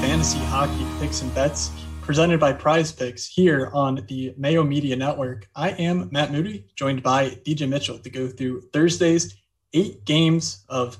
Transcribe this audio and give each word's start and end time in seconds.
Fantasy 0.00 0.38
Hockey 0.38 0.86
Picks 1.00 1.22
and 1.22 1.34
Bets, 1.34 1.70
presented 2.00 2.38
by 2.38 2.52
Prize 2.52 2.92
Picks 2.92 3.26
here 3.26 3.70
on 3.74 4.04
the 4.06 4.34
Mayo 4.36 4.62
Media 4.62 4.94
Network. 4.94 5.48
I 5.56 5.70
am 5.70 6.08
Matt 6.12 6.30
Moody, 6.30 6.66
joined 6.76 7.02
by 7.02 7.30
DJ 7.44 7.68
Mitchell 7.68 7.98
to 7.98 8.08
go 8.08 8.28
through 8.28 8.62
Thursday's 8.72 9.34
eight 9.72 10.04
games 10.04 10.64
of 10.68 10.98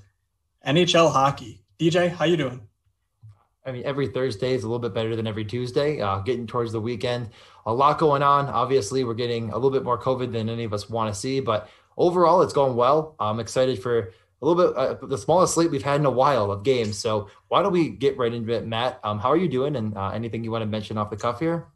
NHL 0.66 1.12
hockey. 1.12 1.62
DJ, 1.78 2.10
how 2.10 2.24
you 2.24 2.36
doing? 2.36 2.66
I 3.64 3.72
mean, 3.72 3.82
every 3.84 4.06
Thursday 4.06 4.54
is 4.54 4.62
a 4.62 4.66
little 4.66 4.78
bit 4.78 4.94
better 4.94 5.16
than 5.16 5.26
every 5.26 5.44
Tuesday. 5.44 6.00
Uh, 6.00 6.18
getting 6.18 6.46
towards 6.46 6.70
the 6.70 6.80
weekend, 6.80 7.30
a 7.66 7.74
lot 7.74 7.98
going 7.98 8.22
on. 8.22 8.46
Obviously, 8.46 9.04
we're 9.04 9.14
getting 9.14 9.50
a 9.50 9.54
little 9.54 9.70
bit 9.70 9.84
more 9.84 10.00
COVID 10.00 10.32
than 10.32 10.48
any 10.48 10.64
of 10.64 10.72
us 10.72 10.88
want 10.88 11.12
to 11.12 11.18
see, 11.18 11.40
but 11.40 11.68
overall, 11.96 12.42
it's 12.42 12.52
going 12.52 12.76
well. 12.76 13.14
I'm 13.18 13.40
excited 13.40 13.82
for 13.82 13.98
a 13.98 14.46
little 14.46 14.66
bit 14.66 14.76
uh, 14.76 15.06
the 15.06 15.18
smallest 15.18 15.54
slate 15.54 15.70
we've 15.70 15.82
had 15.82 16.00
in 16.00 16.06
a 16.06 16.10
while 16.10 16.50
of 16.50 16.62
games. 16.62 16.98
So 16.98 17.28
why 17.48 17.62
don't 17.62 17.72
we 17.72 17.88
get 17.90 18.16
right 18.16 18.32
into 18.32 18.52
it, 18.52 18.66
Matt? 18.66 19.00
Um, 19.02 19.18
how 19.18 19.30
are 19.30 19.36
you 19.36 19.48
doing? 19.48 19.76
And 19.76 19.96
uh, 19.96 20.10
anything 20.10 20.44
you 20.44 20.50
want 20.50 20.62
to 20.62 20.66
mention 20.66 20.96
off 20.96 21.10
the 21.10 21.16
cuff 21.16 21.40
here? 21.40 21.66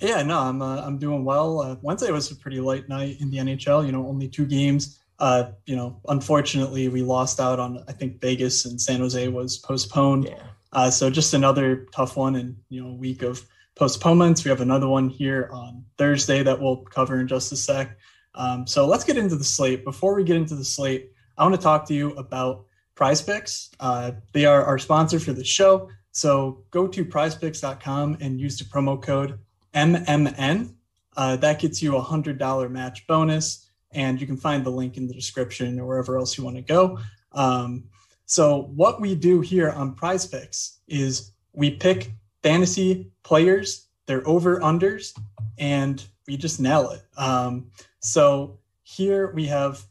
Yeah, 0.00 0.22
no, 0.22 0.38
I'm 0.38 0.62
uh, 0.62 0.82
I'm 0.82 0.98
doing 0.98 1.24
well. 1.24 1.60
Uh, 1.60 1.76
Wednesday 1.82 2.10
was 2.10 2.30
a 2.30 2.36
pretty 2.36 2.60
light 2.60 2.88
night 2.88 3.20
in 3.20 3.30
the 3.30 3.38
NHL. 3.38 3.84
You 3.84 3.92
know, 3.92 4.06
only 4.06 4.28
two 4.28 4.46
games. 4.46 4.98
Uh, 5.18 5.52
you 5.66 5.76
know, 5.76 6.00
unfortunately, 6.08 6.88
we 6.88 7.02
lost 7.02 7.40
out 7.40 7.60
on. 7.60 7.84
I 7.88 7.92
think 7.92 8.20
Vegas 8.20 8.64
and 8.64 8.80
San 8.80 9.00
Jose 9.00 9.28
was 9.28 9.58
postponed. 9.58 10.24
Yeah. 10.24 10.42
Uh, 10.72 10.90
so 10.90 11.10
just 11.10 11.34
another 11.34 11.86
tough 11.94 12.16
one, 12.16 12.36
and 12.36 12.56
you 12.68 12.82
know, 12.82 12.90
a 12.90 12.94
week 12.94 13.22
of 13.22 13.46
postponements. 13.74 14.44
We 14.44 14.50
have 14.50 14.60
another 14.60 14.88
one 14.88 15.08
here 15.08 15.48
on 15.52 15.84
Thursday 15.98 16.42
that 16.42 16.60
we'll 16.60 16.78
cover 16.78 17.20
in 17.20 17.28
just 17.28 17.52
a 17.52 17.56
sec. 17.56 17.96
Um, 18.34 18.66
so 18.66 18.86
let's 18.86 19.04
get 19.04 19.16
into 19.16 19.36
the 19.36 19.44
slate. 19.44 19.84
Before 19.84 20.14
we 20.14 20.24
get 20.24 20.36
into 20.36 20.54
the 20.54 20.64
slate, 20.64 21.10
I 21.36 21.44
want 21.44 21.54
to 21.54 21.60
talk 21.60 21.86
to 21.88 21.94
you 21.94 22.12
about 22.12 22.64
Prize 22.94 23.22
Picks. 23.22 23.70
Uh, 23.80 24.12
they 24.32 24.44
are 24.44 24.64
our 24.64 24.78
sponsor 24.78 25.18
for 25.18 25.32
the 25.32 25.44
show. 25.44 25.88
So 26.12 26.64
go 26.70 26.86
to 26.86 27.04
prizepicks.com 27.04 28.18
and 28.20 28.40
use 28.40 28.58
the 28.58 28.64
promo 28.64 29.00
code 29.00 29.38
MMN. 29.74 30.74
Uh, 31.16 31.36
that 31.36 31.58
gets 31.58 31.82
you 31.82 31.96
a 31.96 32.02
$100 32.02 32.70
match 32.70 33.06
bonus, 33.06 33.68
and 33.90 34.20
you 34.20 34.26
can 34.26 34.36
find 34.36 34.64
the 34.64 34.70
link 34.70 34.96
in 34.96 35.06
the 35.06 35.14
description 35.14 35.78
or 35.78 35.86
wherever 35.86 36.18
else 36.18 36.36
you 36.36 36.44
want 36.44 36.56
to 36.56 36.62
go. 36.62 36.98
Um, 37.32 37.84
so, 38.24 38.70
what 38.74 39.00
we 39.00 39.14
do 39.14 39.40
here 39.40 39.70
on 39.70 39.94
Prize 39.94 40.26
Picks 40.26 40.78
is 40.88 41.32
we 41.52 41.70
pick 41.70 42.12
fantasy 42.42 43.10
players, 43.22 43.88
their 44.06 44.26
over 44.26 44.60
unders, 44.60 45.18
and 45.58 46.04
we 46.26 46.36
just 46.36 46.60
nail 46.60 46.90
it. 46.90 47.02
Um, 47.16 47.70
so, 48.00 48.58
here 48.82 49.32
we 49.32 49.46
have 49.46 49.84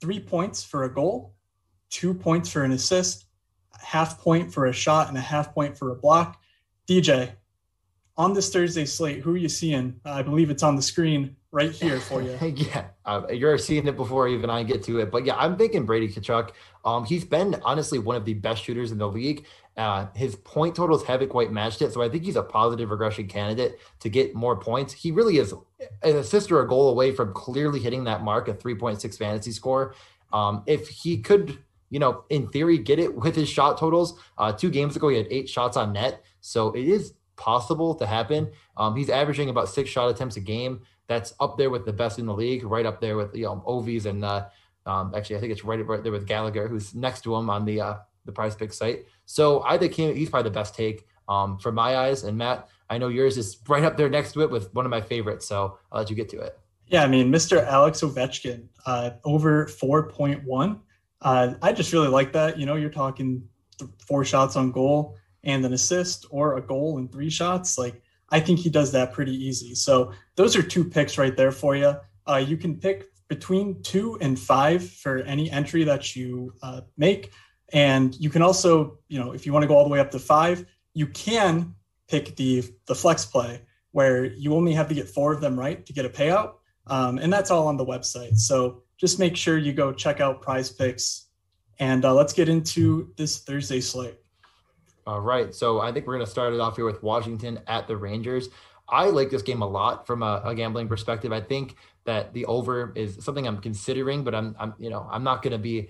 three 0.00 0.20
points 0.20 0.62
for 0.62 0.84
a 0.84 0.92
goal, 0.92 1.34
two 1.88 2.12
points 2.12 2.50
for 2.50 2.64
an 2.64 2.72
assist, 2.72 3.26
half 3.80 4.18
point 4.18 4.52
for 4.52 4.66
a 4.66 4.72
shot, 4.72 5.08
and 5.08 5.16
a 5.16 5.20
half 5.20 5.54
point 5.54 5.78
for 5.78 5.90
a 5.90 5.94
block. 5.94 6.40
DJ, 6.88 7.32
on 8.16 8.34
this 8.34 8.52
Thursday 8.52 8.84
slate, 8.84 9.20
who 9.20 9.34
are 9.34 9.38
you 9.38 9.48
seeing? 9.48 9.98
I 10.04 10.22
believe 10.22 10.50
it's 10.50 10.62
on 10.62 10.76
the 10.76 10.82
screen 10.82 11.36
right 11.50 11.70
here 11.70 12.00
for 12.00 12.22
you. 12.22 12.36
yeah, 12.56 12.86
uh, 13.04 13.22
you're 13.30 13.58
seeing 13.58 13.86
it 13.86 13.96
before 13.96 14.28
even 14.28 14.50
I 14.50 14.62
get 14.62 14.82
to 14.84 14.98
it. 15.00 15.10
But 15.10 15.24
yeah, 15.24 15.36
I'm 15.36 15.56
thinking 15.56 15.84
Brady 15.84 16.08
Tkachuk. 16.08 16.50
Um, 16.84 17.04
he's 17.04 17.24
been 17.24 17.60
honestly 17.64 17.98
one 17.98 18.16
of 18.16 18.24
the 18.24 18.34
best 18.34 18.64
shooters 18.64 18.92
in 18.92 18.98
the 18.98 19.08
league. 19.08 19.46
Uh, 19.76 20.06
his 20.14 20.36
point 20.36 20.74
totals 20.74 21.04
haven't 21.04 21.30
quite 21.30 21.50
matched 21.50 21.80
it, 21.80 21.92
so 21.92 22.02
I 22.02 22.08
think 22.08 22.24
he's 22.24 22.36
a 22.36 22.42
positive 22.42 22.90
regression 22.90 23.26
candidate 23.26 23.78
to 24.00 24.10
get 24.10 24.34
more 24.34 24.56
points. 24.56 24.92
He 24.92 25.10
really 25.10 25.38
is 25.38 25.54
an 26.02 26.16
assist 26.16 26.52
or 26.52 26.60
a 26.60 26.68
goal 26.68 26.90
away 26.90 27.12
from 27.12 27.32
clearly 27.32 27.80
hitting 27.80 28.04
that 28.04 28.22
mark, 28.22 28.48
a 28.48 28.54
3.6 28.54 29.16
fantasy 29.16 29.50
score. 29.52 29.94
Um, 30.32 30.62
if 30.66 30.88
he 30.88 31.18
could, 31.18 31.58
you 31.88 31.98
know, 31.98 32.24
in 32.28 32.48
theory, 32.48 32.76
get 32.78 32.98
it 32.98 33.14
with 33.14 33.34
his 33.34 33.48
shot 33.48 33.78
totals. 33.78 34.18
Uh, 34.36 34.52
two 34.52 34.70
games 34.70 34.94
ago, 34.94 35.08
he 35.08 35.16
had 35.16 35.26
eight 35.30 35.48
shots 35.48 35.76
on 35.76 35.94
net, 35.94 36.22
so 36.42 36.72
it 36.72 36.86
is 36.86 37.14
possible 37.36 37.94
to 37.94 38.06
happen. 38.06 38.50
Um, 38.76 38.94
he's 38.94 39.08
averaging 39.08 39.48
about 39.48 39.68
six 39.68 39.88
shot 39.88 40.10
attempts 40.10 40.36
a 40.36 40.40
game. 40.40 40.82
That's 41.06 41.34
up 41.40 41.56
there 41.56 41.70
with 41.70 41.86
the 41.86 41.92
best 41.92 42.18
in 42.18 42.26
the 42.26 42.34
league, 42.34 42.64
right 42.64 42.86
up 42.86 43.00
there 43.00 43.16
with 43.16 43.34
you 43.34 43.44
know 43.44 43.62
Ovies 43.66 44.04
and 44.04 44.24
uh, 44.24 44.46
um, 44.86 45.14
actually 45.14 45.36
I 45.36 45.40
think 45.40 45.52
it's 45.52 45.64
right, 45.64 45.84
right 45.86 46.02
there 46.02 46.12
with 46.12 46.26
Gallagher, 46.26 46.68
who's 46.68 46.94
next 46.94 47.22
to 47.22 47.34
him 47.34 47.50
on 47.50 47.64
the 47.64 47.80
uh, 47.80 47.94
the 48.24 48.32
Prize 48.32 48.54
Pick 48.54 48.72
site. 48.72 49.06
So 49.26 49.62
I 49.64 49.78
think 49.78 49.94
he, 49.94 50.12
he's 50.12 50.30
probably 50.30 50.50
the 50.50 50.54
best 50.54 50.74
take 50.74 51.06
um, 51.28 51.58
from 51.58 51.74
my 51.74 51.96
eyes. 51.96 52.24
And 52.24 52.36
Matt, 52.36 52.68
I 52.90 52.98
know 52.98 53.08
yours 53.08 53.38
is 53.38 53.58
right 53.68 53.84
up 53.84 53.96
there 53.96 54.08
next 54.08 54.32
to 54.32 54.42
it 54.42 54.50
with 54.50 54.72
one 54.74 54.84
of 54.84 54.90
my 54.90 55.00
favorites. 55.00 55.46
So 55.46 55.78
I'll 55.90 56.00
let 56.00 56.10
you 56.10 56.16
get 56.16 56.28
to 56.30 56.40
it. 56.40 56.58
Yeah, 56.86 57.04
I 57.04 57.08
mean, 57.08 57.32
Mr. 57.32 57.64
Alex 57.66 58.02
Ovechkin, 58.02 58.66
uh, 58.84 59.12
over 59.24 59.66
4.1. 59.66 60.80
Uh, 61.22 61.54
I 61.62 61.72
just 61.72 61.92
really 61.92 62.08
like 62.08 62.32
that. 62.32 62.58
You 62.58 62.66
know, 62.66 62.74
you're 62.74 62.90
talking 62.90 63.48
four 64.06 64.24
shots 64.24 64.56
on 64.56 64.72
goal 64.72 65.16
and 65.44 65.64
an 65.64 65.72
assist 65.72 66.26
or 66.30 66.56
a 66.56 66.60
goal 66.60 66.98
and 66.98 67.10
three 67.10 67.30
shots. 67.30 67.78
Like, 67.78 68.02
I 68.30 68.40
think 68.40 68.58
he 68.58 68.70
does 68.70 68.92
that 68.92 69.12
pretty 69.12 69.32
easy. 69.32 69.74
So 69.74 70.12
those 70.36 70.56
are 70.56 70.62
two 70.62 70.84
picks 70.84 71.18
right 71.18 71.36
there 71.36 71.52
for 71.52 71.76
you. 71.76 71.94
Uh, 72.28 72.36
you 72.36 72.56
can 72.56 72.76
pick 72.76 73.06
between 73.28 73.82
two 73.82 74.18
and 74.20 74.38
five 74.38 74.86
for 74.86 75.18
any 75.20 75.50
entry 75.50 75.84
that 75.84 76.14
you 76.14 76.52
uh, 76.62 76.82
make. 76.96 77.32
And 77.72 78.14
you 78.20 78.30
can 78.30 78.42
also, 78.42 78.98
you 79.08 79.18
know, 79.18 79.32
if 79.32 79.46
you 79.46 79.52
want 79.52 79.62
to 79.62 79.66
go 79.66 79.76
all 79.76 79.84
the 79.84 79.90
way 79.90 80.00
up 80.00 80.10
to 80.10 80.18
five, 80.18 80.64
you 80.94 81.06
can 81.06 81.74
pick 82.08 82.36
the 82.36 82.64
the 82.86 82.94
flex 82.94 83.24
play 83.24 83.62
where 83.92 84.24
you 84.24 84.54
only 84.54 84.72
have 84.72 84.88
to 84.88 84.94
get 84.94 85.08
four 85.08 85.32
of 85.32 85.40
them 85.40 85.58
right 85.58 85.84
to 85.86 85.92
get 85.92 86.04
a 86.04 86.08
payout. 86.08 86.54
Um, 86.86 87.18
and 87.18 87.32
that's 87.32 87.50
all 87.50 87.68
on 87.68 87.76
the 87.76 87.84
website. 87.84 88.36
So 88.36 88.82
just 88.96 89.18
make 89.18 89.36
sure 89.36 89.58
you 89.58 89.72
go 89.72 89.92
check 89.92 90.20
out 90.20 90.42
prize 90.42 90.70
picks. 90.70 91.26
And 91.78 92.04
uh, 92.04 92.14
let's 92.14 92.32
get 92.32 92.48
into 92.48 93.12
this 93.16 93.38
Thursday 93.38 93.80
slate. 93.80 94.18
All 95.06 95.20
right. 95.20 95.54
So 95.54 95.80
I 95.80 95.92
think 95.92 96.06
we're 96.06 96.14
going 96.14 96.24
to 96.24 96.30
start 96.30 96.54
it 96.54 96.60
off 96.60 96.76
here 96.76 96.84
with 96.84 97.02
Washington 97.02 97.60
at 97.66 97.88
the 97.88 97.96
Rangers. 97.96 98.48
I 98.88 99.06
like 99.06 99.30
this 99.30 99.42
game 99.42 99.62
a 99.62 99.66
lot 99.66 100.06
from 100.06 100.22
a, 100.22 100.42
a 100.44 100.54
gambling 100.54 100.88
perspective. 100.88 101.32
I 101.32 101.40
think 101.40 101.76
that 102.04 102.32
the 102.34 102.44
over 102.46 102.92
is 102.94 103.18
something 103.24 103.46
I'm 103.46 103.58
considering, 103.58 104.22
but 104.22 104.34
I'm, 104.34 104.54
I'm 104.58 104.74
you 104.78 104.90
know, 104.90 105.08
I'm 105.10 105.24
not 105.24 105.42
going 105.42 105.52
to 105.52 105.58
be, 105.58 105.88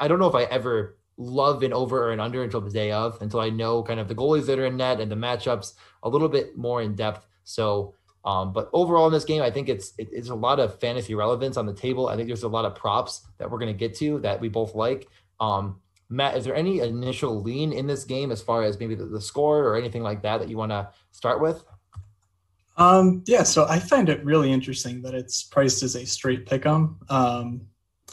I 0.00 0.08
don't 0.08 0.18
know 0.18 0.28
if 0.28 0.34
I 0.34 0.44
ever 0.44 0.96
love 1.16 1.62
an 1.62 1.72
over 1.72 2.08
or 2.08 2.12
an 2.12 2.20
under 2.20 2.42
until 2.42 2.60
the 2.60 2.70
day 2.70 2.92
of, 2.92 3.20
until 3.20 3.40
I 3.40 3.50
know 3.50 3.82
kind 3.82 4.00
of 4.00 4.08
the 4.08 4.14
goalies 4.14 4.46
that 4.46 4.58
are 4.58 4.66
in 4.66 4.76
net 4.76 5.00
and 5.00 5.10
the 5.10 5.16
matchups 5.16 5.74
a 6.02 6.08
little 6.08 6.28
bit 6.28 6.56
more 6.56 6.82
in 6.82 6.94
depth. 6.94 7.26
So, 7.44 7.94
um, 8.24 8.52
but 8.52 8.68
overall 8.72 9.06
in 9.06 9.12
this 9.12 9.24
game, 9.24 9.42
I 9.42 9.50
think 9.50 9.68
it's 9.68 9.92
it, 9.98 10.08
it's 10.12 10.28
a 10.28 10.34
lot 10.34 10.60
of 10.60 10.78
fantasy 10.80 11.14
relevance 11.14 11.56
on 11.56 11.66
the 11.66 11.72
table. 11.72 12.08
I 12.08 12.16
think 12.16 12.28
there's 12.28 12.42
a 12.42 12.48
lot 12.48 12.64
of 12.64 12.74
props 12.74 13.26
that 13.38 13.50
we're 13.50 13.58
going 13.58 13.72
to 13.72 13.78
get 13.78 13.96
to 13.96 14.18
that 14.20 14.40
we 14.40 14.48
both 14.48 14.74
like. 14.74 15.08
Um, 15.40 15.80
Matt, 16.08 16.36
is 16.36 16.44
there 16.44 16.54
any 16.54 16.80
initial 16.80 17.40
lean 17.42 17.72
in 17.72 17.86
this 17.86 18.04
game 18.04 18.30
as 18.30 18.40
far 18.40 18.62
as 18.62 18.78
maybe 18.78 18.94
the, 18.94 19.06
the 19.06 19.20
score 19.20 19.64
or 19.64 19.76
anything 19.76 20.02
like 20.02 20.22
that 20.22 20.38
that 20.38 20.48
you 20.48 20.56
want 20.56 20.70
to 20.70 20.88
start 21.10 21.40
with? 21.40 21.64
Um, 22.76 23.22
yeah, 23.26 23.42
so 23.42 23.66
I 23.66 23.78
find 23.78 24.08
it 24.08 24.24
really 24.24 24.52
interesting 24.52 25.02
that 25.02 25.14
it's 25.14 25.42
priced 25.42 25.82
as 25.82 25.96
a 25.96 26.04
straight 26.04 26.46
pick 26.46 26.66
'em. 26.66 26.98
Um, 27.08 27.62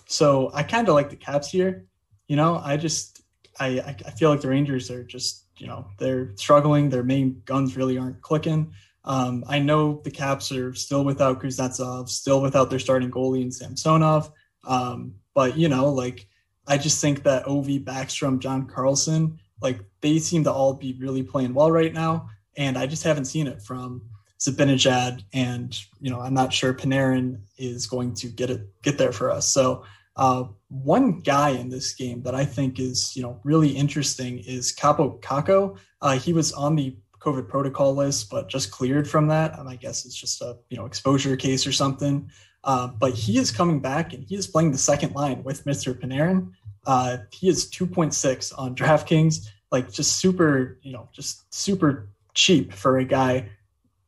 so 0.08 0.52
I 0.54 0.64
kind 0.64 0.88
of 0.88 0.96
like 0.96 1.10
the 1.10 1.16
Caps 1.16 1.50
here. 1.50 1.86
You 2.34 2.38
know, 2.38 2.60
I 2.66 2.78
just 2.78 3.22
I 3.60 3.80
I 4.08 4.10
feel 4.10 4.32
like 4.32 4.42
the 4.42 4.50
Rangers 4.50 4.90
are 4.90 5.04
just 5.04 5.46
you 5.60 5.68
know 5.68 5.86
they're 6.00 6.36
struggling. 6.36 6.90
Their 6.90 7.04
main 7.04 7.44
guns 7.46 7.78
really 7.78 8.00
aren't 8.00 8.24
clicking. 8.24 8.74
Um, 9.04 9.44
I 9.48 9.60
know 9.60 10.02
the 10.04 10.10
Caps 10.10 10.52
are 10.52 10.74
still 10.74 11.06
without 11.06 11.40
Kuznetsov, 11.40 12.10
still 12.10 12.42
without 12.42 12.72
their 12.72 12.80
starting 12.80 13.12
goalie 13.12 13.44
and 13.44 13.54
Samsonov. 13.54 14.32
Um, 14.64 15.14
but 15.36 15.60
you 15.60 15.70
know, 15.70 15.90
like 15.90 16.28
I 16.66 16.80
just 16.80 17.00
think 17.00 17.22
that 17.22 17.46
Ovi, 17.46 17.80
Backstrom, 17.80 18.40
John 18.40 18.66
Carlson, 18.66 19.38
like 19.62 19.82
they 20.02 20.18
seem 20.18 20.44
to 20.46 20.52
all 20.52 20.74
be 20.74 20.98
really 21.00 21.22
playing 21.22 21.54
well 21.54 21.72
right 21.72 21.94
now, 21.94 22.30
and 22.58 22.80
I 22.80 22.88
just 22.88 23.04
haven't 23.04 23.26
seen 23.26 23.46
it 23.46 23.62
from 23.62 24.10
Zibanejad, 24.40 25.24
and 25.34 25.80
you 26.02 26.10
know 26.10 26.20
I'm 26.20 26.34
not 26.34 26.52
sure 26.52 26.74
Panarin 26.74 27.42
is 27.60 27.86
going 27.86 28.16
to 28.16 28.28
get 28.28 28.50
it 28.50 28.82
get 28.82 28.98
there 28.98 29.12
for 29.12 29.30
us. 29.30 29.48
So 29.48 29.84
uh, 30.16 30.46
one 30.82 31.20
guy 31.20 31.50
in 31.52 31.70
this 31.70 31.94
game 31.94 32.24
that 32.24 32.34
I 32.34 32.46
think 32.46 32.80
is, 32.80 33.16
you 33.16 33.22
know, 33.22 33.40
really 33.44 33.70
interesting 33.70 34.40
is 34.40 34.74
Kaapo 34.74 35.22
Kakko. 35.22 35.78
Uh, 36.02 36.18
he 36.18 36.34
was 36.34 36.52
on 36.54 36.76
the 36.76 36.96
COVID 37.20 37.48
protocol 37.48 37.94
list, 37.94 38.30
but 38.30 38.50
just 38.50 38.72
cleared 38.72 39.08
from 39.08 39.28
that. 39.28 39.58
And 39.60 39.70
I 39.70 39.76
guess 39.76 40.06
it's 40.06 40.16
just 40.16 40.42
a, 40.42 40.58
you 40.70 40.78
know, 40.78 40.86
exposure 40.86 41.36
case 41.38 41.68
or 41.68 41.72
something. 41.72 42.30
Uh, 42.64 42.88
but 42.88 43.14
he 43.14 43.38
is 43.38 43.52
coming 43.52 43.80
back 43.80 44.14
and 44.14 44.24
he 44.24 44.36
is 44.36 44.48
playing 44.48 44.72
the 44.72 44.78
second 44.78 45.14
line 45.14 45.44
with 45.44 45.64
Mr. 45.66 45.94
Panarin. 45.94 46.52
Uh, 46.86 47.18
he 47.32 47.50
is 47.50 47.70
2.6 47.70 48.58
on 48.58 48.76
DraftKings, 48.76 49.48
like 49.72 49.92
just 49.92 50.18
super, 50.18 50.80
you 50.82 50.94
know, 50.94 51.08
just 51.14 51.54
super 51.54 52.10
cheap 52.34 52.74
for 52.74 52.98
a 52.98 53.06
guy, 53.06 53.50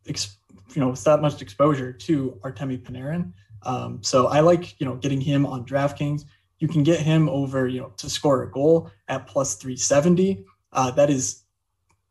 ex- 0.07 0.37
you 0.73 0.81
know, 0.81 0.89
with 0.89 1.03
that 1.03 1.21
much 1.21 1.41
exposure 1.41 1.93
to 1.93 2.39
Artemi 2.43 2.81
Panarin. 2.81 3.31
Um, 3.63 4.03
so 4.03 4.27
I 4.27 4.41
like, 4.41 4.79
you 4.79 4.85
know, 4.85 4.95
getting 4.95 5.21
him 5.21 5.45
on 5.45 5.65
DraftKings. 5.65 6.25
You 6.65 6.71
can 6.73 6.83
get 6.83 6.99
him 6.99 7.29
over, 7.29 7.67
you 7.67 7.81
know, 7.81 7.93
to 7.97 8.09
score 8.09 8.41
a 8.41 8.51
goal 8.51 8.89
at 9.07 9.27
plus 9.27 9.53
370. 9.55 10.43
Uh, 10.73 10.89
that 10.91 11.11
is 11.11 11.43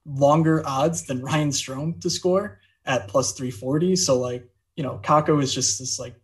longer 0.07 0.63
odds 0.65 1.07
than 1.07 1.23
Ryan 1.29 1.51
Strome 1.51 2.01
to 2.03 2.09
score 2.09 2.61
at 2.87 3.09
plus 3.09 3.33
340. 3.33 3.97
So 3.97 4.17
like 4.17 4.49
you 4.77 4.83
know, 4.83 5.01
Kakko 5.03 5.43
is 5.43 5.55
just 5.55 5.79
this 5.79 5.99
like, 5.99 6.17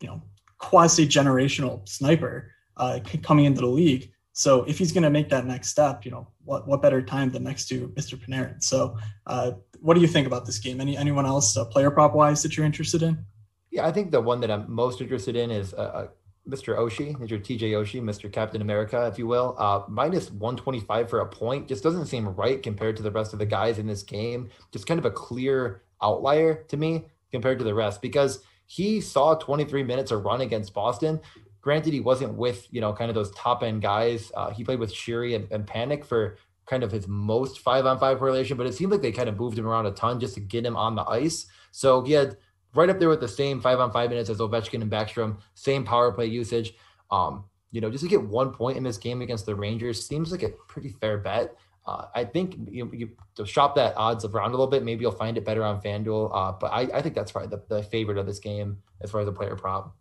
you 0.00 0.08
know, 0.08 0.22
quasi 0.58 1.06
generational 1.06 1.88
sniper 1.88 2.50
uh, 2.76 3.00
coming 3.22 3.44
into 3.44 3.60
the 3.60 3.66
league. 3.66 4.12
So 4.32 4.64
if 4.64 4.78
he's 4.78 4.92
going 4.92 5.02
to 5.02 5.10
make 5.10 5.28
that 5.30 5.46
next 5.46 5.68
step, 5.68 6.04
you 6.04 6.10
know, 6.10 6.28
what 6.44 6.68
what 6.68 6.80
better 6.80 7.02
time 7.02 7.30
than 7.30 7.42
next 7.42 7.68
to 7.68 7.88
Mr. 7.88 8.16
Panarin? 8.16 8.62
So, 8.62 8.96
uh, 9.26 9.52
what 9.80 9.94
do 9.94 10.00
you 10.00 10.06
think 10.06 10.26
about 10.26 10.46
this 10.46 10.58
game? 10.58 10.80
Any 10.80 10.96
anyone 10.96 11.26
else 11.26 11.56
uh, 11.56 11.64
player 11.64 11.90
prop 11.90 12.14
wise 12.14 12.42
that 12.44 12.56
you're 12.56 12.66
interested 12.66 13.02
in? 13.02 13.24
Yeah, 13.70 13.86
I 13.86 13.92
think 13.92 14.12
the 14.12 14.20
one 14.20 14.40
that 14.40 14.50
I'm 14.50 14.70
most 14.70 15.00
interested 15.00 15.34
in 15.34 15.50
is 15.50 15.74
uh, 15.74 15.76
uh 15.76 16.06
Mr. 16.48 16.78
Oshie, 16.78 17.16
Mr. 17.18 17.38
TJ 17.38 17.72
Oshie, 17.72 18.02
Mr. 18.02 18.32
Captain 18.32 18.62
America, 18.62 19.06
if 19.06 19.18
you 19.18 19.26
will. 19.26 19.54
Uh, 19.58 19.82
minus 19.88 20.30
125 20.30 21.10
for 21.10 21.20
a 21.20 21.26
point 21.26 21.68
just 21.68 21.82
doesn't 21.82 22.06
seem 22.06 22.28
right 22.28 22.62
compared 22.62 22.96
to 22.96 23.02
the 23.02 23.10
rest 23.10 23.32
of 23.32 23.38
the 23.38 23.46
guys 23.46 23.78
in 23.78 23.86
this 23.86 24.02
game. 24.02 24.48
Just 24.72 24.86
kind 24.86 24.98
of 24.98 25.04
a 25.04 25.10
clear 25.10 25.82
outlier 26.02 26.64
to 26.68 26.76
me 26.76 27.06
compared 27.30 27.58
to 27.58 27.64
the 27.64 27.74
rest 27.74 28.00
because 28.00 28.40
he 28.66 29.00
saw 29.00 29.34
23 29.34 29.82
minutes 29.82 30.10
of 30.10 30.24
run 30.24 30.40
against 30.40 30.72
Boston. 30.72 31.20
Granted, 31.60 31.92
he 31.92 32.00
wasn't 32.00 32.34
with, 32.34 32.66
you 32.70 32.80
know, 32.80 32.92
kind 32.92 33.10
of 33.10 33.14
those 33.14 33.30
top 33.32 33.62
end 33.62 33.82
guys. 33.82 34.32
Uh, 34.34 34.50
he 34.50 34.64
played 34.64 34.78
with 34.78 34.92
Sheary 34.92 35.36
and, 35.36 35.50
and 35.52 35.66
Panik 35.66 36.04
for 36.04 36.38
kind 36.66 36.82
of 36.82 36.92
his 36.92 37.08
most 37.08 37.60
five 37.60 37.86
on 37.86 37.98
five 37.98 38.18
correlation, 38.18 38.56
but 38.56 38.66
it 38.66 38.74
seemed 38.74 38.92
like 38.92 39.02
they 39.02 39.12
kind 39.12 39.28
of 39.28 39.38
moved 39.38 39.58
him 39.58 39.66
around 39.66 39.86
a 39.86 39.90
ton 39.90 40.20
just 40.20 40.34
to 40.34 40.40
get 40.40 40.64
him 40.64 40.76
on 40.76 40.94
the 40.94 41.04
ice. 41.04 41.46
So 41.72 42.02
he 42.02 42.12
had 42.12 42.36
right 42.74 42.90
up 42.90 42.98
there 42.98 43.08
with 43.08 43.20
the 43.20 43.28
same 43.28 43.60
five 43.60 43.80
on 43.80 43.92
five 43.92 44.10
minutes 44.10 44.30
as 44.30 44.38
Ovechkin 44.38 44.82
and 44.82 44.90
Backstrom, 44.90 45.38
same 45.54 45.84
power 45.84 46.12
play 46.12 46.26
usage. 46.26 46.74
Um, 47.10 47.44
you 47.70 47.80
know, 47.80 47.90
just 47.90 48.04
to 48.04 48.08
get 48.08 48.22
one 48.22 48.52
point 48.52 48.76
in 48.76 48.82
this 48.82 48.96
game 48.96 49.22
against 49.22 49.46
the 49.46 49.54
Rangers 49.54 50.06
seems 50.06 50.32
like 50.32 50.42
a 50.42 50.50
pretty 50.68 50.90
fair 50.90 51.18
bet. 51.18 51.56
Uh, 51.86 52.06
I 52.14 52.24
think 52.24 52.56
you, 52.70 52.90
you 52.92 53.10
to 53.36 53.46
shop 53.46 53.74
that 53.76 53.94
odds 53.96 54.24
around 54.24 54.48
a 54.48 54.52
little 54.52 54.66
bit. 54.66 54.84
Maybe 54.84 55.02
you'll 55.02 55.12
find 55.12 55.38
it 55.38 55.44
better 55.44 55.64
on 55.64 55.80
FanDuel. 55.80 56.30
Uh, 56.34 56.52
but 56.52 56.66
I, 56.66 56.82
I 56.98 57.02
think 57.02 57.14
that's 57.14 57.32
probably 57.32 57.48
the, 57.48 57.76
the 57.76 57.82
favorite 57.82 58.18
of 58.18 58.26
this 58.26 58.38
game 58.38 58.78
as 59.00 59.10
far 59.10 59.22
as 59.22 59.28
a 59.28 59.32
player 59.32 59.56
prop. 59.56 59.94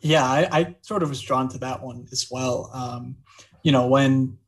Yeah, 0.00 0.24
I, 0.24 0.48
I 0.50 0.76
sort 0.80 1.02
of 1.02 1.10
was 1.10 1.20
drawn 1.20 1.48
to 1.50 1.58
that 1.58 1.82
one 1.82 2.06
as 2.10 2.28
well. 2.30 2.70
Um, 2.72 3.16
you 3.62 3.70
know, 3.70 3.86
when 3.86 4.38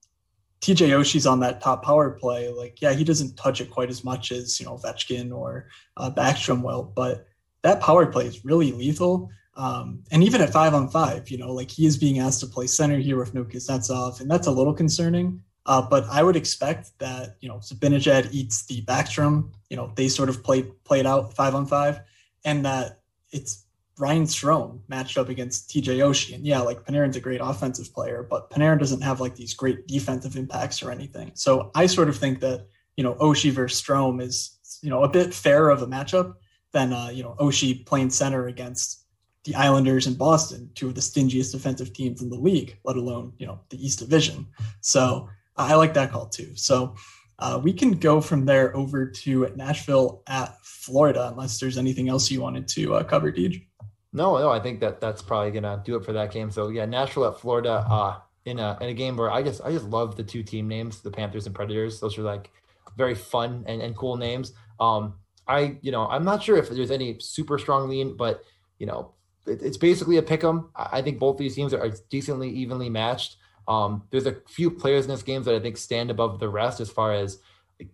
TJ 0.63 0.91
Oshie's 0.91 1.27
on 1.27 1.41
that 1.41 1.61
top 1.61 1.83
power 1.83 2.11
play, 2.11 2.49
like, 2.49 2.81
yeah, 2.81 2.93
he 2.93 3.03
doesn't 3.03 3.37
touch 3.37 3.61
it 3.61 3.69
quite 3.69 3.91
as 3.91 4.05
much 4.05 4.31
as, 4.31 4.61
you 4.61 4.67
know, 4.67 4.77
Vetchkin 4.77 5.35
or 5.35 5.69
uh, 5.97 6.09
Backstrom 6.09 6.63
will, 6.63 6.85
but 6.85 7.27
that 7.63 7.81
power 7.81 8.07
play 8.07 8.27
is 8.27 8.45
really 8.45 8.71
lethal. 8.71 9.29
Um, 9.57 10.05
and 10.13 10.23
even 10.23 10.41
at 10.41 10.51
five 10.51 10.73
on 10.73 10.89
five, 10.89 11.31
you 11.31 11.37
know, 11.37 11.53
like 11.53 11.71
he 11.71 11.85
is 11.85 11.99
being 11.99 12.21
asked 12.21 12.41
to 12.41 12.47
play 12.47 12.69
center 12.69 12.99
here 12.99 13.19
with 13.19 13.35
no 13.35 13.45
Kuznetsov, 13.45 14.21
and 14.21 14.31
that's 14.31 14.47
a 14.47 14.53
little 14.53 14.73
concerning. 14.73 15.43
Uh, 15.67 15.83
but 15.83 16.05
I 16.09 16.23
would 16.23 16.37
expect 16.37 16.97
that, 17.01 17.37
you 17.41 17.49
know, 17.49 17.57
Zibanejad 17.57 18.33
eats 18.33 18.65
the 18.67 18.83
Backstrom, 18.83 19.51
you 19.69 19.77
know, 19.77 19.93
they 19.97 20.09
sort 20.09 20.29
of 20.29 20.45
play, 20.45 20.63
played 20.63 21.07
out 21.07 21.35
five 21.35 21.57
on 21.57 21.67
five, 21.67 22.01
and 22.45 22.65
that 22.65 23.01
it's 23.33 23.65
Ryan 24.03 24.25
Strome 24.25 24.81
matched 24.89 25.17
up 25.17 25.29
against 25.29 25.71
TJ 25.71 25.99
Oshie. 25.99 26.35
And 26.35 26.45
yeah, 26.45 26.59
like 26.59 26.85
Panarin's 26.85 27.15
a 27.15 27.21
great 27.21 27.41
offensive 27.41 27.95
player, 27.95 28.27
but 28.29 28.51
Panarin 28.51 28.81
doesn't 28.81 29.01
have 29.01 29.21
like 29.21 29.37
these 29.37 29.55
great 29.55 29.87
defensive 29.87 30.35
impacts 30.35 30.83
or 30.83 30.91
anything. 30.91 31.31
So 31.35 31.71
I 31.77 31.87
sort 31.87 32.09
of 32.09 32.17
think 32.17 32.41
that, 32.41 32.67
you 32.97 33.05
know, 33.05 33.15
Oshie 33.15 33.53
versus 33.53 33.81
Strome 33.81 34.21
is, 34.21 34.59
you 34.83 34.91
know, 34.91 35.05
a 35.05 35.09
bit 35.09 35.33
fairer 35.33 35.71
of 35.71 35.83
a 35.83 35.87
matchup 35.87 36.35
than, 36.73 36.93
uh, 36.93 37.11
you 37.11 37.23
know, 37.23 37.37
Oshie 37.39 37.87
playing 37.87 38.11
center 38.11 38.49
against 38.49 39.05
the 39.45 39.55
Islanders 39.55 40.09
and 40.09 40.19
Boston, 40.19 40.71
two 40.75 40.89
of 40.89 40.97
the 40.97 41.01
stingiest 41.01 41.53
defensive 41.53 41.93
teams 41.93 42.23
in 42.23 42.29
the 42.29 42.37
league, 42.37 42.77
let 42.85 42.97
alone, 42.97 43.33
you 43.39 43.47
know, 43.47 43.61
the 43.71 43.87
East 43.87 44.01
Division. 44.01 44.49
So 44.81 45.29
I 45.57 45.77
like 45.77 45.95
that 45.95 46.11
call 46.11 46.27
too. 46.27 46.57
So 46.57 46.97
uh, 47.39 47.61
we 47.63 47.73
can 47.73 47.93
go 47.93 48.21
from 48.21 48.47
there 48.47 48.77
over 48.77 49.07
to 49.07 49.53
Nashville 49.55 50.23
at 50.27 50.57
Florida, 50.65 51.29
unless 51.29 51.61
there's 51.61 51.79
anything 51.79 52.09
else 52.09 52.33
you 52.33 52.41
wanted 52.41 52.67
to 52.69 52.97
uh, 52.97 53.05
cover, 53.05 53.31
Deej. 53.31 53.65
No, 54.13 54.37
no, 54.39 54.51
I 54.51 54.61
think 54.61 54.81
that 54.81 55.01
that's 55.01 55.23
probably 55.23 55.51
gonna 55.53 55.83
do 55.85 55.97
it 55.97 56.05
for 56.05 56.13
that 56.13 56.33
game. 56.33 56.51
So 56.51 56.69
yeah, 56.69 56.85
Nashville 56.85 57.25
at 57.27 57.41
Florida, 57.41 57.85
uh, 57.89 58.21
in 58.45 58.59
a 58.59 58.77
in 58.81 58.89
a 58.89 58.95
game 58.95 59.17
where 59.17 59.31
I 59.31 59.43
just 59.43 59.63
I 59.63 59.71
just 59.73 59.87
love 59.87 60.17
the 60.17 60.25
two 60.25 60.43
team 60.43 60.69
names, 60.69 61.01
the 61.01 61.11
Panthers 61.11 61.47
and 61.47 61.55
Predators. 61.55 62.01
Those 62.01 62.19
are 62.19 62.23
like 62.23 62.51
very 62.97 63.15
fun 63.15 63.65
and, 63.67 63.81
and 63.81 63.97
cool 63.97 64.17
names. 64.17 64.53
Um, 64.81 65.15
I 65.47 65.79
you 65.81 65.93
know 65.93 66.07
I'm 66.09 66.25
not 66.25 66.43
sure 66.43 66.57
if 66.57 66.69
there's 66.69 66.91
any 66.91 67.19
super 67.21 67.59
strong 67.59 67.89
lean, 67.89 68.17
but 68.17 68.43
you 68.79 68.87
know 68.87 69.13
it, 69.47 69.63
it's 69.63 69.77
basically 69.77 70.17
a 70.19 70.23
pick 70.23 70.45
'em. 70.45 70.71
I 70.77 71.03
think 71.03 71.19
both 71.19 71.39
these 71.39 71.55
teams 71.55 71.73
are 71.73 71.91
decently 72.11 72.51
evenly 72.51 72.91
matched. 72.91 73.37
Um, 73.69 74.03
there's 74.11 74.27
a 74.27 74.37
few 74.49 74.71
players 74.71 75.05
in 75.05 75.11
this 75.11 75.23
game 75.23 75.43
that 75.45 75.55
I 75.55 75.61
think 75.61 75.77
stand 75.77 76.11
above 76.11 76.41
the 76.41 76.49
rest 76.49 76.81
as 76.81 76.91
far 76.91 77.15
as 77.15 77.39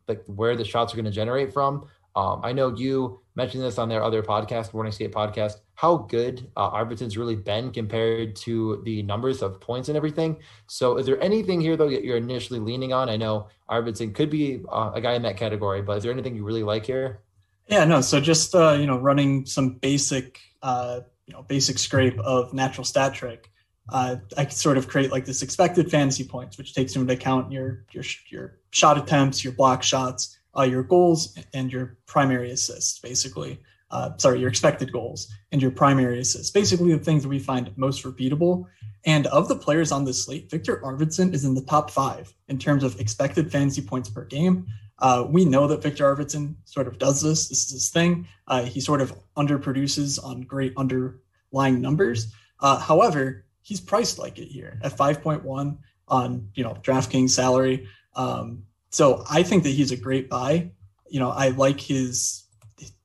like, 0.07 0.25
where 0.27 0.57
the 0.57 0.65
shots 0.65 0.93
are 0.93 0.97
going 0.97 1.05
to 1.05 1.11
generate 1.11 1.53
from. 1.53 1.87
Um, 2.17 2.41
I 2.43 2.53
know 2.53 2.75
you 2.75 3.21
mentioned 3.37 3.63
this 3.63 3.79
on 3.79 3.89
their 3.89 4.03
other 4.03 4.23
podcast, 4.23 4.73
Morning 4.73 4.93
Skate 4.93 5.13
podcast, 5.13 5.57
how 5.79 5.97
good 5.97 6.51
uh, 6.57 6.85
really 7.17 7.37
been 7.37 7.71
compared 7.71 8.35
to 8.35 8.83
the 8.85 9.01
numbers 9.05 9.43
of 9.43 9.61
points 9.61 9.87
and 9.89 9.97
everything. 9.97 10.37
So, 10.67 10.97
is 10.97 11.07
there 11.07 11.23
anything 11.23 11.61
here 11.61 11.77
though 11.77 11.89
that 11.89 12.03
you're 12.03 12.17
initially 12.17 12.59
leaning 12.59 12.93
on? 12.93 13.09
I 13.09 13.17
know 13.17 13.47
Arvidsson 13.71 14.13
could 14.13 14.29
be 14.29 14.61
uh, 14.69 14.91
a 14.93 15.01
guy 15.01 15.13
in 15.13 15.23
that 15.23 15.37
category, 15.37 15.81
but 15.81 15.99
is 15.99 16.03
there 16.03 16.11
anything 16.11 16.35
you 16.35 16.43
really 16.43 16.65
like 16.65 16.85
here? 16.85 17.21
Yeah, 17.69 17.85
no. 17.85 18.01
So 18.01 18.21
just 18.21 18.57
uh, 18.57 18.73
you 18.73 18.87
know, 18.87 18.99
running 18.99 19.47
some 19.47 19.75
basic, 19.75 20.41
uh, 20.65 21.03
you 21.27 21.33
know, 21.33 21.43
basic 21.43 21.79
scrape 21.79 22.19
of 22.19 22.53
natural 22.53 22.85
stat 22.85 23.15
trick. 23.15 23.49
Uh, 23.89 24.17
I 24.37 24.47
could 24.47 24.55
sort 24.55 24.79
of 24.79 24.89
create 24.89 25.13
like 25.13 25.27
this 25.27 25.43
expected 25.43 25.93
fantasy 25.93 26.25
points, 26.25 26.59
which 26.59 26.75
takes 26.75 26.97
into 26.97 27.13
account 27.13 27.53
your 27.53 27.85
your 27.93 28.03
your 28.29 28.59
shot 28.73 28.99
attempts, 28.99 29.45
your 29.45 29.53
block 29.53 29.85
shots, 29.85 30.39
uh, 30.59 30.63
your 30.63 30.83
goals 30.83 31.39
and 31.55 31.73
your 31.73 31.99
primary 32.07 32.51
assists, 32.51 32.99
basically. 32.99 33.61
Uh, 33.91 34.11
sorry, 34.19 34.41
your 34.41 34.49
expected 34.49 34.93
goals 34.93 35.33
and 35.51 35.63
your 35.63 35.71
primary 35.71 36.21
assists, 36.21 36.51
basically 36.51 36.93
the 36.93 36.99
things 36.99 37.23
that 37.23 37.29
we 37.29 37.39
find 37.39 37.71
most 37.77 38.05
repeatable. 38.05 38.67
And 39.05 39.27
of 39.29 39.49
the 39.49 39.57
players 39.57 39.93
on 39.93 40.05
this 40.05 40.25
slate, 40.25 40.51
Victor 40.51 40.81
Arvidsson 40.85 41.33
is 41.33 41.45
in 41.45 41.55
the 41.55 41.63
top 41.63 41.91
five 41.91 42.35
in 42.49 42.59
terms 42.59 42.85
of 42.85 43.01
expected 43.01 43.51
fantasy 43.51 43.81
points 43.81 44.11
per 44.11 44.25
game. 44.25 44.67
Uh, 44.99 45.25
we 45.29 45.45
know 45.45 45.67
that 45.69 45.83
Victor 45.83 46.05
Arvidsson 46.05 46.57
sort 46.65 46.89
of 46.89 46.99
does 46.99 47.23
this. 47.23 47.49
This 47.49 47.65
is 47.65 47.71
his 47.71 47.91
thing. 47.91 48.27
Uh, 48.47 48.65
he 48.65 48.81
sort 48.81 49.01
of 49.01 49.15
underproduces 49.37 50.23
on 50.23 50.43
great 50.43 50.75
underlying 50.77 51.81
numbers. 51.81 52.33
Uh, 52.61 52.79
however, 52.79 53.45
he's 53.63 53.81
priced 53.81 54.19
like 54.19 54.39
it 54.39 54.47
here 54.47 54.81
at 54.83 54.97
5.1 54.97 55.79
on 56.09 56.49
you 56.55 56.65
know 56.65 56.75
DraftKings 56.83 57.31
salary. 57.31 57.87
Um, 58.15 58.65
so 58.91 59.25
I 59.31 59.43
think 59.43 59.63
that 59.63 59.71
he's 59.71 59.93
a 59.93 59.97
great 59.97 60.29
buy. 60.29 60.71
You 61.09 61.21
know, 61.21 61.31
I 61.31 61.51
like 61.51 61.81
his, 61.81 62.45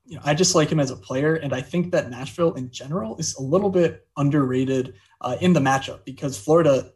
you 0.06 0.16
know, 0.18 0.22
I 0.26 0.34
just 0.34 0.56
like 0.56 0.70
him 0.70 0.80
as 0.80 0.92
a 0.92 0.96
player. 0.96 1.36
And 1.36 1.54
I 1.54 1.62
think 1.62 1.92
that 1.92 2.10
Nashville 2.10 2.54
in 2.54 2.70
general 2.72 3.18
is 3.18 3.36
a 3.36 3.42
little 3.42 3.70
bit 3.70 4.08
underrated 4.18 4.96
uh, 5.22 5.38
in 5.42 5.54
the 5.54 5.60
matchup 5.60 6.04
because 6.06 6.38
Florida 6.38 6.92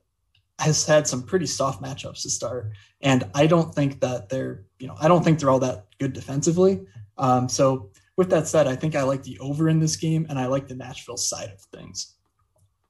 has 0.59 0.85
had 0.85 1.07
some 1.07 1.23
pretty 1.23 1.45
soft 1.45 1.81
matchups 1.81 2.23
to 2.23 2.29
start. 2.29 2.71
And 3.01 3.29
I 3.33 3.47
don't 3.47 3.73
think 3.73 4.01
that 4.01 4.29
they're, 4.29 4.65
you 4.79 4.87
know, 4.87 4.95
I 4.99 5.07
don't 5.07 5.23
think 5.23 5.39
they're 5.39 5.49
all 5.49 5.59
that 5.59 5.85
good 5.99 6.13
defensively. 6.13 6.85
Um, 7.17 7.47
so 7.47 7.91
with 8.17 8.29
that 8.31 8.47
said, 8.47 8.67
I 8.67 8.75
think 8.75 8.95
I 8.95 9.03
like 9.03 9.23
the 9.23 9.39
over 9.39 9.69
in 9.69 9.79
this 9.79 9.95
game 9.95 10.25
and 10.29 10.39
I 10.39 10.47
like 10.47 10.67
the 10.67 10.75
Nashville 10.75 11.17
side 11.17 11.49
of 11.49 11.61
things. 11.61 12.15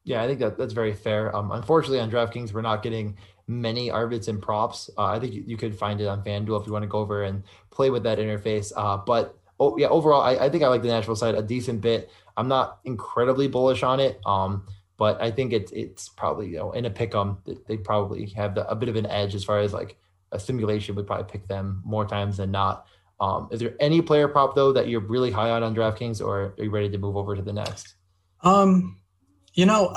Yeah, 0.05 0.23
I 0.23 0.27
think 0.27 0.39
that 0.39 0.57
that's 0.57 0.73
very 0.73 0.93
fair. 0.93 1.35
Um, 1.35 1.51
unfortunately, 1.51 1.99
on 1.99 2.09
DraftKings, 2.09 2.53
we're 2.53 2.61
not 2.61 2.81
getting 2.81 3.17
many 3.47 3.89
Arvidsson 3.89 4.41
props. 4.41 4.89
Uh, 4.97 5.05
I 5.05 5.19
think 5.19 5.33
you, 5.33 5.43
you, 5.45 5.57
could 5.57 5.77
find 5.77 5.99
it 5.99 6.07
on 6.07 6.23
FanDuel 6.23 6.61
if 6.61 6.67
you 6.67 6.71
want 6.71 6.83
to 6.83 6.87
go 6.87 6.99
over 6.99 7.23
and 7.23 7.43
play 7.71 7.89
with 7.89 8.03
that 8.03 8.17
interface. 8.17 8.71
Uh, 8.75 8.97
but 8.97 9.37
oh 9.59 9.77
yeah, 9.77 9.87
overall, 9.87 10.21
I, 10.21 10.35
I, 10.35 10.49
think 10.49 10.63
I 10.63 10.67
like 10.67 10.81
the 10.81 10.87
Nashville 10.89 11.15
side 11.15 11.35
a 11.35 11.41
decent 11.41 11.81
bit. 11.81 12.09
I'm 12.35 12.47
not 12.47 12.79
incredibly 12.85 13.47
bullish 13.47 13.83
on 13.83 13.99
it, 13.99 14.19
um, 14.25 14.65
but 14.97 15.21
I 15.21 15.31
think 15.31 15.53
it's 15.53 15.71
it's 15.71 16.09
probably 16.09 16.47
you 16.47 16.57
know 16.57 16.71
in 16.71 16.85
a 16.85 16.89
pick 16.89 17.15
'em 17.15 17.37
they 17.67 17.77
probably 17.77 18.27
have 18.27 18.55
the, 18.55 18.67
a 18.69 18.75
bit 18.75 18.89
of 18.89 18.95
an 18.95 19.05
edge 19.07 19.35
as 19.35 19.43
far 19.43 19.59
as 19.59 19.73
like 19.73 19.97
a 20.31 20.39
simulation 20.39 20.95
would 20.95 21.07
probably 21.07 21.31
pick 21.31 21.47
them 21.47 21.81
more 21.85 22.05
times 22.05 22.37
than 22.37 22.51
not. 22.51 22.87
Um, 23.19 23.47
is 23.51 23.59
there 23.59 23.75
any 23.79 24.01
player 24.01 24.27
prop 24.27 24.55
though 24.55 24.71
that 24.73 24.87
you're 24.87 25.01
really 25.01 25.31
high 25.31 25.49
on 25.49 25.63
on 25.63 25.75
DraftKings, 25.75 26.23
or 26.23 26.53
are 26.57 26.63
you 26.63 26.69
ready 26.69 26.89
to 26.89 26.97
move 26.97 27.17
over 27.17 27.35
to 27.35 27.41
the 27.41 27.53
next? 27.53 27.95
Um, 28.41 28.99
you 29.53 29.65
know, 29.65 29.95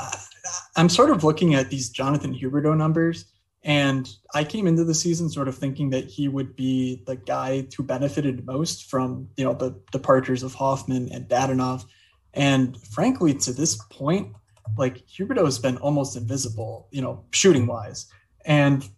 I'm 0.77 0.89
sort 0.89 1.11
of 1.11 1.23
looking 1.23 1.55
at 1.55 1.69
these 1.69 1.91
Jonathan 1.91 2.35
Huberdeau 2.35 2.77
numbers 2.77 3.27
and 3.63 4.09
I 4.35 4.45
came 4.45 4.67
into 4.67 4.85
the 4.85 4.95
season 4.95 5.29
sort 5.29 5.49
of 5.49 5.57
thinking 5.57 5.91
that 5.91 6.07
he 6.07 6.29
would 6.29 6.57
be 6.57 7.03
the 7.07 7.17
guy 7.17 7.67
who 7.77 7.83
benefited 7.83 8.47
most 8.47 8.91
from, 8.91 9.29
you 9.37 9.45
know, 9.45 9.53
the 9.53 9.79
departures 9.93 10.43
of 10.43 10.55
Hoffman 10.55 11.11
and 11.13 11.29
Dadonov. 11.29 11.85
And 12.33 12.81
frankly, 12.89 13.35
to 13.35 13.53
this 13.53 13.77
point, 13.91 14.33
like 14.79 15.07
Huberdeau 15.07 15.45
has 15.45 15.59
been 15.59 15.77
almost 15.79 16.17
invisible, 16.17 16.89
you 16.91 17.03
know, 17.03 17.25
shooting 17.33 17.67
wise. 17.67 18.07
And 18.47 18.89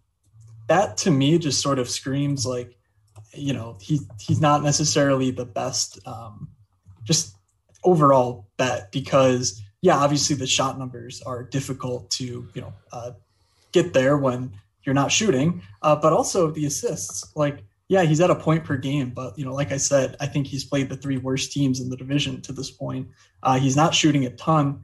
that 0.68 0.96
to 0.98 1.10
me 1.10 1.38
just 1.38 1.60
sort 1.60 1.80
of 1.80 1.88
screams 1.90 2.46
like, 2.46 2.76
you 3.34 3.52
know, 3.52 3.78
he 3.80 4.00
he's 4.20 4.40
not 4.40 4.62
necessarily 4.62 5.32
the 5.32 5.46
best 5.46 5.98
um, 6.06 6.48
just 7.02 7.36
overall 7.82 8.46
bet 8.58 8.92
because 8.92 9.60
yeah, 9.80 9.96
obviously 9.96 10.36
the 10.36 10.46
shot 10.46 10.78
numbers 10.78 11.20
are 11.22 11.42
difficult 11.42 12.10
to, 12.12 12.48
you 12.54 12.60
know, 12.60 12.72
uh, 12.92 13.10
get 13.72 13.92
there 13.92 14.16
when 14.16 14.52
you're 14.84 14.94
not 14.94 15.12
shooting, 15.12 15.62
uh, 15.82 15.96
but 15.96 16.12
also 16.12 16.50
the 16.50 16.66
assists. 16.66 17.34
Like, 17.36 17.64
yeah, 17.88 18.02
he's 18.02 18.20
at 18.20 18.30
a 18.30 18.34
point 18.34 18.64
per 18.64 18.76
game, 18.76 19.10
but 19.10 19.38
you 19.38 19.44
know, 19.44 19.54
like 19.54 19.72
I 19.72 19.76
said, 19.76 20.16
I 20.20 20.26
think 20.26 20.46
he's 20.46 20.64
played 20.64 20.88
the 20.88 20.96
three 20.96 21.18
worst 21.18 21.52
teams 21.52 21.80
in 21.80 21.90
the 21.90 21.96
division 21.96 22.40
to 22.42 22.52
this 22.52 22.70
point. 22.70 23.08
Uh, 23.42 23.58
he's 23.58 23.76
not 23.76 23.94
shooting 23.94 24.24
a 24.24 24.30
ton. 24.30 24.82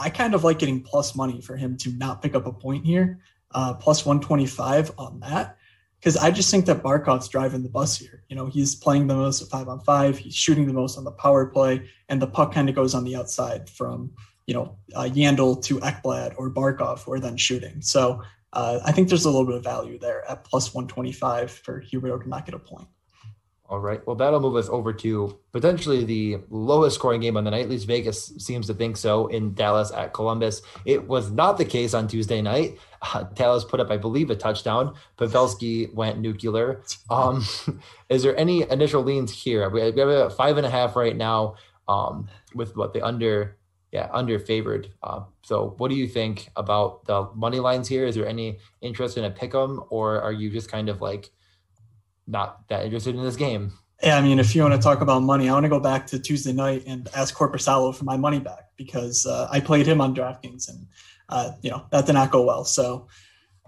I 0.00 0.10
kind 0.10 0.34
of 0.34 0.44
like 0.44 0.58
getting 0.58 0.82
plus 0.82 1.14
money 1.14 1.40
for 1.40 1.56
him 1.56 1.76
to 1.78 1.90
not 1.90 2.22
pick 2.22 2.34
up 2.34 2.46
a 2.46 2.52
point 2.52 2.84
here, 2.84 3.20
uh, 3.52 3.74
plus 3.74 4.04
125 4.04 4.92
on 4.98 5.20
that, 5.20 5.56
because 5.98 6.16
I 6.16 6.30
just 6.30 6.50
think 6.50 6.66
that 6.66 6.82
Barkov's 6.82 7.28
driving 7.28 7.62
the 7.62 7.70
bus 7.70 7.96
here. 7.96 8.22
You 8.28 8.36
know, 8.36 8.46
he's 8.46 8.74
playing 8.74 9.06
the 9.06 9.16
most 9.16 9.42
at 9.42 9.48
five 9.48 9.68
on 9.68 9.80
five, 9.80 10.18
he's 10.18 10.34
shooting 10.34 10.66
the 10.66 10.72
most 10.72 10.98
on 10.98 11.04
the 11.04 11.12
power 11.12 11.46
play, 11.46 11.88
and 12.08 12.20
the 12.20 12.26
puck 12.26 12.52
kind 12.52 12.68
of 12.68 12.74
goes 12.74 12.94
on 12.94 13.04
the 13.04 13.16
outside 13.16 13.70
from 13.70 14.12
you 14.48 14.54
know 14.54 14.76
uh, 14.96 15.02
Yandle 15.02 15.62
to 15.64 15.78
Ekblad 15.78 16.34
or 16.38 16.50
Barkov, 16.50 17.06
are 17.06 17.20
then 17.20 17.36
shooting. 17.36 17.82
So 17.82 18.22
uh, 18.54 18.80
I 18.84 18.92
think 18.92 19.10
there's 19.10 19.26
a 19.26 19.30
little 19.30 19.46
bit 19.46 19.56
of 19.56 19.62
value 19.62 19.98
there 19.98 20.28
at 20.28 20.42
plus 20.42 20.74
125 20.74 21.50
for 21.50 21.82
Huberdeau 21.82 22.22
to 22.22 22.28
not 22.28 22.46
get 22.46 22.54
a 22.54 22.58
point. 22.58 22.88
All 23.66 23.80
right. 23.80 24.04
Well, 24.06 24.16
that'll 24.16 24.40
move 24.40 24.56
us 24.56 24.70
over 24.70 24.94
to 24.94 25.38
potentially 25.52 26.02
the 26.02 26.38
lowest 26.48 26.96
scoring 26.96 27.20
game 27.20 27.36
on 27.36 27.44
the 27.44 27.50
night. 27.50 27.64
At 27.64 27.68
least 27.68 27.86
Vegas 27.86 28.32
seems 28.38 28.66
to 28.68 28.72
think 28.72 28.96
so 28.96 29.26
in 29.26 29.52
Dallas 29.52 29.92
at 29.92 30.14
Columbus. 30.14 30.62
It 30.86 31.06
was 31.06 31.30
not 31.30 31.58
the 31.58 31.66
case 31.66 31.92
on 31.92 32.08
Tuesday 32.08 32.40
night. 32.40 32.78
Uh, 33.02 33.24
Dallas 33.34 33.64
put 33.64 33.80
up, 33.80 33.90
I 33.90 33.98
believe, 33.98 34.30
a 34.30 34.36
touchdown. 34.36 34.94
Pavelski 35.18 35.92
went 35.92 36.18
nuclear. 36.20 36.82
Um, 37.10 37.44
is 38.08 38.22
there 38.22 38.34
any 38.38 38.62
initial 38.70 39.02
leans 39.02 39.30
here? 39.30 39.68
We 39.68 39.82
have 39.82 39.98
a 39.98 40.30
five 40.30 40.56
and 40.56 40.64
a 40.64 40.70
half 40.70 40.96
right 40.96 41.14
now 41.14 41.56
um, 41.86 42.30
with 42.54 42.74
what 42.74 42.94
the 42.94 43.04
under 43.04 43.58
yeah, 43.92 44.08
under 44.12 44.38
favored. 44.38 44.90
Uh, 45.02 45.20
so, 45.42 45.74
what 45.78 45.88
do 45.88 45.94
you 45.94 46.06
think 46.06 46.50
about 46.56 47.04
the 47.06 47.28
money 47.34 47.58
lines 47.58 47.88
here? 47.88 48.06
Is 48.06 48.14
there 48.14 48.28
any 48.28 48.58
interest 48.80 49.16
in 49.16 49.24
a 49.24 49.30
pick 49.30 49.54
'em, 49.54 49.82
or 49.90 50.20
are 50.20 50.32
you 50.32 50.50
just 50.50 50.70
kind 50.70 50.88
of 50.88 51.00
like 51.00 51.30
not 52.26 52.68
that 52.68 52.84
interested 52.84 53.14
in 53.14 53.22
this 53.22 53.36
game? 53.36 53.72
Yeah, 54.02 54.16
I 54.16 54.20
mean, 54.20 54.38
if 54.38 54.54
you 54.54 54.62
want 54.62 54.74
to 54.74 54.80
talk 54.80 55.00
about 55.00 55.22
money, 55.22 55.48
I 55.48 55.52
want 55.54 55.64
to 55.64 55.70
go 55.70 55.80
back 55.80 56.06
to 56.08 56.20
Tuesday 56.20 56.52
night 56.52 56.84
and 56.86 57.08
ask 57.16 57.34
Korpisalo 57.34 57.94
for 57.94 58.04
my 58.04 58.16
money 58.16 58.38
back 58.38 58.68
because 58.76 59.26
uh, 59.26 59.48
I 59.50 59.58
played 59.58 59.86
him 59.86 60.00
on 60.00 60.14
DraftKings 60.14 60.68
and 60.68 60.86
uh, 61.28 61.52
you 61.62 61.70
know 61.70 61.84
that 61.90 62.06
did 62.06 62.12
not 62.12 62.30
go 62.30 62.42
well. 62.42 62.64
So, 62.64 63.08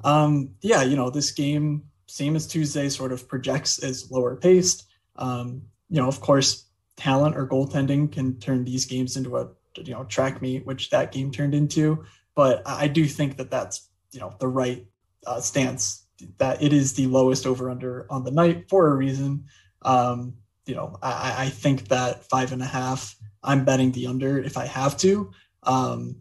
um, 0.04 0.50
yeah, 0.60 0.82
you 0.82 0.96
know, 0.96 1.10
this 1.10 1.32
game, 1.32 1.84
same 2.06 2.36
as 2.36 2.46
Tuesday, 2.46 2.88
sort 2.88 3.12
of 3.12 3.26
projects 3.26 3.82
as 3.82 4.10
lower 4.10 4.36
paced. 4.36 4.84
Um, 5.16 5.62
you 5.88 6.00
know, 6.00 6.08
of 6.08 6.20
course, 6.20 6.66
talent 6.96 7.36
or 7.36 7.46
goaltending 7.46 8.12
can 8.12 8.38
turn 8.38 8.64
these 8.64 8.86
games 8.86 9.16
into 9.16 9.36
a 9.36 9.48
you 9.84 9.94
know 9.94 10.04
track 10.04 10.40
meet, 10.42 10.66
which 10.66 10.90
that 10.90 11.12
game 11.12 11.30
turned 11.30 11.54
into. 11.54 12.04
But 12.34 12.62
I 12.66 12.88
do 12.88 13.06
think 13.06 13.37
that 13.37 13.50
that's 13.50 13.88
you 14.12 14.20
know 14.20 14.34
the 14.38 14.49
right 14.49 14.87
uh, 15.26 15.40
stance. 15.40 16.06
That 16.38 16.62
it 16.62 16.72
is 16.72 16.94
the 16.94 17.06
lowest 17.06 17.46
over 17.46 17.70
under 17.70 18.06
on 18.10 18.25
the 18.25 18.30
night 18.30 18.68
for 18.68 18.88
a 18.88 18.94
reason. 18.94 19.46
Um, 19.82 20.34
you 20.66 20.75
know, 20.75 20.96
I, 21.02 21.44
I 21.44 21.49
think 21.49 21.88
that 21.88 22.25
five 22.28 22.52
and 22.52 22.62
a 22.62 22.66
half. 22.66 23.16
I'm 23.42 23.64
betting 23.64 23.92
the 23.92 24.06
under 24.06 24.38
if 24.38 24.58
I 24.58 24.66
have 24.66 24.99
to. 24.99 25.30
Um, 25.62 26.16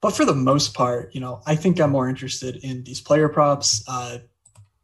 but 0.00 0.16
for 0.16 0.24
the 0.24 0.34
most 0.34 0.74
part, 0.74 1.14
you 1.14 1.20
know, 1.20 1.42
I 1.46 1.54
think 1.54 1.80
I'm 1.80 1.90
more 1.90 2.08
interested 2.08 2.56
in 2.56 2.82
these 2.82 3.00
player 3.00 3.28
props. 3.28 3.84
Uh, 3.86 4.18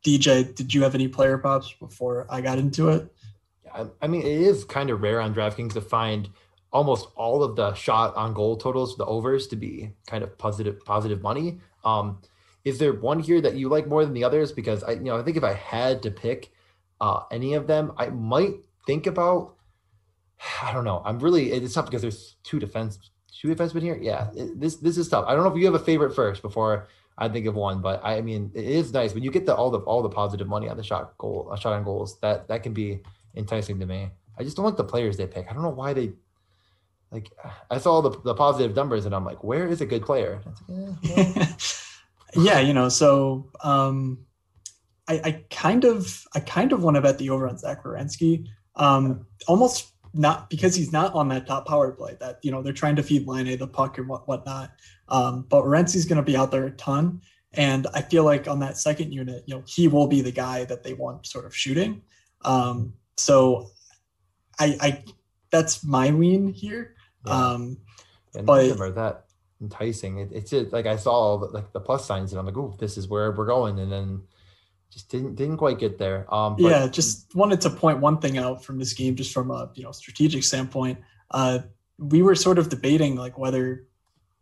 DJ, 0.07 0.55
did 0.55 0.73
you 0.73 0.83
have 0.83 0.95
any 0.95 1.09
player 1.09 1.39
props 1.39 1.75
before 1.81 2.27
I 2.31 2.41
got 2.41 2.59
into 2.59 2.91
it? 2.91 3.13
I 4.01 4.07
mean, 4.07 4.23
it 4.23 4.29
is 4.29 4.65
kind 4.65 4.91
of 4.91 5.03
rare 5.03 5.21
on 5.21 5.35
DraftKings 5.35 5.75
to 5.75 5.81
find 5.81 6.29
almost 6.73 7.09
all 7.17 7.43
of 7.43 7.57
the 7.57 7.75
shot 7.75 8.15
on 8.17 8.35
goal 8.35 8.57
totals, 8.57 8.97
the 8.97 9.07
overs, 9.07 9.47
to 9.49 9.57
be 9.57 9.93
kind 10.07 10.23
of 10.23 10.37
positive 10.39 10.85
positive 10.85 11.23
money. 11.23 11.61
Um, 11.85 12.21
is 12.65 12.79
there 12.79 12.93
one 12.93 13.21
here 13.21 13.41
that 13.41 13.55
you 13.55 13.69
like 13.69 13.87
more 13.87 14.05
than 14.05 14.15
the 14.15 14.25
others? 14.25 14.53
Because 14.53 14.83
I, 14.83 14.93
you 14.93 15.01
know, 15.01 15.19
I 15.19 15.23
think 15.23 15.37
if 15.37 15.45
I 15.45 15.55
had 15.55 16.03
to 16.03 16.11
pick 16.11 16.53
uh, 17.01 17.21
any 17.31 17.55
of 17.55 17.67
them, 17.67 17.93
I 17.97 18.09
might 18.09 18.55
think 18.87 19.07
about. 19.07 19.55
I 20.63 20.73
don't 20.73 20.85
know. 20.85 21.03
I'm 21.05 21.19
really 21.19 21.51
it's 21.51 21.75
tough 21.75 21.87
because 21.87 22.03
there's 22.03 22.37
two 22.45 22.59
defense 22.59 23.11
two 23.41 23.55
defensemen 23.55 23.83
here. 23.83 23.99
Yeah, 24.01 24.31
it, 24.35 24.61
this 24.61 24.77
this 24.77 24.99
is 24.99 25.09
tough. 25.09 25.25
I 25.27 25.35
don't 25.35 25.45
know 25.45 25.51
if 25.51 25.59
you 25.59 25.65
have 25.67 25.75
a 25.75 25.85
favorite 25.85 26.15
first 26.15 26.43
before 26.43 26.89
I 27.17 27.29
think 27.29 27.47
of 27.47 27.55
one, 27.55 27.81
but 27.81 28.01
I 28.05 28.21
mean 28.21 28.51
it 28.55 28.65
is 28.65 28.93
nice 28.93 29.15
when 29.15 29.23
you 29.23 29.31
get 29.31 29.47
the 29.47 29.55
all 29.55 29.71
the 29.71 29.79
all 29.81 30.03
the 30.03 30.09
positive 30.09 30.49
money 30.49 30.69
on 30.69 30.77
the 30.77 30.83
shot 30.83 31.17
goal, 31.19 31.55
shot 31.59 31.73
on 31.73 31.85
goals. 31.85 32.19
That 32.21 32.49
that 32.49 32.63
can 32.63 32.73
be 32.73 33.01
enticing 33.37 33.79
to 33.81 33.87
me. 33.87 34.11
I 34.39 34.45
just 34.45 34.57
don't 34.57 34.67
like 34.67 34.77
the 34.77 34.85
players 34.85 35.17
they 35.17 35.27
pick. 35.27 35.47
I 35.51 35.53
don't 35.53 35.63
know 35.63 35.71
why 35.71 35.93
they 35.93 36.13
like 37.11 37.31
I 37.71 37.79
saw 37.79 38.01
the, 38.01 38.11
the 38.23 38.35
positive 38.35 38.77
numbers 38.77 39.07
and 39.07 39.15
I'm 39.15 39.25
like, 39.25 39.43
where 39.43 39.67
is 39.67 39.81
a 39.81 39.87
good 39.87 40.05
player? 40.05 40.41
Like, 40.69 41.17
eh, 41.17 41.47
yeah, 42.35 42.61
you 42.61 42.75
know, 42.75 42.89
so 42.89 43.51
um, 43.63 44.19
I, 45.09 45.21
I, 45.25 45.45
kind 45.51 45.85
of 45.85 46.25
I 46.35 46.41
kind 46.41 46.73
of 46.73 46.83
want 46.83 46.97
to 46.97 47.01
bet 47.01 47.19
the 47.19 47.31
over 47.31 47.49
on 47.49 47.57
Zach 47.59 47.83
Werenski. 47.85 48.47
Um, 48.77 49.27
almost 49.47 49.93
not 50.15 50.51
because 50.51 50.75
he's 50.75 50.93
not 50.93 51.15
on 51.15 51.29
that 51.29 51.47
top 51.47 51.67
power 51.67 51.93
play 51.93 52.17
that 52.21 52.39
you 52.43 52.51
know 52.51 52.63
they're 52.63 52.73
trying 52.73 52.97
to 52.97 53.03
feed 53.03 53.27
Laine 53.27 53.57
the 53.59 53.67
puck 53.67 53.99
and 53.99 54.09
what 54.09 54.29
whatnot. 54.29 54.71
Um, 55.09 55.47
but 55.49 55.65
Werenski's 55.65 56.05
going 56.05 56.17
to 56.19 56.23
be 56.23 56.37
out 56.37 56.51
there 56.51 56.67
a 56.67 56.71
ton, 56.73 57.23
and 57.55 57.87
I 57.95 58.03
feel 58.03 58.25
like 58.25 58.47
on 58.49 58.61
that 58.61 58.77
second 58.77 59.13
unit, 59.13 59.45
you 59.47 59.55
know, 59.55 59.63
he 59.67 59.89
will 59.89 60.07
be 60.07 60.21
the 60.21 60.33
guy 60.33 60.65
that 60.65 60.83
they 60.83 60.93
want 60.93 61.27
sort 61.27 61.47
of 61.47 61.57
shooting. 61.57 62.03
Um, 62.45 62.93
so 63.17 63.71
I, 64.59 64.77
I 64.81 65.05
that's 65.51 65.85
my 65.85 66.11
lean 66.11 66.49
here. 66.53 66.95
Yeah. 67.27 67.33
Um, 67.33 67.79
and 68.35 68.47
but 68.47 68.81
are 68.81 68.91
that 68.91 69.25
enticing. 69.61 70.19
It, 70.19 70.31
it's 70.33 70.51
just 70.51 70.73
like 70.73 70.87
I 70.87 70.97
saw 70.97 71.39
the, 71.39 71.47
like 71.47 71.73
the 71.73 71.81
plus 71.81 72.07
signs 72.07 72.33
and 72.33 72.39
I'm 72.39 72.47
like, 72.47 72.57
oh, 72.57 72.77
this 72.79 72.97
is 72.97 73.09
where 73.09 73.33
we're 73.33 73.47
going, 73.47 73.79
and 73.79 73.91
then 73.91 74.23
just 74.91 75.11
didn't 75.11 75.35
didn't 75.35 75.57
quite 75.57 75.79
get 75.79 75.99
there. 75.99 76.33
Um, 76.33 76.57
but, 76.57 76.69
yeah, 76.69 76.87
just 76.87 77.35
wanted 77.35 77.61
to 77.63 77.71
point 77.71 78.01
one 78.01 78.19
thing 78.19 78.39
out 78.39 78.65
from 78.65 78.79
this 78.79 78.93
game, 78.93 79.17
just 79.17 79.33
from 79.33 79.51
a 79.51 79.71
you 79.75 79.83
know 79.83 79.93
strategic 79.93 80.45
standpoint. 80.45 80.99
Uh, 81.31 81.61
we 81.99 82.23
were 82.23 82.35
sort 82.35 82.59
of 82.59 82.69
debating 82.69 83.17
like 83.17 83.39
whether 83.39 83.87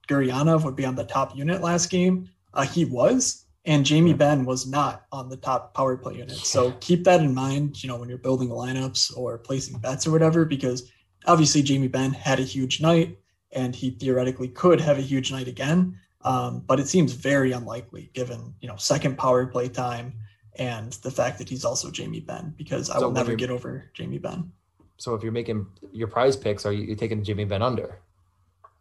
Gurianov 0.08 0.64
would 0.64 0.76
be 0.76 0.84
on 0.84 0.94
the 0.94 1.04
top 1.04 1.36
unit 1.36 1.62
last 1.62 1.90
game. 1.90 2.28
Uh, 2.54 2.62
he 2.62 2.84
was, 2.84 3.46
and 3.64 3.84
Jamie 3.84 4.14
Benn 4.14 4.44
was 4.44 4.66
not 4.66 5.06
on 5.12 5.28
the 5.28 5.36
top 5.36 5.74
power 5.74 5.96
play 5.96 6.16
unit. 6.16 6.36
So 6.36 6.72
keep 6.80 7.04
that 7.04 7.20
in 7.20 7.34
mind, 7.34 7.82
you 7.82 7.88
know, 7.88 7.96
when 7.96 8.08
you're 8.08 8.18
building 8.18 8.48
lineups 8.48 9.16
or 9.16 9.38
placing 9.38 9.78
bets 9.78 10.06
or 10.06 10.12
whatever, 10.12 10.44
because 10.44 10.90
obviously 11.26 11.62
Jamie 11.62 11.88
Benn 11.88 12.12
had 12.12 12.38
a 12.38 12.44
huge 12.44 12.80
night 12.80 13.18
and 13.52 13.74
he 13.74 13.90
theoretically 13.90 14.48
could 14.48 14.80
have 14.80 14.98
a 14.98 15.02
huge 15.02 15.32
night 15.32 15.48
again. 15.48 15.98
Um, 16.22 16.62
but 16.66 16.80
it 16.80 16.88
seems 16.88 17.12
very 17.12 17.52
unlikely 17.52 18.10
given, 18.12 18.54
you 18.60 18.68
know, 18.68 18.76
second 18.76 19.16
power 19.16 19.46
play 19.46 19.68
time 19.68 20.14
and 20.58 20.92
the 20.94 21.10
fact 21.10 21.38
that 21.38 21.48
he's 21.48 21.64
also 21.64 21.90
Jamie 21.90 22.20
Benn 22.20 22.54
because 22.56 22.90
I 22.90 22.98
so 22.98 23.06
will 23.06 23.12
never 23.12 23.34
get 23.34 23.50
over 23.50 23.90
Jamie 23.94 24.18
Benn. 24.18 24.50
So 24.98 25.14
if 25.14 25.22
you're 25.22 25.32
making 25.32 25.66
your 25.92 26.08
prize 26.08 26.36
picks, 26.36 26.64
are 26.64 26.72
you, 26.72 26.96
taking 26.96 27.22
Jamie 27.22 27.44
Benn 27.44 27.62
under? 27.62 28.00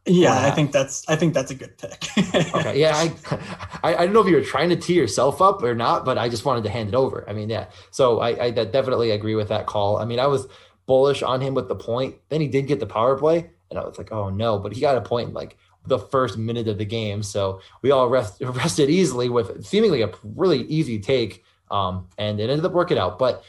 Yeah, 0.07 0.39
I 0.45 0.51
think 0.51 0.71
that's 0.71 1.03
I 1.09 1.15
think 1.15 1.33
that's 1.33 1.49
a 1.49 1.55
good 1.55 1.79
pick. 1.79 2.07
okay, 2.55 2.79
yeah, 2.79 2.93
I, 2.95 3.39
I, 3.83 3.95
I 3.95 4.05
don't 4.05 4.13
know 4.13 4.21
if 4.21 4.27
you 4.27 4.35
were 4.35 4.43
trying 4.43 4.69
to 4.69 4.75
tee 4.75 4.93
yourself 4.93 5.41
up 5.41 5.63
or 5.63 5.73
not, 5.73 6.05
but 6.05 6.19
I 6.19 6.29
just 6.29 6.45
wanted 6.45 6.63
to 6.65 6.69
hand 6.69 6.89
it 6.89 6.95
over. 6.95 7.27
I 7.27 7.33
mean, 7.33 7.49
yeah, 7.49 7.65
so 7.89 8.19
I, 8.19 8.45
I 8.45 8.51
definitely 8.51 9.11
agree 9.11 9.33
with 9.33 9.49
that 9.49 9.65
call. 9.65 9.97
I 9.97 10.05
mean, 10.05 10.19
I 10.19 10.27
was 10.27 10.47
bullish 10.85 11.23
on 11.23 11.41
him 11.41 11.53
with 11.53 11.67
the 11.67 11.75
point. 11.75 12.15
Then 12.29 12.41
he 12.41 12.47
did 12.47 12.67
get 12.67 12.79
the 12.79 12.85
power 12.85 13.17
play, 13.17 13.49
and 13.69 13.79
I 13.79 13.83
was 13.83 13.97
like, 13.97 14.11
oh 14.11 14.29
no, 14.29 14.59
but 14.59 14.73
he 14.73 14.81
got 14.81 14.97
a 14.97 15.01
point 15.01 15.29
in 15.29 15.33
like 15.33 15.57
the 15.87 15.99
first 15.99 16.37
minute 16.37 16.67
of 16.67 16.77
the 16.77 16.85
game. 16.85 17.23
So 17.23 17.61
we 17.81 17.91
all 17.91 18.09
rest, 18.09 18.37
rested 18.41 18.89
easily 18.89 19.29
with 19.29 19.65
seemingly 19.65 20.01
a 20.01 20.11
really 20.23 20.63
easy 20.63 20.99
take, 20.99 21.43
um, 21.71 22.07
and 22.17 22.39
it 22.39 22.49
ended 22.49 22.65
up 22.65 22.73
working 22.73 22.97
out. 22.97 23.19
But 23.19 23.43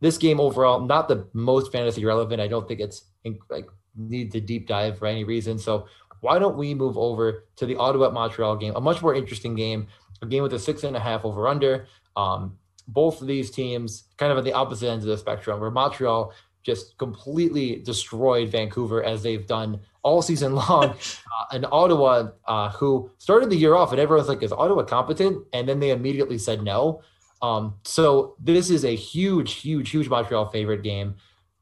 this 0.00 0.18
game 0.18 0.40
overall, 0.40 0.80
not 0.80 1.08
the 1.08 1.28
most 1.32 1.70
fantasy 1.70 2.04
relevant. 2.04 2.40
I 2.40 2.48
don't 2.48 2.66
think 2.66 2.80
it's 2.80 3.04
like 3.50 3.68
need 3.96 4.32
to 4.32 4.40
deep 4.40 4.66
dive 4.66 4.98
for 4.98 5.06
any 5.06 5.24
reason. 5.24 5.58
So 5.58 5.86
why 6.20 6.38
don't 6.38 6.56
we 6.56 6.74
move 6.74 6.96
over 6.96 7.46
to 7.56 7.66
the 7.66 7.76
Ottawa 7.76 8.10
Montreal 8.10 8.56
game, 8.56 8.74
a 8.76 8.80
much 8.80 9.02
more 9.02 9.14
interesting 9.14 9.54
game, 9.54 9.88
a 10.22 10.26
game 10.26 10.42
with 10.42 10.54
a 10.54 10.58
six 10.58 10.84
and 10.84 10.96
a 10.96 11.00
half 11.00 11.24
over 11.24 11.48
under. 11.48 11.86
Um, 12.16 12.58
both 12.88 13.20
of 13.20 13.26
these 13.26 13.50
teams 13.50 14.04
kind 14.16 14.32
of 14.32 14.38
at 14.38 14.44
the 14.44 14.52
opposite 14.52 14.88
ends 14.88 15.04
of 15.04 15.10
the 15.10 15.18
spectrum, 15.18 15.60
where 15.60 15.70
Montreal 15.70 16.32
just 16.62 16.96
completely 16.98 17.76
destroyed 17.76 18.50
Vancouver 18.50 19.02
as 19.02 19.22
they've 19.22 19.46
done 19.46 19.80
all 20.02 20.22
season 20.22 20.54
long. 20.68 20.90
uh, 20.90 21.44
and 21.52 21.66
Ottawa, 21.70 22.30
uh, 22.46 22.70
who 22.70 23.10
started 23.18 23.50
the 23.50 23.56
year 23.56 23.74
off, 23.74 23.92
and 23.92 24.00
everyone's 24.00 24.28
like, 24.28 24.42
"Is 24.42 24.52
Ottawa 24.52 24.84
competent?" 24.84 25.44
And 25.52 25.68
then 25.68 25.80
they 25.80 25.90
immediately 25.90 26.38
said 26.38 26.62
no. 26.62 27.02
Um, 27.42 27.74
so 27.84 28.36
this 28.38 28.70
is 28.70 28.84
a 28.84 28.94
huge, 28.94 29.54
huge, 29.54 29.90
huge 29.90 30.08
Montreal 30.08 30.48
favorite 30.50 30.82
game. 30.82 31.16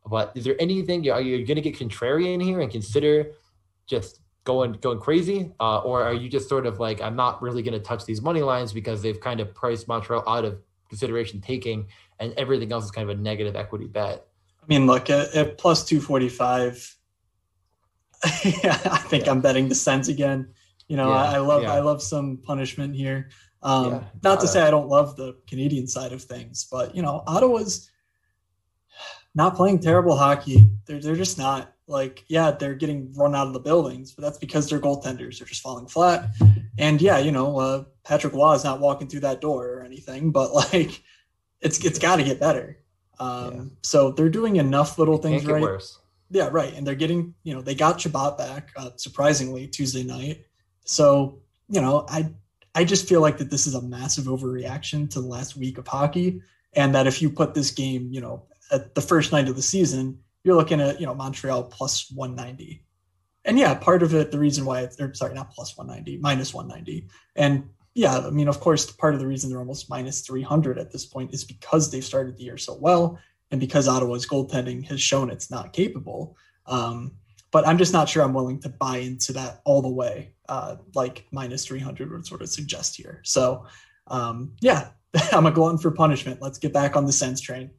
But 0.06 0.32
is 0.34 0.44
there 0.44 0.56
anything 0.58 1.08
are 1.10 1.20
you 1.20 1.44
going 1.46 1.56
to 1.56 1.62
get 1.62 1.78
contrarian 1.78 2.42
here 2.42 2.60
and 2.60 2.70
consider 2.70 3.32
just 3.86 4.20
going 4.44 4.72
going 4.72 4.98
crazy, 4.98 5.52
uh, 5.60 5.78
or 5.78 6.02
are 6.02 6.14
you 6.14 6.28
just 6.28 6.48
sort 6.48 6.66
of 6.66 6.80
like, 6.80 7.00
I'm 7.00 7.16
not 7.16 7.42
really 7.42 7.62
going 7.62 7.78
to 7.78 7.84
touch 7.84 8.04
these 8.04 8.22
money 8.22 8.42
lines 8.42 8.72
because 8.72 9.02
they've 9.02 9.20
kind 9.20 9.40
of 9.40 9.54
priced 9.54 9.88
Montreal 9.88 10.26
out 10.28 10.44
of 10.44 10.58
consideration 10.88 11.40
taking, 11.40 11.86
and 12.18 12.32
everything 12.36 12.72
else 12.72 12.84
is 12.84 12.90
kind 12.90 13.08
of 13.08 13.18
a 13.18 13.20
negative 13.20 13.56
equity 13.56 13.86
bet. 13.86 14.26
I 14.70 14.78
mean, 14.78 14.86
look 14.86 15.10
at, 15.10 15.34
at 15.34 15.58
plus 15.58 15.84
245. 15.84 16.96
yeah, 18.44 18.78
I 18.84 18.98
think 18.98 19.26
yeah. 19.26 19.32
I'm 19.32 19.40
betting 19.40 19.68
the 19.68 19.74
Sens 19.74 20.08
again. 20.08 20.54
You 20.86 20.96
know, 20.96 21.08
yeah, 21.08 21.22
I, 21.22 21.34
I, 21.34 21.38
love. 21.38 21.64
I 21.64 21.80
love 21.80 22.00
some 22.02 22.38
punishment 22.38 22.94
here. 22.94 23.30
Um, 23.62 24.06
not 24.22 24.40
to 24.40 24.48
say 24.48 24.62
I 24.62 24.70
don't 24.70 24.88
love 24.88 25.16
the 25.16 25.36
Canadian 25.48 25.86
side 25.86 26.12
of 26.12 26.22
things, 26.22 26.66
but 26.70 26.94
you 26.94 27.02
know, 27.02 27.22
Ottawa's 27.26 27.90
not 29.34 29.56
playing 29.56 29.80
terrible 29.80 30.16
hockey. 30.16 30.70
They're 30.86 31.00
they're 31.00 31.16
just 31.16 31.36
not 31.36 31.72
like 31.86 32.24
yeah 32.28 32.52
they're 32.52 32.74
getting 32.74 33.12
run 33.14 33.34
out 33.34 33.46
of 33.46 33.52
the 33.52 33.60
buildings, 33.60 34.12
but 34.12 34.22
that's 34.22 34.38
because 34.38 34.68
their 34.68 34.80
goaltenders 34.80 35.40
are 35.40 35.46
just 35.46 35.62
falling 35.62 35.86
flat. 35.86 36.30
And 36.78 37.02
yeah, 37.02 37.18
you 37.18 37.32
know 37.32 37.58
uh, 37.58 37.84
Patrick 38.04 38.32
Roy 38.32 38.54
is 38.54 38.64
not 38.64 38.80
walking 38.80 39.08
through 39.08 39.20
that 39.20 39.40
door 39.40 39.68
or 39.68 39.82
anything, 39.82 40.30
but 40.30 40.54
like 40.72 41.02
it's 41.60 41.84
it's 41.84 41.98
got 41.98 42.16
to 42.16 42.24
get 42.24 42.40
better. 42.40 42.78
Um, 43.20 43.54
yeah. 43.54 43.62
So 43.82 44.10
they're 44.10 44.30
doing 44.30 44.56
enough 44.56 44.98
little 44.98 45.18
things 45.18 45.46
right. 45.46 45.62
Worse. 45.62 46.00
Yeah, 46.30 46.48
right. 46.50 46.74
And 46.74 46.86
they're 46.86 46.94
getting 46.94 47.34
you 47.44 47.54
know 47.54 47.62
they 47.62 47.74
got 47.74 48.00
Chabot 48.00 48.36
back 48.36 48.70
uh, 48.76 48.90
surprisingly 48.96 49.68
Tuesday 49.68 50.02
night. 50.02 50.46
So 50.84 51.42
you 51.68 51.80
know 51.80 52.06
I 52.08 52.32
I 52.74 52.84
just 52.84 53.08
feel 53.08 53.20
like 53.20 53.38
that 53.38 53.50
this 53.50 53.66
is 53.66 53.74
a 53.74 53.82
massive 53.82 54.24
overreaction 54.24 55.10
to 55.10 55.20
the 55.20 55.26
last 55.26 55.56
week 55.56 55.78
of 55.78 55.86
hockey, 55.86 56.40
and 56.72 56.94
that 56.94 57.06
if 57.06 57.20
you 57.20 57.30
put 57.30 57.54
this 57.54 57.70
game, 57.70 58.08
you 58.10 58.20
know, 58.20 58.44
at 58.72 58.94
the 58.94 59.00
first 59.00 59.32
night 59.32 59.48
of 59.48 59.56
the 59.56 59.62
season, 59.62 60.20
you're 60.44 60.56
looking 60.56 60.80
at 60.80 61.00
you 61.00 61.06
know 61.06 61.14
Montreal 61.14 61.64
plus 61.64 62.10
190. 62.10 62.84
And 63.44 63.58
yeah, 63.58 63.74
part 63.74 64.02
of 64.02 64.14
it, 64.14 64.30
the 64.30 64.38
reason 64.38 64.64
why, 64.66 64.88
or 64.98 65.14
sorry, 65.14 65.34
not 65.34 65.50
plus 65.50 65.76
190, 65.76 66.18
minus 66.18 66.52
190. 66.52 67.08
And 67.36 67.70
yeah, 67.94 68.18
I 68.18 68.30
mean, 68.30 68.48
of 68.48 68.60
course, 68.60 68.90
part 68.90 69.14
of 69.14 69.20
the 69.20 69.26
reason 69.26 69.50
they're 69.50 69.58
almost 69.58 69.90
minus 69.90 70.20
300 70.20 70.78
at 70.78 70.92
this 70.92 71.06
point 71.06 71.34
is 71.34 71.44
because 71.44 71.90
they've 71.90 72.04
started 72.04 72.36
the 72.36 72.44
year 72.44 72.56
so 72.56 72.74
well, 72.74 73.18
and 73.50 73.60
because 73.60 73.88
Ottawa's 73.88 74.26
goaltending 74.26 74.84
has 74.86 75.00
shown 75.00 75.30
it's 75.30 75.50
not 75.50 75.72
capable. 75.72 76.36
Um, 76.66 77.12
but 77.50 77.66
I'm 77.66 77.78
just 77.78 77.92
not 77.92 78.08
sure 78.08 78.22
I'm 78.22 78.32
willing 78.32 78.60
to 78.60 78.68
buy 78.68 78.98
into 78.98 79.32
that 79.32 79.60
all 79.64 79.82
the 79.82 79.88
way, 79.88 80.34
uh, 80.48 80.76
like 80.94 81.26
minus 81.32 81.66
300 81.66 82.12
would 82.12 82.26
sort 82.26 82.42
of 82.42 82.48
suggest 82.48 82.96
here. 82.96 83.20
So, 83.24 83.66
um, 84.06 84.52
yeah, 84.60 84.90
I'm 85.32 85.46
a 85.46 85.50
glutton 85.50 85.78
for 85.78 85.90
punishment. 85.90 86.40
Let's 86.40 86.58
get 86.58 86.72
back 86.72 86.96
on 86.96 87.06
the 87.06 87.12
Sens 87.12 87.40
train. 87.40 87.70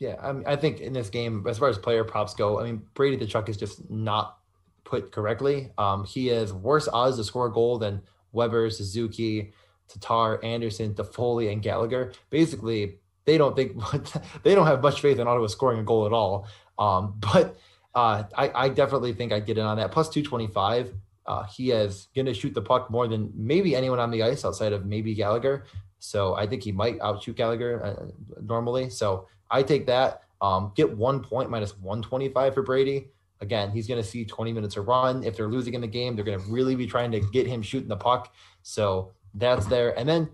Yeah, 0.00 0.16
I, 0.20 0.32
mean, 0.32 0.44
I 0.46 0.56
think 0.56 0.80
in 0.80 0.92
this 0.92 1.08
game, 1.08 1.46
as 1.48 1.58
far 1.58 1.68
as 1.68 1.78
player 1.78 2.02
props 2.02 2.34
go, 2.34 2.58
I 2.58 2.64
mean, 2.64 2.82
Brady 2.94 3.24
Tkachuk 3.24 3.48
is 3.48 3.56
just 3.56 3.88
not 3.88 4.38
put 4.82 5.12
correctly. 5.12 5.70
Um, 5.78 6.04
he 6.04 6.26
has 6.28 6.52
worse 6.52 6.88
odds 6.92 7.16
to 7.16 7.24
score 7.24 7.46
a 7.46 7.52
goal 7.52 7.78
than 7.78 8.02
Weber, 8.34 8.70
Suzuki, 8.70 9.52
Tatar, 9.88 10.42
Anderson, 10.44 10.94
Toffoli, 10.94 11.52
and 11.52 11.62
Gallagher. 11.62 12.12
Basically, 12.30 12.98
they 13.24 13.38
don't 13.38 13.56
think 13.56 13.80
they 14.42 14.54
don't 14.54 14.66
have 14.66 14.82
much 14.82 15.00
faith 15.00 15.18
in 15.18 15.26
Ottawa 15.26 15.46
scoring 15.46 15.78
a 15.78 15.84
goal 15.84 16.06
at 16.06 16.12
all. 16.12 16.46
Um, 16.78 17.14
but 17.20 17.56
uh, 17.94 18.24
I, 18.36 18.50
I, 18.54 18.68
definitely 18.68 19.12
think 19.12 19.32
I'd 19.32 19.46
get 19.46 19.56
in 19.56 19.64
on 19.64 19.76
that. 19.76 19.92
Plus 19.92 20.08
225. 20.08 20.92
Uh, 21.26 21.44
he 21.44 21.70
is 21.70 22.08
going 22.14 22.26
to 22.26 22.34
shoot 22.34 22.52
the 22.52 22.60
puck 22.60 22.90
more 22.90 23.08
than 23.08 23.32
maybe 23.34 23.74
anyone 23.74 23.98
on 23.98 24.10
the 24.10 24.22
ice 24.22 24.44
outside 24.44 24.72
of 24.72 24.84
maybe 24.84 25.14
Gallagher. 25.14 25.64
So 25.98 26.34
I 26.34 26.46
think 26.46 26.62
he 26.62 26.72
might 26.72 27.00
outshoot 27.00 27.36
Gallagher 27.36 27.82
uh, 27.82 28.42
normally. 28.42 28.90
So 28.90 29.26
I 29.50 29.62
take 29.62 29.86
that. 29.86 30.22
Um, 30.42 30.72
get 30.74 30.94
one 30.94 31.20
point 31.20 31.48
minus 31.48 31.78
125 31.78 32.52
for 32.52 32.62
Brady. 32.62 33.08
Again, 33.40 33.70
he's 33.70 33.86
going 33.86 34.02
to 34.02 34.08
see 34.08 34.24
20 34.24 34.52
minutes 34.52 34.76
of 34.76 34.86
run. 34.86 35.24
If 35.24 35.36
they're 35.36 35.48
losing 35.48 35.74
in 35.74 35.80
the 35.80 35.86
game, 35.86 36.16
they're 36.16 36.24
going 36.24 36.38
to 36.38 36.44
really 36.46 36.76
be 36.76 36.86
trying 36.86 37.10
to 37.12 37.20
get 37.20 37.46
him 37.46 37.62
shooting 37.62 37.88
the 37.88 37.96
puck. 37.96 38.32
So 38.62 39.12
that's 39.34 39.66
there. 39.66 39.98
And 39.98 40.08
then, 40.08 40.30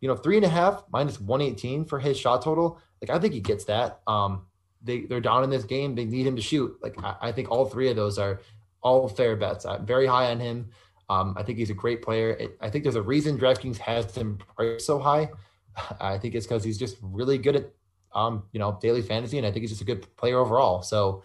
you 0.00 0.08
know, 0.08 0.16
three 0.16 0.36
and 0.36 0.44
a 0.44 0.48
half 0.48 0.84
minus 0.92 1.20
118 1.20 1.84
for 1.84 1.98
his 1.98 2.18
shot 2.18 2.42
total. 2.42 2.78
Like, 3.02 3.10
I 3.10 3.18
think 3.18 3.34
he 3.34 3.40
gets 3.40 3.64
that. 3.64 4.00
Um, 4.06 4.46
they 4.84 5.00
they're 5.00 5.20
down 5.20 5.42
in 5.42 5.50
this 5.50 5.64
game. 5.64 5.94
They 5.94 6.04
need 6.04 6.26
him 6.26 6.36
to 6.36 6.42
shoot. 6.42 6.76
Like 6.82 6.94
I, 7.02 7.16
I 7.22 7.32
think 7.32 7.50
all 7.50 7.64
three 7.64 7.88
of 7.88 7.96
those 7.96 8.18
are 8.18 8.40
all 8.82 9.08
fair 9.08 9.34
bets. 9.34 9.64
I'm 9.64 9.84
very 9.84 10.06
high 10.06 10.30
on 10.30 10.38
him. 10.38 10.70
Um, 11.08 11.34
I 11.36 11.42
think 11.42 11.58
he's 11.58 11.70
a 11.70 11.74
great 11.74 12.02
player. 12.02 12.30
It, 12.30 12.56
I 12.60 12.70
think 12.70 12.84
there's 12.84 12.96
a 12.96 13.02
reason 13.02 13.38
DraftKings 13.38 13.78
has 13.78 14.14
him 14.14 14.38
priced 14.56 14.86
so 14.86 14.98
high. 14.98 15.30
I 16.00 16.18
think 16.18 16.34
it's 16.34 16.46
because 16.46 16.62
he's 16.62 16.78
just 16.78 16.96
really 17.02 17.38
good 17.38 17.56
at 17.56 17.70
um, 18.14 18.44
you 18.52 18.60
know 18.60 18.78
daily 18.80 19.02
fantasy, 19.02 19.38
and 19.38 19.46
I 19.46 19.50
think 19.50 19.62
he's 19.62 19.70
just 19.70 19.82
a 19.82 19.86
good 19.86 20.06
player 20.16 20.38
overall. 20.38 20.82
So, 20.82 21.22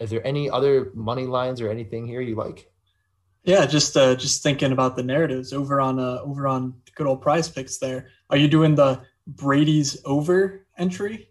is 0.00 0.10
there 0.10 0.26
any 0.26 0.48
other 0.50 0.90
money 0.94 1.26
lines 1.26 1.60
or 1.60 1.70
anything 1.70 2.06
here 2.06 2.20
you 2.20 2.34
like? 2.34 2.70
Yeah, 3.44 3.66
just 3.66 3.96
uh, 3.96 4.14
just 4.14 4.42
thinking 4.42 4.72
about 4.72 4.96
the 4.96 5.02
narratives 5.02 5.52
over 5.52 5.80
on 5.80 5.98
uh, 5.98 6.20
over 6.22 6.46
on 6.46 6.74
good 6.94 7.06
old 7.06 7.22
Prize 7.22 7.48
Picks. 7.48 7.78
There, 7.78 8.08
are 8.30 8.36
you 8.36 8.48
doing 8.48 8.74
the 8.74 9.00
Brady's 9.26 10.00
over 10.04 10.66
entry? 10.76 11.30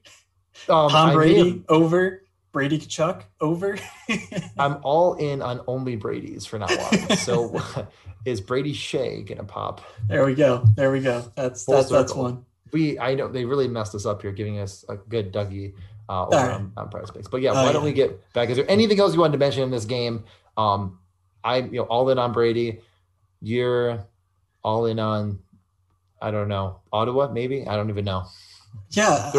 Um, 0.69 0.89
Tom 0.89 1.13
Brady 1.13 1.63
over, 1.69 2.23
Brady 2.51 2.79
Tkachuk 2.79 3.23
over. 3.39 3.77
I'm 4.57 4.77
all 4.83 5.13
in 5.15 5.41
on 5.41 5.61
only 5.67 5.95
Brady's 5.95 6.45
for 6.45 6.59
now 6.59 6.65
on. 6.65 7.17
So 7.17 7.61
is 8.25 8.41
Brady 8.41 8.73
Skjei 8.73 9.25
gonna 9.27 9.43
pop? 9.43 9.81
There 10.07 10.25
we 10.25 10.33
go. 10.33 10.65
There 10.75 10.91
we 10.91 11.01
go. 11.01 11.31
That's 11.35 11.65
Full 11.65 11.75
that's 11.75 11.89
circle. 11.89 12.01
that's 12.01 12.15
one. 12.15 12.45
We 12.71 12.97
I 12.99 13.13
know 13.13 13.27
they 13.27 13.45
really 13.45 13.67
messed 13.67 13.93
us 13.95 14.05
up 14.05 14.21
here, 14.21 14.31
giving 14.31 14.59
us 14.59 14.83
a 14.89 14.95
good 14.95 15.31
Dougie 15.31 15.73
uh, 16.09 16.27
right. 16.31 16.51
on, 16.51 16.73
on 16.77 16.89
Prize 16.89 17.11
Picks. 17.11 17.27
But 17.27 17.41
yeah, 17.41 17.53
why 17.53 17.71
don't 17.71 17.83
we 17.83 17.93
get 17.93 18.33
back? 18.33 18.49
Is 18.49 18.57
there 18.57 18.69
anything 18.69 18.99
else 18.99 19.13
you 19.13 19.19
wanted 19.19 19.33
to 19.33 19.37
mention 19.39 19.63
in 19.63 19.71
this 19.71 19.85
game? 19.85 20.25
Um, 20.55 20.99
I 21.43 21.57
you 21.57 21.71
know 21.77 21.83
all 21.83 22.09
in 22.09 22.19
on 22.19 22.31
Brady. 22.31 22.81
You're 23.41 24.05
all 24.63 24.85
in 24.85 24.99
on 24.99 25.39
I 26.21 26.31
don't 26.31 26.47
know 26.47 26.81
Ottawa 26.91 27.29
maybe 27.31 27.67
I 27.67 27.75
don't 27.75 27.89
even 27.89 28.05
know. 28.05 28.25
Yeah, 28.89 29.31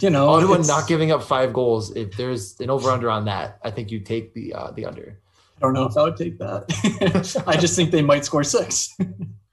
you 0.00 0.10
know, 0.10 0.28
Ottawa 0.28 0.56
not 0.58 0.88
giving 0.88 1.12
up 1.12 1.22
five 1.22 1.52
goals. 1.52 1.94
If 1.94 2.16
there's 2.16 2.58
an 2.60 2.70
over 2.70 2.90
under 2.90 3.10
on 3.10 3.26
that, 3.26 3.58
I 3.62 3.70
think 3.70 3.90
you 3.90 4.00
take 4.00 4.32
the 4.34 4.54
uh, 4.54 4.70
the 4.70 4.86
under. 4.86 5.20
I 5.56 5.60
don't 5.60 5.74
know 5.74 5.84
if 5.84 5.96
I 5.96 6.02
would 6.04 6.16
take 6.16 6.38
that. 6.38 7.44
I 7.46 7.56
just 7.56 7.76
think 7.76 7.90
they 7.90 8.00
might 8.00 8.24
score 8.24 8.44
six. 8.44 8.96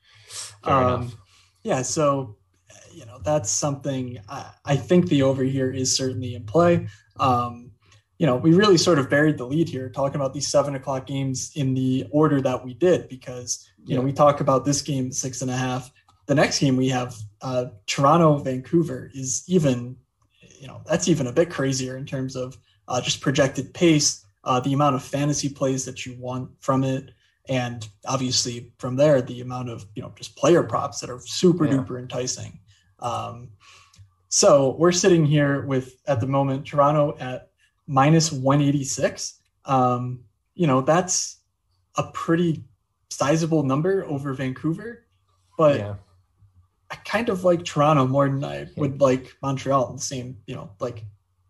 um, 0.64 1.12
yeah, 1.64 1.82
so 1.82 2.38
you 2.98 3.06
know 3.06 3.20
that's 3.24 3.52
something 3.52 4.18
I, 4.28 4.50
I, 4.66 4.76
think 4.76 5.08
the 5.08 5.22
over 5.22 5.44
here 5.44 5.72
is 5.72 5.96
certainly 5.96 6.34
in 6.34 6.46
play. 6.46 6.88
Um, 7.20 7.70
you 8.18 8.26
know, 8.26 8.36
we 8.36 8.56
really 8.56 8.78
sort 8.78 8.98
of 8.98 9.08
buried 9.08 9.38
the 9.38 9.46
lead 9.46 9.70
here, 9.70 9.88
talking 9.90 10.16
about 10.16 10.34
these 10.34 10.48
seven 10.48 10.74
o'clock 10.74 11.06
games 11.06 11.52
in 11.54 11.76
the 11.76 12.08
order 12.10 12.42
that 12.42 12.66
we 12.66 12.74
did, 12.74 13.08
because 13.08 13.70
you 13.78 13.94
yeah. 13.94 13.98
know 13.98 14.02
we 14.02 14.12
talk 14.12 14.42
about 14.42 14.66
this 14.66 14.82
game 14.82 15.12
six 15.12 15.44
and 15.44 15.52
a 15.52 15.56
half. 15.56 15.92
The 16.26 16.34
next 16.34 16.58
game 16.60 16.76
we 16.76 16.90
have 16.90 17.16
uh, 17.44 17.66
Toronto 17.86 18.40
Vancouver 18.40 19.12
is 19.14 19.44
even 19.48 19.96
you 20.60 20.68
know 20.68 20.82
that's 20.88 21.08
even 21.08 21.28
a 21.28 21.32
bit 21.32 21.52
crazier 21.52 21.98
in 21.98 22.06
terms 22.06 22.36
of 22.36 22.58
uh, 22.88 23.00
just 23.00 23.22
projected 23.22 23.76
pace, 23.76 24.26
uh, 24.44 24.60
the 24.60 24.74
amount 24.74 24.96
of 24.96 25.04
fantasy 25.04 25.50
plays 25.50 25.86
that 25.86 26.04
you 26.04 26.18
want 26.20 26.50
from 26.62 26.84
it, 26.84 27.12
and 27.48 27.88
obviously 28.08 28.72
from 28.80 28.96
there 28.96 29.22
the 29.22 29.42
amount 29.42 29.70
of 29.70 29.86
you 29.94 30.02
know 30.02 30.12
just 30.16 30.36
player 30.36 30.64
props 30.64 31.00
that 31.02 31.12
are 31.12 31.20
super 31.20 31.68
yeah. 31.68 31.74
duper 31.74 32.00
enticing. 32.00 32.60
Um, 33.00 33.50
so 34.30 34.76
we're 34.78 34.92
sitting 34.92 35.26
here 35.26 35.66
with 35.66 36.02
at 36.08 36.20
the 36.20 36.28
moment 36.28 36.66
Toronto 36.66 37.16
at 37.20 37.50
minus 37.88 38.32
186. 38.32 39.40
Um, 39.66 40.22
you 40.56 40.68
know 40.68 40.82
that's 40.82 41.38
a 41.96 42.04
pretty 42.12 42.64
sizable 43.10 43.64
number 43.64 44.06
over 44.06 44.34
Vancouver, 44.34 45.06
but 45.58 45.78
yeah. 45.78 45.96
I 46.92 46.96
kind 46.98 47.30
of 47.30 47.44
like 47.44 47.64
Toronto 47.64 48.06
more 48.08 48.30
than 48.30 48.44
I 48.44 48.68
would 48.78 49.02
like 49.02 49.36
Montreal 49.42 49.90
in 49.90 49.96
the 49.96 50.02
same, 50.02 50.38
you 50.46 50.56
know, 50.56 50.72
like 50.80 51.04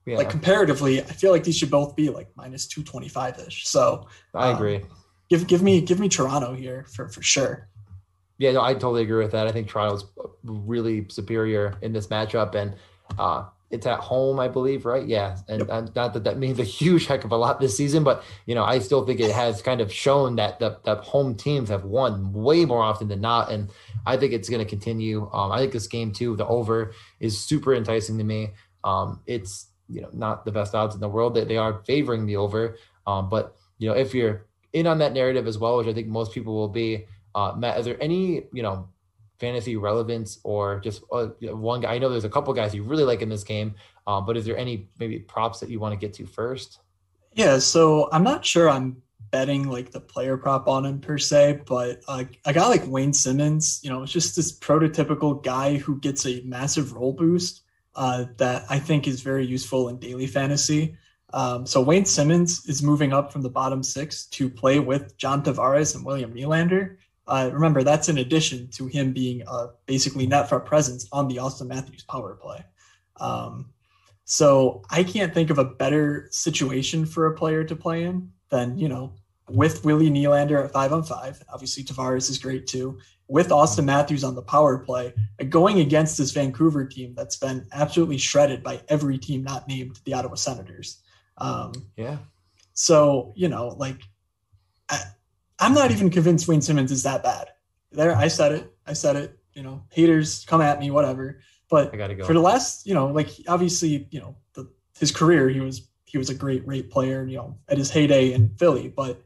yeah. 0.06 0.18
like 0.18 0.30
comparatively, 0.30 1.02
I 1.02 1.06
feel 1.06 1.32
like 1.32 1.44
these 1.44 1.58
should 1.58 1.72
both 1.72 1.96
be 1.96 2.10
like 2.10 2.30
minus 2.36 2.68
225 2.68 3.48
ish. 3.48 3.68
So 3.68 4.08
I 4.34 4.52
agree. 4.52 4.78
Um, 4.78 4.90
give 5.30 5.48
give 5.48 5.62
me 5.62 5.82
give 5.82 6.00
me 6.00 6.10
Toronto 6.10 6.54
here 6.54 6.86
for 6.94 7.10
for 7.10 7.22
sure. 7.22 7.70
Yeah, 8.38 8.52
no, 8.52 8.62
I 8.62 8.74
totally 8.74 9.04
agree 9.04 9.24
with 9.24 9.32
that. 9.32 9.48
I 9.48 9.52
think 9.52 9.68
Toronto's 9.68 10.06
really 10.44 11.06
superior 11.10 11.76
in 11.82 11.92
this 11.92 12.08
matchup, 12.08 12.54
and 12.54 12.76
uh, 13.18 13.46
it's 13.70 13.86
at 13.86 14.00
home, 14.00 14.40
I 14.40 14.48
believe, 14.48 14.86
right? 14.86 15.06
Yeah, 15.06 15.38
and, 15.50 15.60
yep. 15.60 15.70
and, 15.70 15.96
not 15.96 16.14
that 16.14 16.24
that 16.24 16.38
means 16.38 16.60
a 16.60 16.64
huge 16.64 17.06
heck 17.06 17.26
of 17.26 17.32
a 17.32 17.38
lot 17.38 17.60
this 17.60 17.76
season, 17.76 18.04
but 18.04 18.24
you 18.46 18.56
know, 18.56 18.64
I 18.64 18.80
still 18.80 19.06
think 19.06 19.20
it 19.20 19.32
has 19.32 19.62
kind 19.62 19.82
of 19.82 19.92
shown 19.92 20.38
that 20.38 20.60
the 20.60 20.80
that 20.86 21.00
home 21.00 21.36
teams 21.36 21.70
have 21.70 21.84
won 21.84 22.32
way 22.32 22.66
more 22.66 22.82
often 22.82 23.08
than 23.08 23.22
not, 23.22 23.52
and 23.52 23.70
I 24.06 24.18
think 24.18 24.34
it's 24.34 24.50
going 24.50 24.64
to 24.64 24.70
continue. 24.70 25.30
Um, 25.34 25.52
I 25.52 25.60
think 25.60 25.74
this 25.74 25.88
game 25.88 26.12
too, 26.12 26.36
the 26.36 26.48
over 26.48 26.94
is 27.20 27.40
super 27.40 27.74
enticing 27.74 28.18
to 28.20 28.24
me. 28.24 28.52
Um, 28.84 29.22
it's 29.26 29.68
you 29.90 30.02
know 30.02 30.10
not 30.14 30.46
the 30.46 30.52
best 30.52 30.74
odds 30.74 30.96
in 30.96 31.02
the 31.02 31.10
world 31.10 31.36
that 31.36 31.48
they 31.48 31.58
are 31.58 31.82
favoring 31.86 32.26
the 32.26 32.38
over, 32.38 32.78
um, 33.06 33.30
but 33.30 33.58
you 33.80 33.90
know 33.90 33.96
if 33.96 34.14
you're 34.14 34.46
in 34.72 34.88
on 34.88 35.00
that 35.00 35.12
narrative 35.12 35.46
as 35.46 35.58
well, 35.58 35.78
which 35.78 35.88
I 35.88 35.94
think 35.94 36.08
most 36.08 36.32
people 36.32 36.56
will 36.56 36.70
be. 36.70 37.06
Uh, 37.38 37.54
Matt, 37.56 37.78
is 37.78 37.86
there 37.86 38.02
any 38.02 38.46
you 38.52 38.64
know 38.64 38.90
fantasy 39.40 39.76
relevance 39.76 40.40
or 40.44 40.80
just 40.80 41.04
uh, 41.12 41.28
one 41.54 41.82
guy? 41.82 41.94
I 41.94 42.00
know 42.00 42.10
there's 42.10 42.24
a 42.24 42.30
couple 42.30 42.52
guys 42.56 42.74
you 42.74 42.82
really 42.82 43.04
like 43.04 43.22
in 43.22 43.30
this 43.30 43.44
game, 43.44 43.76
uh, 44.08 44.20
but 44.20 44.36
is 44.36 44.46
there 44.46 44.58
any 44.58 44.90
maybe 44.98 45.20
props 45.20 45.60
that 45.60 45.70
you 45.70 45.80
want 45.80 45.94
to 45.94 46.00
get 46.00 46.16
to 46.16 46.26
first? 46.26 46.80
Yeah, 47.34 47.60
so 47.60 48.10
I'm 48.12 48.24
not 48.24 48.44
sure 48.44 48.68
I'm 48.68 49.04
betting 49.30 49.70
like 49.70 49.92
the 49.92 50.00
player 50.00 50.36
prop 50.36 50.68
on 50.68 50.84
him 50.84 51.00
per 51.00 51.20
se, 51.20 51.62
but 51.68 52.02
uh, 52.08 52.24
a 52.46 52.54
guy 52.54 52.68
like 52.68 52.88
Wayne 52.88 53.14
Simmonds, 53.14 53.82
you 53.84 53.92
know, 53.92 54.02
it's 54.02 54.12
just 54.12 54.36
this 54.36 54.58
prototypical 54.58 55.44
guy 55.44 55.78
who 55.78 56.00
gets 56.00 56.26
a 56.26 56.42
massive 56.44 56.94
role 56.94 57.14
boost 57.14 57.62
uh, 57.96 58.26
that 58.38 58.66
I 58.68 58.80
think 58.80 59.08
is 59.08 59.22
very 59.22 59.46
useful 59.46 59.90
in 59.90 60.00
daily 60.00 60.26
fantasy. 60.26 60.98
Um, 61.34 61.68
so 61.68 61.82
Wayne 61.82 62.06
Simmonds 62.06 62.66
is 62.68 62.82
moving 62.82 63.14
up 63.14 63.32
from 63.32 63.44
the 63.44 63.50
bottom 63.50 63.84
six 63.84 64.26
to 64.28 64.50
play 64.50 64.80
with 64.80 65.16
John 65.18 65.44
Tavares 65.44 65.94
and 65.94 66.04
William 66.04 66.34
Nylander. 66.34 66.98
Uh, 67.28 67.50
remember, 67.52 67.84
that's 67.84 68.10
in 68.10 68.18
addition 68.20 68.70
to 68.70 68.88
him 68.88 69.14
being 69.14 69.44
uh, 69.48 69.68
basically 69.86 70.26
net 70.26 70.48
front 70.50 70.66
presence 70.66 71.08
on 71.12 71.28
the 71.28 71.36
Auston 71.38 71.68
Matthews 71.68 72.04
power 72.04 72.36
play. 72.36 72.64
Um, 73.18 73.74
So 74.30 74.82
I 74.90 75.04
can't 75.04 75.34
think 75.34 75.50
of 75.50 75.58
a 75.58 75.64
better 75.64 76.28
situation 76.32 77.06
for 77.06 77.28
a 77.28 77.34
player 77.34 77.64
to 77.64 77.76
play 77.76 78.04
in 78.04 78.30
than, 78.50 78.78
you 78.78 78.90
know, 78.90 79.14
with 79.48 79.86
Willie 79.86 80.10
Nylander 80.10 80.62
at 80.62 80.74
five 80.74 80.92
on 80.92 81.04
five. 81.04 81.42
Obviously, 81.48 81.84
Tavares 81.84 82.30
is 82.30 82.38
great 82.38 82.68
too. 82.68 83.00
With 83.30 83.50
Auston 83.50 83.86
Matthews 83.86 84.26
on 84.26 84.36
the 84.36 84.42
power 84.42 84.80
play, 84.80 85.14
going 85.48 85.80
against 85.80 86.18
this 86.18 86.32
Vancouver 86.32 86.86
team 86.86 87.14
that's 87.16 87.38
been 87.38 87.66
absolutely 87.72 88.18
shredded 88.18 88.64
by 88.64 88.82
every 88.90 89.18
team 89.18 89.44
not 89.44 89.66
named 89.66 90.00
the 90.04 90.14
Ottawa 90.14 90.36
Senators. 90.36 90.98
Um, 91.38 91.72
yeah. 91.96 92.18
So, 92.74 93.32
you 93.36 93.48
know, 93.48 93.70
like, 93.78 94.02
I'm 95.60 95.74
not 95.74 95.92
even 95.92 96.10
convinced 96.10 96.48
Wayne 96.48 96.62
Simmonds 96.62 96.92
is 96.92 97.04
that 97.04 97.24
bad. 97.24 97.50
There, 97.92 98.16
I 98.16 98.28
said 98.28 98.52
it. 98.52 98.74
I 98.86 98.94
said 98.94 99.16
it. 99.16 99.38
You 99.54 99.64
know, 99.64 99.84
haters 99.90 100.46
come 100.46 100.62
at 100.62 100.80
me, 100.80 100.92
whatever. 100.92 101.40
But 101.70 101.94
I 101.94 101.98
gotta 101.98 102.16
go. 102.16 102.26
for 102.26 102.34
the 102.34 102.40
last, 102.40 102.86
you 102.86 102.94
know, 102.94 103.08
like 103.08 103.30
obviously, 103.48 104.08
you 104.12 104.20
know, 104.20 104.36
the, 104.54 104.70
his 105.00 105.12
career, 105.12 105.50
he 105.50 105.60
was 105.60 105.88
he 106.06 106.18
was 106.18 106.30
a 106.30 106.36
great 106.36 106.66
rate 106.66 106.90
player, 106.90 107.26
you 107.26 107.38
know, 107.38 107.58
at 107.68 107.78
his 107.78 107.92
heyday 107.92 108.34
in 108.34 108.50
Philly. 108.58 108.88
But 108.88 109.22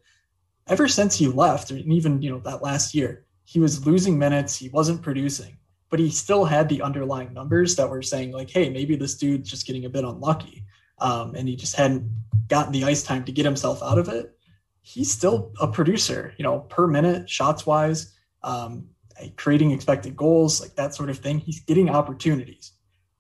ever 0.68 0.88
since 0.88 1.16
he 1.16 1.28
left, 1.28 1.70
and 1.70 1.80
even 1.92 2.22
you 2.22 2.32
know 2.32 2.40
that 2.40 2.64
last 2.64 2.96
year, 2.96 3.26
he 3.46 3.60
was 3.60 3.86
losing 3.86 4.18
minutes. 4.18 4.56
He 4.56 4.70
wasn't 4.70 5.02
producing, 5.02 5.58
but 5.90 6.00
he 6.00 6.10
still 6.10 6.46
had 6.46 6.70
the 6.70 6.82
underlying 6.82 7.34
numbers 7.34 7.76
that 7.76 7.90
were 7.90 8.02
saying 8.02 8.32
like, 8.32 8.50
hey, 8.50 8.70
maybe 8.70 8.96
this 8.96 9.16
dude's 9.16 9.50
just 9.50 9.68
getting 9.68 9.86
a 9.86 9.90
bit 9.90 10.04
unlucky, 10.04 10.64
um, 11.00 11.36
and 11.36 11.48
he 11.48 11.56
just 11.56 11.76
hadn't 11.76 12.10
gotten 12.48 12.72
the 12.72 12.84
ice 12.84 13.04
time 13.04 13.24
to 13.26 13.32
get 13.32 13.46
himself 13.46 13.84
out 13.84 14.00
of 14.00 14.10
it. 14.10 14.36
He's 14.82 15.12
still 15.12 15.54
a 15.62 15.68
producer, 15.68 16.34
you 16.38 16.44
know, 16.44 16.60
per 16.60 16.88
minute, 16.88 17.30
shots 17.30 17.66
wise. 17.66 18.14
Um, 18.44 18.88
creating 19.36 19.72
expected 19.72 20.16
goals, 20.16 20.62
like 20.62 20.76
that 20.76 20.96
sort 20.96 21.10
of 21.10 21.20
thing. 21.20 21.40
He's 21.40 21.60
getting 21.60 21.90
opportunities. 21.90 22.72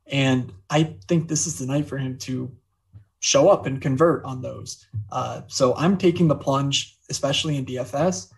And 0.07 0.51
I 0.69 0.95
think 1.07 1.27
this 1.27 1.47
is 1.47 1.59
the 1.59 1.65
night 1.65 1.87
for 1.87 1.97
him 1.97 2.17
to 2.19 2.51
show 3.19 3.49
up 3.49 3.65
and 3.65 3.81
convert 3.81 4.25
on 4.25 4.41
those. 4.41 4.85
Uh, 5.11 5.41
so 5.47 5.75
I'm 5.75 5.97
taking 5.97 6.27
the 6.27 6.35
plunge, 6.35 6.97
especially 7.09 7.55
in 7.55 7.65
DFS. 7.65 8.31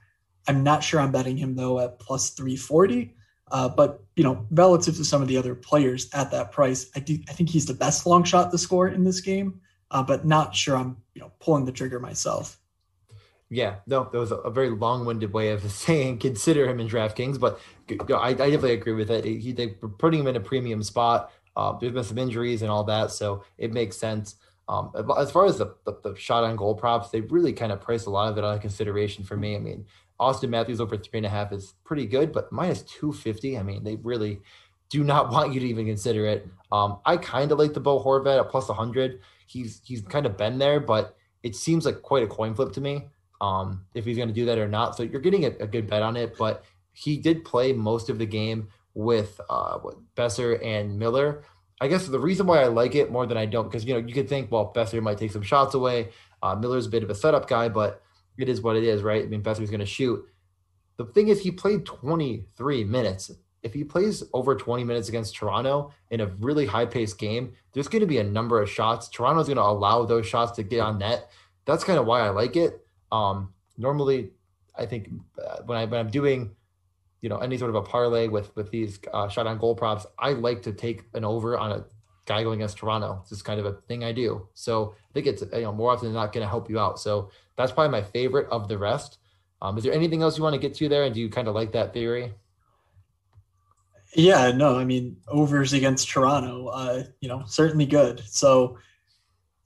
I'm 0.47 0.63
not 0.63 0.83
sure 0.83 0.99
I'm 0.99 1.11
betting 1.11 1.37
him 1.37 1.55
though 1.55 1.79
at 1.79 1.99
plus 1.99 2.31
340. 2.31 3.15
Uh, 3.51 3.69
but 3.69 4.03
you 4.15 4.23
know, 4.23 4.45
relative 4.51 4.95
to 4.97 5.05
some 5.05 5.21
of 5.21 5.27
the 5.27 5.37
other 5.37 5.55
players 5.55 6.09
at 6.13 6.31
that 6.31 6.51
price, 6.51 6.89
I 6.95 6.99
do 6.99 7.17
I 7.29 7.33
think 7.33 7.49
he's 7.49 7.65
the 7.65 7.73
best 7.73 8.05
long 8.05 8.23
shot 8.23 8.51
to 8.51 8.57
score 8.57 8.87
in 8.87 9.03
this 9.03 9.21
game. 9.21 9.61
Uh, 9.91 10.01
but 10.03 10.25
not 10.25 10.55
sure 10.55 10.75
I'm 10.75 10.97
you 11.13 11.21
know 11.21 11.31
pulling 11.39 11.65
the 11.65 11.71
trigger 11.71 11.99
myself. 11.99 12.59
Yeah, 13.49 13.75
no, 13.85 14.09
that 14.11 14.17
was 14.17 14.31
a, 14.31 14.49
very 14.49 14.69
long-winded 14.71 15.31
way 15.31 15.49
of 15.49 15.61
saying 15.71 16.19
consider 16.19 16.67
him 16.67 16.79
in 16.79 16.87
DraftKings, 16.87 17.39
but 17.39 17.59
I, 18.11 18.29
I 18.29 18.33
definitely 18.33 18.73
agree 18.73 18.93
with 18.93 19.11
it. 19.11 19.25
He, 19.25 19.51
they 19.51 19.75
are 19.83 19.89
putting 19.89 20.21
him 20.21 20.27
in 20.27 20.35
a 20.35 20.39
premium 20.39 20.81
spot. 20.81 21.31
Uh, 21.55 21.77
there's 21.77 21.93
been 21.93 22.03
some 22.03 22.17
injuries 22.17 22.61
and 22.61 22.71
all 22.71 22.83
that, 22.85 23.11
so 23.11 23.43
it 23.57 23.71
makes 23.71 23.97
sense. 23.97 24.35
Um, 24.67 24.91
as 25.17 25.29
far 25.29 25.45
as 25.45 25.57
the, 25.57 25.75
the, 25.85 25.99
the, 26.03 26.15
shot 26.15 26.43
on 26.43 26.55
goal 26.55 26.73
props, 26.73 27.09
they 27.09 27.21
really 27.21 27.51
kind 27.51 27.71
of 27.71 27.81
price 27.81 28.05
a 28.05 28.09
lot 28.09 28.31
of 28.31 28.37
it 28.37 28.43
out 28.45 28.55
of 28.55 28.61
consideration 28.61 29.23
for 29.23 29.35
me. 29.35 29.55
I 29.55 29.59
mean, 29.59 29.85
Auston 30.19 30.49
Matthews 30.49 30.79
over 30.79 30.97
three 30.97 31.17
and 31.17 31.25
a 31.25 31.29
half 31.29 31.51
is 31.51 31.73
pretty 31.83 32.05
good, 32.05 32.31
but 32.31 32.51
minus 32.51 32.81
250, 32.83 33.57
I 33.57 33.63
mean, 33.63 33.83
they 33.83 33.97
really 33.97 34.39
do 34.89 35.03
not 35.03 35.29
want 35.31 35.53
you 35.53 35.59
to 35.59 35.67
even 35.67 35.85
consider 35.85 36.25
it. 36.25 36.47
Um, 36.71 36.99
I 37.05 37.17
kind 37.17 37.51
of 37.51 37.59
like 37.59 37.73
the 37.73 37.81
Bo 37.81 38.01
Horvat 38.03 38.39
at 38.39 38.49
plus 38.49 38.69
100. 38.69 39.19
He's 39.47 39.81
he's 39.83 40.01
kind 40.01 40.25
of 40.25 40.37
been 40.37 40.57
there, 40.57 40.79
but 40.79 41.15
it 41.43 41.55
seems 41.55 41.85
like 41.85 42.01
quite 42.01 42.23
a 42.23 42.27
coin 42.27 42.55
flip 42.55 42.71
to 42.73 42.81
me 42.81 43.09
um, 43.43 43.85
if 43.93 44.05
he's 44.05 44.15
going 44.15 44.29
to 44.29 44.33
do 44.33 44.45
that 44.45 44.57
or 44.57 44.69
not. 44.69 44.95
So 44.95 45.03
you're 45.03 45.19
getting 45.19 45.43
a, 45.43 45.49
a, 45.59 45.67
good 45.67 45.85
bet 45.87 46.01
on 46.01 46.15
it. 46.15 46.37
But 46.37 46.63
he 46.93 47.17
did 47.17 47.43
play 47.43 47.73
most 47.73 48.09
of 48.09 48.17
the 48.17 48.25
game 48.25 48.69
with 48.93 49.39
uh, 49.49 49.79
Boeser 50.15 50.65
and 50.65 50.97
Miller. 50.97 51.43
I 51.81 51.89
guess 51.89 52.07
the 52.07 52.19
reason 52.19 52.47
why 52.47 52.61
I 52.61 52.67
like 52.67 52.95
it 52.95 53.11
more 53.11 53.25
than 53.25 53.37
I 53.37 53.45
don't, 53.45 53.65
because 53.65 53.83
you 53.83 53.93
know 53.93 53.99
you 53.99 54.13
could 54.13 54.29
think, 54.29 54.49
well, 54.49 54.71
Boeser 54.73 55.01
might 55.01 55.17
take 55.17 55.31
some 55.31 55.41
shots 55.41 55.73
away. 55.73 56.09
Uh, 56.41 56.55
Miller's 56.55 56.85
a 56.85 56.89
bit 56.89 57.03
of 57.03 57.09
a 57.09 57.15
setup 57.15 57.49
guy, 57.49 57.67
but 57.67 58.01
it 58.37 58.47
is 58.47 58.61
what 58.61 58.77
it 58.77 58.85
is, 58.85 59.01
right? 59.01 59.23
I 59.23 59.27
mean, 59.27 59.43
Boeser's 59.43 59.69
going 59.69 59.81
to 59.81 59.85
shoot. 59.85 60.25
The 60.95 61.05
thing 61.05 61.27
is, 61.27 61.41
he 61.41 61.51
played 61.51 61.85
23 61.85 62.85
minutes. 62.85 63.29
If 63.61 63.73
he 63.73 63.83
plays 63.83 64.23
over 64.31 64.55
20 64.55 64.85
minutes 64.85 65.09
against 65.09 65.35
Toronto 65.35 65.91
in 66.11 66.21
a 66.21 66.27
really 66.39 66.65
high 66.65 66.85
paced 66.85 67.17
game, 67.17 67.53
there's 67.73 67.87
going 67.89 68.01
to 68.01 68.07
be 68.07 68.19
a 68.19 68.23
number 68.23 68.61
of 68.61 68.69
shots. 68.69 69.09
Toronto's 69.09 69.47
going 69.47 69.57
to 69.57 69.63
allow 69.63 70.05
those 70.05 70.25
shots 70.27 70.53
to 70.53 70.63
get 70.63 70.79
on 70.79 70.99
net. 70.99 71.29
That's 71.65 71.83
kind 71.83 71.99
of 71.99 72.05
why 72.05 72.21
I 72.21 72.29
like 72.29 72.55
it. 72.55 72.82
Um, 73.13 73.53
normally, 73.77 74.31
I 74.75 74.85
think 74.87 75.09
uh, 75.41 75.57
when 75.65 75.77
I 75.77 75.85
when 75.85 75.99
I'm 75.99 76.09
doing, 76.09 76.55
you 77.21 77.29
know, 77.29 77.37
any 77.37 77.57
sort 77.57 77.69
of 77.69 77.75
a 77.75 77.81
parlay 77.83 78.27
with 78.27 78.53
with 78.55 78.71
these 78.71 78.99
uh, 79.13 79.29
shot 79.29 79.45
on 79.45 79.59
goal 79.59 79.75
props, 79.75 80.05
I 80.17 80.31
like 80.31 80.63
to 80.63 80.73
take 80.73 81.03
an 81.13 81.23
over 81.23 81.57
on 81.57 81.71
a 81.71 81.85
guy 82.25 82.41
going 82.43 82.59
against 82.59 82.77
Toronto. 82.77 83.19
It's 83.21 83.29
just 83.29 83.45
kind 83.45 83.59
of 83.59 83.67
a 83.67 83.73
thing 83.87 84.03
I 84.03 84.11
do. 84.11 84.47
So 84.55 84.95
I 84.97 85.13
think 85.13 85.27
it's 85.27 85.43
you 85.53 85.61
know 85.61 85.71
more 85.71 85.91
often 85.91 86.07
than 86.07 86.15
not 86.15 86.33
going 86.33 86.43
to 86.43 86.49
help 86.49 86.69
you 86.69 86.79
out. 86.79 86.99
So 86.99 87.29
that's 87.55 87.71
probably 87.71 87.91
my 87.91 88.01
favorite 88.01 88.47
of 88.49 88.67
the 88.67 88.77
rest. 88.77 89.19
Um, 89.61 89.77
is 89.77 89.83
there 89.83 89.93
anything 89.93 90.23
else 90.23 90.37
you 90.37 90.43
want 90.43 90.55
to 90.55 90.59
get 90.59 90.73
to 90.75 90.89
there? 90.89 91.03
And 91.03 91.13
do 91.13 91.21
you 91.21 91.29
kind 91.29 91.47
of 91.47 91.55
like 91.55 91.71
that 91.73 91.93
theory? 91.93 92.33
Yeah, 94.15 94.51
no, 94.51 94.77
I 94.77 94.85
mean 94.85 95.17
overs 95.27 95.73
against 95.73 96.09
Toronto, 96.09 96.67
uh, 96.67 97.03
you 97.19 97.29
know, 97.29 97.43
certainly 97.45 97.85
good. 97.85 98.21
So 98.25 98.77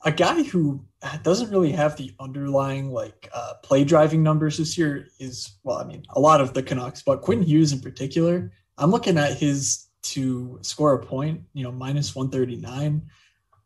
a 0.06 0.12
guy 0.12 0.44
who 0.44 0.86
doesn't 1.24 1.52
really 1.52 1.72
have 1.72 1.96
the 1.96 2.14
underlying 2.20 2.92
like 2.92 3.30
uh, 3.34 3.54
play 3.64 3.84
driving 3.84 4.24
numbers 4.24 4.58
this 4.58 4.78
year 4.78 5.08
is 5.20 5.58
well, 5.64 5.78
I 5.78 5.84
mean, 5.84 6.04
a 6.12 6.20
lot 6.20 6.42
of 6.42 6.54
the 6.54 6.64
Canucks, 6.64 7.04
but 7.04 7.22
Quinn 7.22 7.44
Hughes 7.44 7.74
in 7.74 7.82
particular. 7.82 8.52
I'm 8.78 8.92
looking 8.92 9.18
at 9.18 9.38
his 9.38 9.88
to 10.04 10.60
score 10.62 10.94
a 10.94 11.06
point, 11.06 11.42
you 11.54 11.64
know, 11.64 11.72
minus 11.72 12.16
139. 12.16 13.02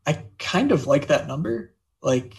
I 0.07 0.23
kind 0.39 0.71
of 0.71 0.87
like 0.87 1.07
that 1.07 1.27
number. 1.27 1.75
Like 2.01 2.35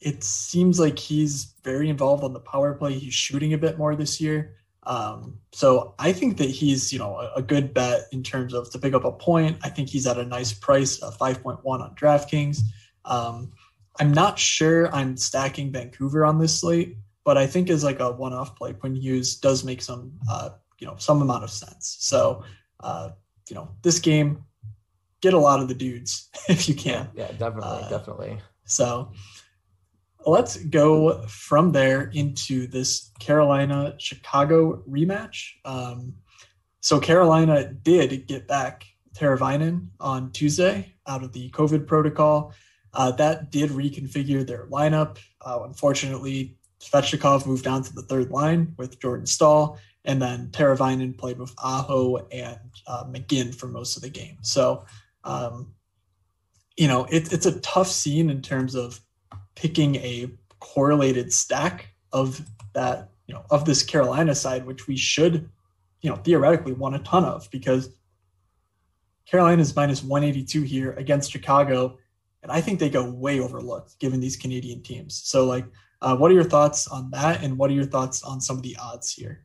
it 0.00 0.22
seems 0.22 0.78
like 0.78 0.98
he's 0.98 1.54
very 1.64 1.88
involved 1.88 2.22
on 2.22 2.32
the 2.32 2.40
power 2.40 2.74
play. 2.74 2.94
He's 2.94 3.14
shooting 3.14 3.54
a 3.54 3.58
bit 3.58 3.78
more 3.78 3.96
this 3.96 4.20
year. 4.20 4.56
Um, 4.82 5.38
so 5.52 5.94
I 5.98 6.12
think 6.12 6.36
that 6.36 6.48
he's, 6.48 6.92
you 6.92 6.98
know, 7.00 7.16
a, 7.16 7.32
a, 7.38 7.42
good 7.42 7.74
bet 7.74 8.02
in 8.12 8.22
terms 8.22 8.54
of 8.54 8.70
to 8.70 8.78
pick 8.78 8.94
up 8.94 9.04
a 9.04 9.10
point. 9.10 9.58
I 9.64 9.68
think 9.68 9.88
he's 9.88 10.06
at 10.06 10.16
a 10.16 10.24
nice 10.24 10.52
price, 10.52 11.00
of 11.00 11.18
5.1 11.18 11.58
on 11.64 11.94
DraftKings. 11.96 12.60
Um, 13.04 13.50
I'm 13.98 14.12
not 14.12 14.38
sure 14.38 14.94
I'm 14.94 15.16
stacking 15.16 15.72
Vancouver 15.72 16.24
on 16.24 16.38
this 16.38 16.60
slate, 16.60 16.96
but 17.24 17.36
I 17.36 17.46
think 17.46 17.70
as 17.70 17.84
like 17.84 18.00
a 18.00 18.12
one-off 18.12 18.56
play, 18.56 18.72
Quinn 18.72 18.94
Hughes 18.94 19.36
does 19.36 19.64
make 19.64 19.82
some, 19.82 20.12
uh, 20.30 20.50
you 20.78 20.86
know, 20.86 20.96
some 20.98 21.22
amount 21.22 21.44
of 21.44 21.50
sense. 21.50 21.96
So, 22.00 22.44
uh, 22.80 23.10
you 23.48 23.56
know, 23.56 23.70
this 23.82 23.98
game, 23.98 24.44
get 25.22 25.34
a 25.34 25.38
lot 25.38 25.60
of 25.60 25.68
the 25.68 25.74
dudes 25.74 26.28
if 26.48 26.68
you 26.68 26.74
can. 26.74 27.08
Yeah, 27.14 27.30
definitely, 27.32 27.84
uh, 27.84 27.88
definitely. 27.88 28.38
So, 28.64 29.12
let's 30.26 30.56
go 30.56 31.22
from 31.28 31.72
there 31.72 32.10
into 32.12 32.66
this 32.66 33.10
Carolina 33.20 33.94
Chicago 33.98 34.82
rematch. 34.88 35.50
Um, 35.64 36.14
so 36.80 37.00
Carolina 37.00 37.72
did 37.72 38.26
get 38.26 38.48
back 38.48 38.84
Teravainen 39.14 39.88
on 40.00 40.32
Tuesday 40.32 40.94
out 41.06 41.22
of 41.22 41.32
the 41.32 41.50
COVID 41.50 41.86
protocol. 41.86 42.52
Uh, 42.96 43.10
that 43.10 43.50
did 43.50 43.70
reconfigure 43.70 44.44
their 44.44 44.66
lineup. 44.68 45.18
Uh, 45.42 45.60
unfortunately, 45.64 46.56
Svechnikov 46.80 47.46
moved 47.46 47.62
down 47.62 47.82
to 47.82 47.94
the 47.94 48.00
third 48.00 48.30
line 48.30 48.74
with 48.78 48.98
Jordan 48.98 49.26
Staal, 49.26 49.78
and 50.06 50.20
then 50.20 50.48
Teravainen 50.48 51.16
played 51.16 51.38
with 51.38 51.54
Aho 51.58 52.16
and 52.32 52.58
uh, 52.86 53.04
McGinn 53.04 53.54
for 53.54 53.66
most 53.66 53.96
of 53.96 54.02
the 54.02 54.08
game. 54.08 54.38
So, 54.40 54.86
um, 55.24 55.74
you 56.78 56.88
know, 56.88 57.04
it, 57.10 57.34
it's 57.34 57.44
a 57.44 57.60
tough 57.60 57.88
scene 57.88 58.30
in 58.30 58.40
terms 58.40 58.74
of 58.74 58.98
picking 59.56 59.96
a 59.96 60.30
correlated 60.60 61.34
stack 61.34 61.88
of 62.12 62.40
that, 62.72 63.10
you 63.26 63.34
know, 63.34 63.44
of 63.50 63.66
this 63.66 63.82
Carolina 63.82 64.34
side, 64.34 64.64
which 64.64 64.86
we 64.86 64.96
should, 64.96 65.50
you 66.00 66.08
know, 66.08 66.16
theoretically 66.16 66.72
want 66.72 66.94
a 66.94 67.00
ton 67.00 67.24
of 67.26 67.50
because 67.50 67.90
Carolina 69.26 69.60
is 69.60 69.76
minus 69.76 70.02
182 70.02 70.62
here 70.62 70.92
against 70.92 71.30
Chicago 71.30 71.98
and 72.46 72.56
I 72.56 72.60
think 72.60 72.78
they 72.78 72.88
go 72.88 73.10
way 73.10 73.40
overlooked 73.40 73.98
given 73.98 74.20
these 74.20 74.36
Canadian 74.36 74.82
teams. 74.82 75.20
So, 75.24 75.46
like, 75.46 75.66
uh, 76.00 76.16
what 76.16 76.30
are 76.30 76.34
your 76.34 76.44
thoughts 76.44 76.86
on 76.86 77.10
that, 77.10 77.42
and 77.42 77.58
what 77.58 77.70
are 77.70 77.74
your 77.74 77.86
thoughts 77.86 78.22
on 78.22 78.40
some 78.40 78.56
of 78.56 78.62
the 78.62 78.76
odds 78.80 79.12
here? 79.12 79.44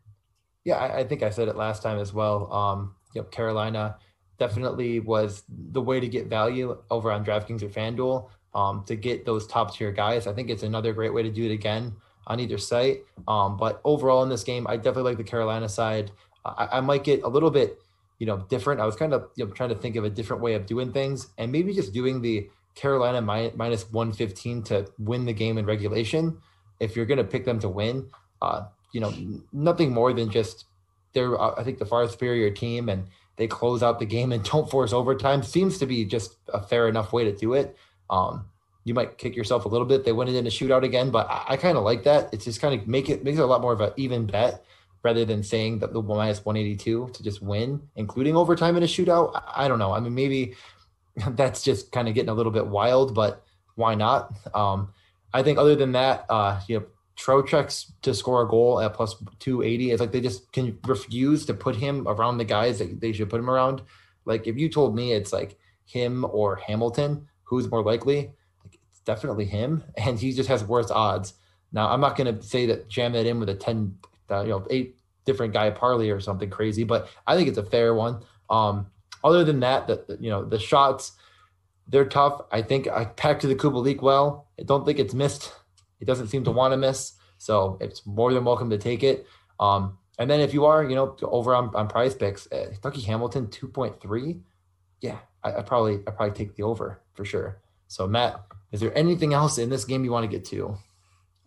Yeah, 0.63 0.75
I, 0.75 0.99
I 0.99 1.03
think 1.03 1.23
I 1.23 1.31
said 1.31 1.47
it 1.47 1.55
last 1.55 1.81
time 1.81 1.97
as 1.97 2.13
well. 2.13 2.51
Um, 2.53 2.95
yep, 3.15 3.31
Carolina 3.31 3.95
definitely 4.37 4.99
was 4.99 5.43
the 5.49 5.81
way 5.81 5.99
to 5.99 6.07
get 6.07 6.27
value 6.27 6.77
over 6.91 7.11
on 7.11 7.25
DraftKings 7.25 7.63
or 7.63 7.69
FanDuel 7.69 8.29
um, 8.53 8.83
to 8.85 8.95
get 8.95 9.25
those 9.25 9.47
top 9.47 9.75
tier 9.75 9.91
guys. 9.91 10.27
I 10.27 10.33
think 10.33 10.49
it's 10.49 10.63
another 10.63 10.93
great 10.93 11.13
way 11.13 11.23
to 11.23 11.31
do 11.31 11.45
it 11.45 11.51
again 11.51 11.95
on 12.27 12.39
either 12.39 12.57
site. 12.57 12.99
Um, 13.27 13.57
but 13.57 13.81
overall 13.83 14.21
in 14.23 14.29
this 14.29 14.43
game, 14.43 14.67
I 14.69 14.77
definitely 14.77 15.03
like 15.03 15.17
the 15.17 15.23
Carolina 15.23 15.67
side. 15.67 16.11
I, 16.45 16.67
I 16.73 16.81
might 16.81 17.03
get 17.03 17.23
a 17.23 17.27
little 17.27 17.51
bit, 17.51 17.81
you 18.19 18.27
know, 18.27 18.45
different. 18.49 18.79
I 18.79 18.85
was 18.85 18.95
kind 18.95 19.13
of 19.13 19.29
you 19.35 19.45
know, 19.45 19.51
trying 19.51 19.69
to 19.69 19.75
think 19.75 19.95
of 19.95 20.03
a 20.03 20.09
different 20.09 20.41
way 20.41 20.53
of 20.53 20.65
doing 20.65 20.91
things, 20.91 21.29
and 21.37 21.51
maybe 21.51 21.73
just 21.73 21.93
doing 21.93 22.21
the 22.21 22.49
Carolina 22.75 23.21
mi- 23.21 23.51
minus 23.55 23.91
115 23.91 24.63
to 24.63 24.91
win 24.97 25.25
the 25.25 25.33
game 25.33 25.57
in 25.57 25.65
regulation. 25.65 26.37
If 26.79 26.95
you're 26.95 27.05
going 27.05 27.17
to 27.17 27.23
pick 27.23 27.45
them 27.45 27.59
to 27.59 27.69
win, 27.69 28.09
uh, 28.41 28.65
you 28.91 28.99
know, 28.99 29.13
nothing 29.53 29.93
more 29.93 30.13
than 30.13 30.29
just 30.29 30.65
they're, 31.13 31.39
uh, 31.39 31.53
I 31.57 31.63
think, 31.63 31.79
the 31.79 31.85
far 31.85 32.07
superior 32.07 32.49
team. 32.51 32.89
And 32.89 33.07
they 33.37 33.47
close 33.47 33.83
out 33.83 33.99
the 33.99 34.05
game 34.05 34.31
and 34.31 34.43
don't 34.51 34.69
force 34.69 34.93
overtime 34.93 35.43
seems 35.43 35.77
to 35.79 35.85
be 35.85 36.05
just 36.05 36.37
a 36.53 36.61
fair 36.61 36.87
enough 36.87 37.13
way 37.13 37.23
to 37.23 37.35
do 37.35 37.53
it. 37.53 37.77
Um, 38.09 38.45
you 38.83 38.93
might 38.93 39.17
kick 39.17 39.35
yourself 39.35 39.65
a 39.65 39.67
little 39.67 39.85
bit. 39.85 40.05
They 40.05 40.11
went 40.11 40.29
in 40.29 40.47
a 40.47 40.49
shootout 40.49 40.83
again, 40.83 41.11
but 41.11 41.29
I, 41.29 41.45
I 41.49 41.57
kind 41.57 41.77
of 41.77 41.83
like 41.83 42.03
that. 42.03 42.29
It's 42.33 42.45
just 42.45 42.61
kind 42.61 42.79
of 42.79 42.87
make 42.87 43.09
it 43.09 43.23
makes 43.23 43.37
it 43.37 43.41
a 43.41 43.45
lot 43.45 43.61
more 43.61 43.73
of 43.73 43.81
an 43.81 43.91
even 43.95 44.25
bet 44.25 44.65
rather 45.03 45.25
than 45.25 45.43
saying 45.43 45.79
that 45.79 45.93
the 45.93 46.01
minus 46.01 46.43
182 46.45 47.11
to 47.13 47.23
just 47.23 47.41
win, 47.41 47.81
including 47.95 48.35
overtime 48.35 48.77
in 48.77 48.83
a 48.83 48.87
shootout. 48.87 49.41
I 49.55 49.67
don't 49.67 49.79
know. 49.79 49.93
I 49.93 49.99
mean, 49.99 50.13
maybe 50.13 50.55
that's 51.29 51.63
just 51.63 51.91
kind 51.91 52.07
of 52.07 52.13
getting 52.13 52.29
a 52.29 52.33
little 52.33 52.51
bit 52.51 52.67
wild, 52.67 53.13
but 53.13 53.43
why 53.75 53.95
not? 53.95 54.33
Um, 54.53 54.93
I 55.33 55.43
think 55.43 55.57
other 55.57 55.75
than 55.75 55.93
that, 55.93 56.25
uh, 56.29 56.59
you 56.67 56.79
know, 56.79 56.85
Trocheck's 57.17 57.91
to 58.01 58.13
score 58.13 58.41
a 58.41 58.47
goal 58.47 58.79
at 58.79 58.93
plus 58.93 59.15
280. 59.39 59.91
It's 59.91 60.01
like 60.01 60.11
they 60.11 60.21
just 60.21 60.51
can 60.51 60.77
refuse 60.87 61.45
to 61.45 61.53
put 61.53 61.75
him 61.75 62.07
around 62.07 62.37
the 62.37 62.45
guys 62.45 62.79
that 62.79 62.99
they 62.99 63.11
should 63.11 63.29
put 63.29 63.39
him 63.39 63.49
around. 63.49 63.81
Like 64.25 64.47
if 64.47 64.57
you 64.57 64.69
told 64.69 64.95
me 64.95 65.13
it's 65.13 65.33
like 65.33 65.57
him 65.85 66.25
or 66.31 66.55
Hamilton, 66.55 67.27
who's 67.43 67.69
more 67.69 67.83
likely? 67.83 68.31
Like 68.63 68.79
it's 68.89 69.01
definitely 69.01 69.45
him, 69.45 69.83
and 69.97 70.19
he 70.19 70.33
just 70.33 70.49
has 70.49 70.63
worse 70.63 70.89
odds. 70.89 71.33
Now 71.71 71.89
I'm 71.89 72.01
not 72.01 72.15
going 72.15 72.35
to 72.35 72.41
say 72.41 72.65
that 72.67 72.89
jam 72.89 73.13
that 73.13 73.25
in 73.25 73.39
with 73.39 73.49
a 73.49 73.55
10, 73.55 73.97
uh, 74.29 74.41
you 74.41 74.49
know, 74.49 74.65
eight 74.69 74.97
different 75.25 75.53
guy 75.53 75.69
parlay 75.69 76.09
or 76.09 76.19
something 76.19 76.49
crazy, 76.49 76.83
but 76.83 77.09
I 77.27 77.35
think 77.35 77.47
it's 77.47 77.57
a 77.57 77.63
fair 77.63 77.93
one. 77.93 78.23
Um, 78.49 78.87
other 79.23 79.43
than 79.43 79.59
that, 79.61 79.87
that 79.87 80.21
you 80.21 80.29
know 80.29 80.43
the 80.43 80.59
shots, 80.59 81.13
they're 81.87 82.05
tough. 82.05 82.41
I 82.51 82.61
think 82.61 82.87
I 82.87 83.05
packed 83.05 83.41
to 83.41 83.47
the 83.47 83.55
Kubalik 83.55 84.01
well. 84.01 84.47
I 84.59 84.63
don't 84.63 84.85
think 84.85 84.99
it's 84.99 85.13
missed 85.13 85.53
It 85.99 86.05
doesn't 86.05 86.27
seem 86.27 86.43
to 86.45 86.51
want 86.51 86.73
to 86.73 86.77
miss, 86.77 87.13
so 87.37 87.77
it's 87.79 88.05
more 88.05 88.33
than 88.33 88.43
welcome 88.43 88.69
to 88.71 88.77
take 88.77 89.03
it. 89.03 89.27
Um, 89.59 89.97
and 90.17 90.29
then 90.29 90.39
if 90.39 90.53
you 90.53 90.65
are, 90.65 90.83
you 90.83 90.95
know, 90.95 91.15
over 91.23 91.55
on, 91.55 91.75
on 91.75 91.87
prize 91.87 92.15
picks, 92.15 92.47
uh, 92.51 92.73
Dougie 92.81 93.05
Hamilton 93.05 93.47
2.3, 93.47 94.41
yeah, 94.99 95.17
I, 95.43 95.53
I 95.53 95.61
probably 95.61 95.99
I 96.07 96.11
probably 96.11 96.35
take 96.35 96.55
the 96.55 96.63
over 96.63 97.01
for 97.13 97.25
sure. 97.25 97.59
So 97.87 98.07
Matt, 98.07 98.41
is 98.71 98.79
there 98.79 98.95
anything 98.97 99.33
else 99.33 99.57
in 99.57 99.69
this 99.69 99.85
game 99.85 100.03
you 100.03 100.11
want 100.11 100.29
to 100.29 100.37
get 100.37 100.45
to? 100.45 100.77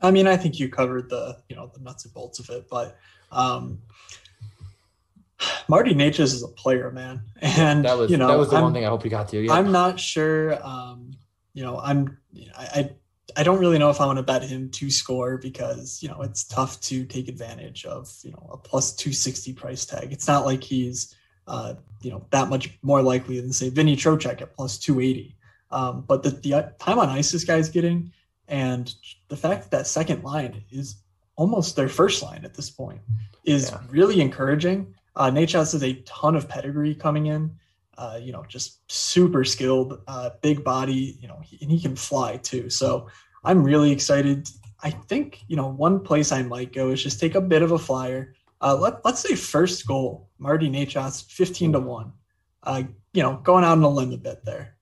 I 0.01 0.11
mean, 0.11 0.27
I 0.27 0.37
think 0.37 0.59
you 0.61 0.69
covered 0.69 1.09
the 1.09 1.39
you 1.49 1.57
know 1.57 1.71
the 1.73 1.81
nuts 1.81 2.05
and 2.05 2.15
bolts 2.15 2.39
of 2.39 2.51
it, 2.51 2.67
but 2.69 2.97
um, 3.33 3.81
Marty 5.69 5.95
Necas 5.95 6.33
is 6.33 6.43
a 6.43 6.49
player, 6.49 6.91
man, 6.91 7.23
and 7.41 7.85
that 7.85 7.99
was 7.99 8.11
you 8.11 8.17
know 8.17 8.29
that 8.29 8.39
was 8.39 8.51
the 8.51 8.57
I'm, 8.57 8.63
one 8.63 8.73
thing 8.73 8.85
I 8.85 8.89
hope 8.89 9.05
you 9.05 9.11
got 9.11 9.29
to. 9.29 9.41
Yeah. 9.41 9.53
I'm 9.53 9.73
not 9.73 9.99
sure. 9.99 10.65
Um, 10.65 11.13
you 11.53 11.63
know, 11.63 11.79
I'm 11.79 12.19
I, 12.57 12.65
I 12.75 12.91
I 13.37 13.43
don't 13.43 13.59
really 13.59 13.79
know 13.79 13.91
if 13.91 14.01
I 14.01 14.07
want 14.07 14.19
to 14.19 14.23
bet 14.23 14.43
him 14.43 14.71
to 14.71 14.91
score 14.91 15.39
because 15.39 16.03
you 16.03 16.09
know 16.09 16.23
it's 16.23 16.45
tough 16.45 16.81
to 16.83 17.05
take 17.05 17.29
advantage 17.29 17.85
of 17.85 18.13
you 18.23 18.33
know 18.33 18.51
a 18.53 18.57
plus 18.57 18.95
260 18.95 19.53
price 19.55 19.85
tag. 19.85 20.13
It's 20.13 20.29
not 20.29 20.45
like 20.45 20.63
he's 20.63 21.15
uh, 21.47 21.75
you 22.03 22.11
know 22.11 22.27
that 22.31 22.49
much 22.49 22.79
more 22.83 23.03
likely 23.03 23.41
than 23.41 23.53
say 23.53 23.71
Vinny 23.71 23.97
Trocheck 23.97 24.41
at 24.43 24.55
plus 24.55 24.79
280. 24.79 25.37
Um, 25.71 26.05
but 26.07 26.23
the, 26.23 26.31
the 26.31 26.73
time 26.79 26.99
on 26.99 27.09
ice 27.09 27.33
this 27.33 27.45
guy's 27.45 27.69
getting, 27.69 28.13
and 28.47 28.95
the 29.29 29.37
fact 29.37 29.63
that 29.63 29.71
that 29.71 29.87
second 29.87 30.23
line 30.23 30.63
is 30.71 30.97
almost 31.37 31.75
their 31.75 31.89
first 31.89 32.23
line 32.23 32.45
at 32.45 32.55
this 32.55 32.71
point 32.71 33.01
is 33.45 33.71
yeah. 33.71 33.81
really 33.91 34.21
encouraging. 34.21 34.95
Uh, 35.17 35.31
Necas 35.31 35.73
has 35.73 35.83
a 35.83 35.95
ton 36.03 36.37
of 36.37 36.49
pedigree 36.49 36.95
coming 36.95 37.27
in. 37.27 37.57
Uh, 37.97 38.19
you 38.21 38.33
know, 38.33 38.45
just 38.49 38.91
super 38.91 39.45
skilled, 39.45 40.03
uh, 40.09 40.31
big 40.43 40.65
body, 40.65 41.17
you 41.21 41.29
know, 41.29 41.39
he, 41.45 41.59
and 41.63 41.71
he 41.71 41.81
can 41.81 41.95
fly 41.95 42.37
too. 42.39 42.69
So 42.69 43.09
I'm 43.45 43.63
really 43.63 43.93
excited. 43.93 44.49
I 44.83 44.91
think, 44.91 45.45
you 45.47 45.55
know, 45.55 45.69
one 45.69 46.01
place 46.01 46.33
I 46.33 46.43
might 46.43 46.73
go 46.73 46.91
is 46.91 47.03
just 47.03 47.21
take 47.21 47.37
a 47.37 47.41
bit 47.41 47.63
of 47.63 47.71
a 47.71 47.79
flyer. 47.79 48.35
Uh, 48.61 48.75
let, 48.75 49.05
let's 49.05 49.21
say 49.21 49.37
first 49.37 49.87
goal, 49.87 50.29
Marty 50.39 50.69
Necas, 50.69 51.25
15 51.31 51.75
to 51.75 51.81
1. 51.81 52.13
Uh, 52.65 52.83
you 53.13 53.23
know, 53.23 53.37
going 53.45 53.63
out 53.63 53.79
on 53.79 53.85
a 53.85 53.89
limb 53.89 54.13
a 54.13 54.17
bit 54.17 54.45
there. 54.45 54.74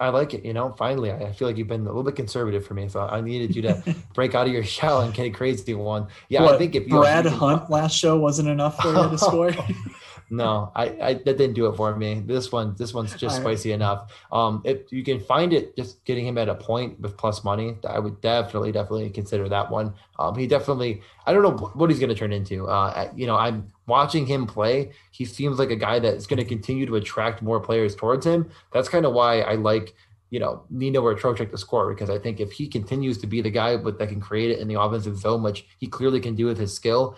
I 0.00 0.08
like 0.08 0.34
it. 0.34 0.44
You 0.44 0.52
know, 0.52 0.72
finally, 0.72 1.12
I 1.12 1.30
feel 1.32 1.46
like 1.46 1.56
you've 1.56 1.68
been 1.68 1.82
a 1.82 1.84
little 1.84 2.02
bit 2.02 2.16
conservative 2.16 2.66
for 2.66 2.74
me, 2.74 2.88
so 2.88 3.00
I 3.00 3.20
needed 3.20 3.54
you 3.54 3.62
to 3.62 3.94
break 4.14 4.34
out 4.34 4.46
of 4.46 4.52
your 4.52 4.64
shell 4.64 5.02
and 5.02 5.14
get 5.14 5.26
a 5.26 5.30
crazy 5.30 5.74
one. 5.74 6.08
Yeah, 6.28 6.42
what, 6.42 6.54
I 6.54 6.58
think 6.58 6.74
if 6.74 6.88
you 6.88 6.98
Brad 6.98 7.26
Hunt 7.26 7.70
last 7.70 7.96
show 7.96 8.18
wasn't 8.18 8.48
enough 8.48 8.76
for 8.78 8.88
you 8.88 9.10
to 9.10 9.18
score. 9.18 9.52
no, 10.30 10.72
I, 10.74 10.84
I 11.00 11.14
that 11.14 11.38
didn't 11.38 11.54
do 11.54 11.66
it 11.66 11.76
for 11.76 11.94
me. 11.96 12.22
This 12.24 12.50
one, 12.50 12.74
this 12.76 12.94
one's 12.94 13.14
just 13.14 13.36
spicy 13.36 13.72
enough. 13.72 14.12
Um, 14.32 14.62
if 14.64 14.90
you 14.90 15.04
can 15.04 15.20
find 15.20 15.52
it, 15.52 15.76
just 15.76 16.04
getting 16.04 16.26
him 16.26 16.38
at 16.38 16.48
a 16.48 16.54
point 16.54 17.00
with 17.00 17.16
plus 17.16 17.44
money, 17.44 17.76
I 17.88 17.98
would 17.98 18.20
definitely, 18.20 18.72
definitely 18.72 19.10
consider 19.10 19.48
that 19.48 19.70
one. 19.70 19.94
Um, 20.18 20.36
he 20.36 20.46
definitely, 20.46 21.02
I 21.26 21.32
don't 21.32 21.42
know 21.42 21.66
what 21.74 21.90
he's 21.90 21.98
going 21.98 22.10
to 22.10 22.14
turn 22.14 22.32
into. 22.32 22.66
Uh, 22.66 23.10
you 23.14 23.26
know, 23.26 23.36
I'm 23.36 23.70
watching 23.86 24.26
him 24.26 24.46
play. 24.46 24.92
He 25.10 25.24
seems 25.24 25.58
like 25.58 25.70
a 25.70 25.76
guy 25.76 25.98
that's 25.98 26.26
going 26.26 26.38
to 26.38 26.44
continue 26.44 26.86
to 26.86 26.96
attract 26.96 27.42
more 27.42 27.60
players 27.60 27.94
towards 27.94 28.24
him. 28.24 28.50
That's 28.72 28.88
kind 28.88 29.06
of 29.06 29.12
why 29.12 29.40
I 29.40 29.54
like 29.54 29.94
you 30.30 30.40
know, 30.40 30.64
Nino 30.68 31.00
or 31.00 31.14
Trocheck 31.14 31.52
to 31.52 31.58
score 31.58 31.94
because 31.94 32.10
I 32.10 32.18
think 32.18 32.40
if 32.40 32.50
he 32.50 32.66
continues 32.66 33.18
to 33.18 33.26
be 33.28 33.40
the 33.40 33.50
guy 33.50 33.76
with, 33.76 34.00
that 34.00 34.08
can 34.08 34.20
create 34.20 34.50
it 34.50 34.58
in 34.58 34.66
the 34.66 34.80
offensive 34.80 35.16
zone, 35.16 35.44
which 35.44 35.64
he 35.78 35.86
clearly 35.86 36.18
can 36.18 36.34
do 36.34 36.46
with 36.46 36.58
his 36.58 36.74
skill, 36.74 37.16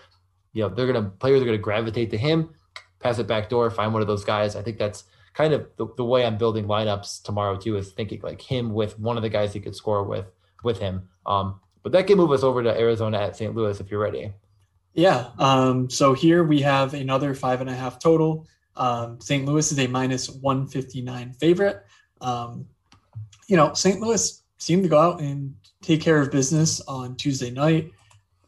you 0.53 0.61
know, 0.61 0.69
they're 0.69 0.85
gonna 0.85 1.09
players 1.09 1.41
are 1.41 1.45
gonna 1.45 1.57
gravitate 1.57 2.11
to 2.11 2.17
him 2.17 2.51
pass 2.99 3.19
it 3.19 3.27
back 3.27 3.49
door, 3.49 3.69
find 3.69 3.93
one 3.93 4.01
of 4.01 4.07
those 4.07 4.23
guys. 4.23 4.55
I 4.55 4.61
think 4.61 4.77
that's 4.77 5.05
kind 5.33 5.53
of 5.53 5.67
the, 5.77 5.87
the 5.97 6.05
way 6.05 6.25
I'm 6.25 6.37
building 6.37 6.65
lineups 6.65 7.23
tomorrow 7.23 7.57
too, 7.57 7.77
is 7.77 7.91
thinking 7.91 8.21
like 8.21 8.41
him 8.41 8.73
with 8.73 8.97
one 8.99 9.17
of 9.17 9.23
the 9.23 9.29
guys 9.29 9.53
he 9.53 9.59
could 9.59 9.75
score 9.75 10.03
with 10.03 10.25
with 10.63 10.79
him. 10.79 11.07
Um, 11.25 11.59
but 11.83 11.91
that 11.91 12.07
can 12.07 12.17
move 12.17 12.31
us 12.31 12.43
over 12.43 12.63
to 12.63 12.77
Arizona 12.77 13.19
at 13.19 13.35
St. 13.35 13.55
Louis 13.55 13.79
if 13.79 13.89
you're 13.89 13.99
ready. 13.99 14.33
Yeah. 14.93 15.29
Um, 15.37 15.89
so 15.89 16.13
here 16.13 16.43
we 16.43 16.59
have 16.61 16.93
another 16.93 17.33
five 17.35 17.61
and 17.61 17.69
a 17.69 17.73
half 17.73 17.99
total. 17.99 18.47
Um, 18.75 19.21
St. 19.21 19.45
Louis 19.45 19.71
is 19.71 19.79
a 19.79 19.87
minus 19.87 20.29
159 20.29 21.33
favorite. 21.33 21.85
Um, 22.19 22.65
you 23.47 23.55
know, 23.55 23.73
St. 23.73 23.99
Louis 24.01 24.43
seemed 24.57 24.83
to 24.83 24.89
go 24.89 24.97
out 24.97 25.21
and 25.21 25.55
take 25.81 26.01
care 26.01 26.19
of 26.19 26.31
business 26.31 26.81
on 26.81 27.15
Tuesday 27.15 27.51
night. 27.51 27.91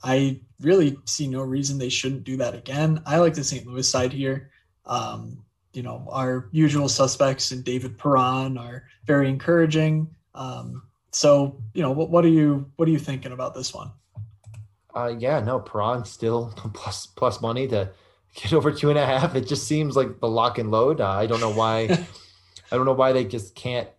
I 0.04 0.40
really 0.62 0.98
see 1.06 1.28
no 1.28 1.42
reason 1.42 1.78
they 1.78 1.90
shouldn't 1.90 2.24
do 2.24 2.38
that 2.38 2.56
again. 2.56 3.02
I 3.06 3.18
like 3.18 3.34
the 3.34 3.44
St. 3.44 3.66
Louis 3.66 3.90
side 3.90 4.14
here. 4.14 4.52
Um, 4.86 5.44
you 5.74 5.84
know, 5.84 6.08
our 6.10 6.50
usual 6.52 6.90
suspects 6.90 7.52
and 7.52 7.64
David 7.64 7.98
Perron 7.98 8.58
are 8.58 8.86
very 9.06 9.30
encouraging. 9.30 10.08
Um, 10.34 10.84
so, 11.12 11.62
you 11.74 11.82
know, 11.82 11.92
what, 11.92 12.10
what 12.10 12.26
are 12.26 12.30
you 12.30 12.72
what 12.76 12.88
are 12.88 12.92
you 12.92 13.00
thinking 13.00 13.32
about 13.32 13.54
this 13.54 13.74
one? 13.74 13.92
Uh, 14.96 15.14
yeah, 15.18 15.40
no, 15.40 15.60
Perron 15.60 16.06
still 16.06 16.54
plus 16.74 17.06
plus 17.06 17.42
money 17.42 17.68
to 17.68 17.90
get 18.36 18.54
over 18.54 18.72
two 18.72 18.90
and 18.90 18.98
a 18.98 19.06
half. 19.06 19.36
It 19.36 19.48
just 19.48 19.68
seems 19.68 19.96
like 19.96 20.20
the 20.20 20.28
lock 20.28 20.58
and 20.58 20.72
load. 20.72 21.02
Uh, 21.02 21.12
I 21.12 21.26
don't 21.26 21.40
know 21.40 21.54
why. 21.54 21.84
I 22.72 22.76
don't 22.76 22.86
know 22.86 22.94
why 22.94 23.14
they 23.14 23.26
just 23.26 23.56
can't 23.56 23.90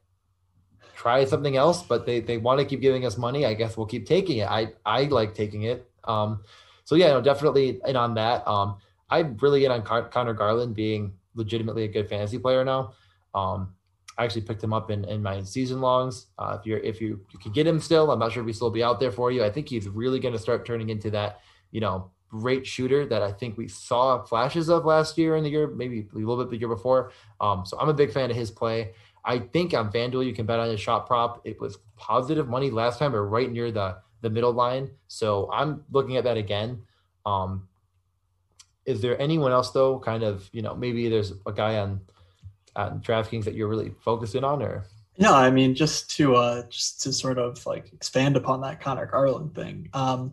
try 0.94 1.24
something 1.24 1.56
else, 1.56 1.82
but 1.82 2.06
they 2.06 2.20
they 2.20 2.38
want 2.38 2.60
to 2.60 2.64
keep 2.64 2.80
giving 2.80 3.04
us 3.04 3.16
money. 3.16 3.46
I 3.46 3.54
guess 3.54 3.76
we'll 3.76 3.86
keep 3.86 4.06
taking 4.06 4.38
it. 4.38 4.48
I 4.48 4.72
I 4.84 5.04
like 5.04 5.34
taking 5.34 5.62
it. 5.62 5.89
Um, 6.04 6.42
so 6.84 6.94
yeah, 6.94 7.08
no, 7.08 7.20
definitely 7.20 7.80
in 7.86 7.96
on 7.96 8.14
that. 8.14 8.46
Um, 8.46 8.78
I 9.08 9.20
really 9.40 9.60
get 9.60 9.70
on 9.70 9.82
Con- 9.82 10.10
Conor 10.10 10.34
Garland 10.34 10.74
being 10.74 11.12
legitimately 11.34 11.84
a 11.84 11.88
good 11.88 12.08
fantasy 12.08 12.38
player 12.38 12.64
now. 12.64 12.94
Um, 13.34 13.74
I 14.18 14.24
actually 14.24 14.42
picked 14.42 14.62
him 14.62 14.72
up 14.72 14.90
in, 14.90 15.04
in 15.04 15.22
my 15.22 15.42
season 15.42 15.80
longs. 15.80 16.26
Uh, 16.38 16.58
if 16.60 16.66
you're 16.66 16.78
if 16.78 17.00
you, 17.00 17.20
you 17.32 17.38
can 17.38 17.52
get 17.52 17.66
him 17.66 17.80
still, 17.80 18.10
I'm 18.10 18.18
not 18.18 18.32
sure 18.32 18.42
if 18.42 18.46
he 18.46 18.52
still 18.52 18.70
be 18.70 18.82
out 18.82 19.00
there 19.00 19.12
for 19.12 19.30
you. 19.30 19.42
I 19.44 19.50
think 19.50 19.68
he's 19.68 19.88
really 19.88 20.20
going 20.20 20.34
to 20.34 20.38
start 20.38 20.66
turning 20.66 20.90
into 20.90 21.10
that, 21.12 21.40
you 21.70 21.80
know, 21.80 22.10
great 22.28 22.66
shooter 22.66 23.06
that 23.06 23.22
I 23.22 23.32
think 23.32 23.56
we 23.56 23.66
saw 23.66 24.22
flashes 24.22 24.68
of 24.68 24.84
last 24.84 25.18
year 25.18 25.36
in 25.36 25.44
the 25.44 25.50
year, 25.50 25.68
maybe 25.68 26.06
a 26.14 26.18
little 26.18 26.36
bit 26.38 26.50
the 26.50 26.56
year 26.56 26.68
before. 26.68 27.12
Um, 27.40 27.64
so 27.64 27.78
I'm 27.78 27.88
a 27.88 27.94
big 27.94 28.12
fan 28.12 28.30
of 28.30 28.36
his 28.36 28.50
play. 28.50 28.92
I 29.24 29.38
think 29.38 29.74
on 29.74 29.90
FanDuel 29.90 30.26
you 30.26 30.32
can 30.32 30.46
bet 30.46 30.60
on 30.60 30.68
his 30.68 30.80
shot 30.80 31.06
prop. 31.06 31.40
It 31.44 31.60
was 31.60 31.78
positive 31.96 32.48
money 32.48 32.70
last 32.70 32.98
time, 32.98 33.14
or 33.14 33.26
right 33.26 33.50
near 33.50 33.70
the 33.70 33.96
the 34.20 34.30
middle 34.30 34.52
line. 34.52 34.90
So 35.08 35.50
I'm 35.52 35.84
looking 35.90 36.16
at 36.16 36.24
that 36.24 36.36
again. 36.36 36.82
Um, 37.26 37.68
is 38.86 39.00
there 39.00 39.20
anyone 39.20 39.52
else 39.52 39.70
though? 39.70 39.98
Kind 39.98 40.22
of, 40.22 40.48
you 40.52 40.62
know, 40.62 40.74
maybe 40.74 41.08
there's 41.08 41.32
a 41.46 41.52
guy 41.52 41.78
on 41.78 42.00
on 42.76 43.00
DraftKings 43.00 43.44
that 43.44 43.54
you're 43.54 43.68
really 43.68 43.92
focusing 44.00 44.44
on, 44.44 44.62
or 44.62 44.84
no? 45.18 45.34
I 45.34 45.50
mean, 45.50 45.74
just 45.74 46.10
to 46.16 46.36
uh, 46.36 46.66
just 46.68 47.02
to 47.02 47.12
sort 47.12 47.38
of 47.38 47.64
like 47.66 47.92
expand 47.92 48.36
upon 48.36 48.62
that 48.62 48.80
Conor 48.80 49.06
Garland 49.06 49.54
thing. 49.54 49.88
Um, 49.92 50.32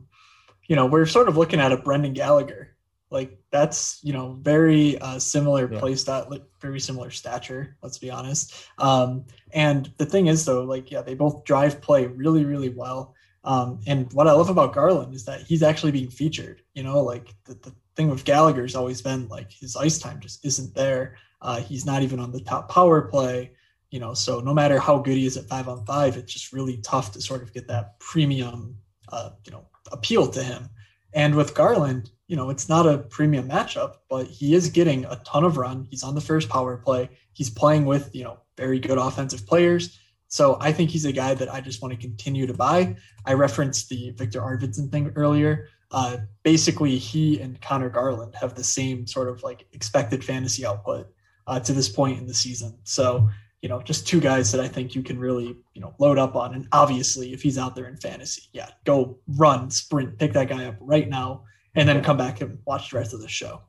you 0.67 0.75
know, 0.75 0.85
we're 0.85 1.05
sort 1.05 1.29
of 1.29 1.37
looking 1.37 1.59
at 1.59 1.71
a 1.71 1.77
Brendan 1.77 2.13
Gallagher. 2.13 2.75
Like 3.09 3.39
that's 3.51 3.99
you 4.03 4.11
know 4.11 4.37
very 4.41 4.97
uh, 4.99 5.19
similar 5.19 5.71
yeah. 5.71 5.79
play 5.79 5.95
stat, 5.95 6.27
very 6.59 6.79
similar 6.79 7.09
stature. 7.09 7.77
Let's 7.81 7.97
be 7.97 8.11
honest. 8.11 8.53
Um, 8.77 9.25
and 9.53 9.91
the 9.97 10.05
thing 10.05 10.27
is 10.27 10.43
though, 10.45 10.63
like 10.63 10.91
yeah, 10.91 11.01
they 11.01 11.15
both 11.15 11.45
drive 11.45 11.81
play 11.81 12.07
really 12.07 12.43
really 12.43 12.69
well. 12.69 13.15
Um, 13.43 13.79
and 13.87 14.11
what 14.13 14.27
I 14.27 14.33
love 14.33 14.49
about 14.49 14.73
Garland 14.73 15.13
is 15.13 15.25
that 15.25 15.41
he's 15.41 15.63
actually 15.63 15.91
being 15.91 16.09
featured. 16.09 16.61
You 16.73 16.83
know, 16.83 17.01
like 17.01 17.33
the, 17.45 17.53
the 17.55 17.73
thing 17.95 18.09
with 18.09 18.25
Gallagher's 18.25 18.75
always 18.75 19.01
been 19.01 19.27
like 19.27 19.51
his 19.51 19.75
ice 19.75 19.99
time 19.99 20.19
just 20.19 20.45
isn't 20.45 20.75
there. 20.75 21.17
Uh, 21.41 21.61
he's 21.61 21.85
not 21.85 22.03
even 22.03 22.19
on 22.19 22.31
the 22.31 22.41
top 22.41 22.69
power 22.69 23.01
play. 23.01 23.51
You 23.89 23.99
know, 23.99 24.13
so 24.13 24.41
no 24.41 24.53
matter 24.53 24.79
how 24.79 24.99
good 24.99 25.15
he 25.15 25.25
is 25.25 25.37
at 25.37 25.45
five 25.45 25.69
on 25.69 25.85
five, 25.85 26.17
it's 26.17 26.33
just 26.33 26.51
really 26.51 26.77
tough 26.77 27.13
to 27.13 27.21
sort 27.21 27.41
of 27.41 27.53
get 27.53 27.67
that 27.69 27.97
premium, 27.99 28.77
uh, 29.09 29.29
you 29.45 29.51
know, 29.51 29.65
appeal 29.91 30.27
to 30.27 30.43
him. 30.43 30.69
And 31.13 31.35
with 31.35 31.55
Garland, 31.55 32.11
you 32.27 32.35
know, 32.35 32.49
it's 32.49 32.67
not 32.67 32.85
a 32.85 32.97
premium 32.97 33.47
matchup, 33.47 33.95
but 34.09 34.27
he 34.27 34.53
is 34.53 34.69
getting 34.69 35.05
a 35.05 35.15
ton 35.25 35.45
of 35.45 35.57
run. 35.57 35.87
He's 35.89 36.03
on 36.03 36.15
the 36.15 36.21
first 36.21 36.49
power 36.49 36.77
play. 36.77 37.09
He's 37.31 37.49
playing 37.49 37.85
with, 37.85 38.13
you 38.13 38.25
know, 38.25 38.39
very 38.57 38.79
good 38.79 38.97
offensive 38.97 39.47
players. 39.47 39.97
So 40.27 40.57
I 40.59 40.71
think 40.71 40.89
he's 40.89 41.05
a 41.05 41.11
guy 41.11 41.33
that 41.33 41.53
I 41.53 41.61
just 41.61 41.81
want 41.81 41.93
to 41.93 41.99
continue 41.99 42.45
to 42.47 42.53
buy. 42.53 42.95
I 43.25 43.33
referenced 43.33 43.89
the 43.89 44.11
Victor 44.11 44.41
Arvidsson 44.41 44.91
thing 44.91 45.11
earlier. 45.15 45.69
Uh, 45.91 46.17
basically, 46.43 46.97
he 46.97 47.39
and 47.39 47.59
Conor 47.61 47.89
Garland 47.89 48.35
have 48.35 48.55
the 48.55 48.63
same 48.63 49.07
sort 49.07 49.29
of 49.29 49.41
like 49.43 49.65
expected 49.71 50.23
fantasy 50.23 50.65
output 50.65 51.07
uh, 51.47 51.59
to 51.61 51.73
this 51.73 51.87
point 51.87 52.19
in 52.19 52.27
the 52.27 52.33
season. 52.33 52.77
So, 52.83 53.29
you 53.61 53.69
know, 53.69 53.81
just 53.81 54.05
two 54.05 54.19
guys 54.19 54.51
that 54.51 54.61
I 54.61 54.67
think 54.67 54.95
you 54.95 55.01
can 55.01 55.17
really, 55.17 55.55
you 55.73 55.81
know, 55.81 55.95
load 55.97 56.17
up 56.17 56.35
on. 56.35 56.53
And 56.53 56.67
obviously, 56.73 57.33
if 57.33 57.41
he's 57.41 57.57
out 57.57 57.75
there 57.75 57.87
in 57.87 57.95
fantasy, 57.97 58.43
yeah, 58.51 58.69
go 58.83 59.17
run, 59.37 59.71
sprint, 59.71 60.19
pick 60.19 60.33
that 60.33 60.49
guy 60.49 60.65
up 60.65 60.75
right 60.81 61.07
now, 61.07 61.43
and 61.75 61.87
then 61.87 62.03
come 62.03 62.17
back 62.17 62.41
and 62.41 62.59
watch 62.65 62.91
the 62.91 62.97
rest 62.97 63.13
of 63.13 63.21
the 63.21 63.29
show. 63.29 63.61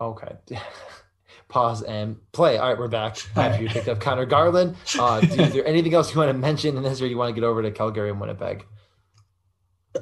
Okay. 0.00 0.32
Pause 1.52 1.82
and 1.82 2.16
play. 2.32 2.56
All 2.56 2.70
right, 2.70 2.78
we're 2.78 2.88
back 2.88 3.18
after 3.36 3.62
you 3.62 3.68
picked 3.68 3.86
up 3.86 4.00
Conor 4.00 4.24
Garland. 4.24 4.74
Uh, 4.98 5.20
is 5.22 5.52
there 5.52 5.66
anything 5.66 5.92
else 5.92 6.10
you 6.10 6.18
want 6.18 6.30
to 6.30 6.38
mention 6.38 6.78
in 6.78 6.82
this, 6.82 6.98
or 7.02 7.06
you 7.06 7.18
want 7.18 7.28
to 7.28 7.38
get 7.38 7.46
over 7.46 7.60
to 7.60 7.70
Calgary 7.70 8.08
and 8.08 8.18
Winnipeg? 8.18 8.64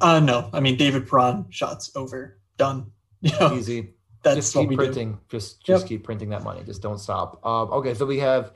Uh, 0.00 0.20
no, 0.20 0.48
I 0.52 0.60
mean 0.60 0.76
David 0.76 1.08
Perron 1.08 1.46
shots 1.50 1.90
over, 1.96 2.38
done. 2.56 2.92
You 3.22 3.32
know, 3.38 3.52
Easy. 3.54 3.94
That's 4.22 4.36
just 4.36 4.54
keep 4.54 4.70
printing. 4.70 5.14
Do. 5.14 5.18
Just 5.28 5.60
just 5.64 5.82
yep. 5.82 5.88
keep 5.88 6.04
printing 6.04 6.28
that 6.28 6.44
money. 6.44 6.62
Just 6.64 6.82
don't 6.82 6.98
stop. 6.98 7.44
Um, 7.44 7.72
okay, 7.72 7.94
so 7.94 8.06
we 8.06 8.20
have 8.20 8.52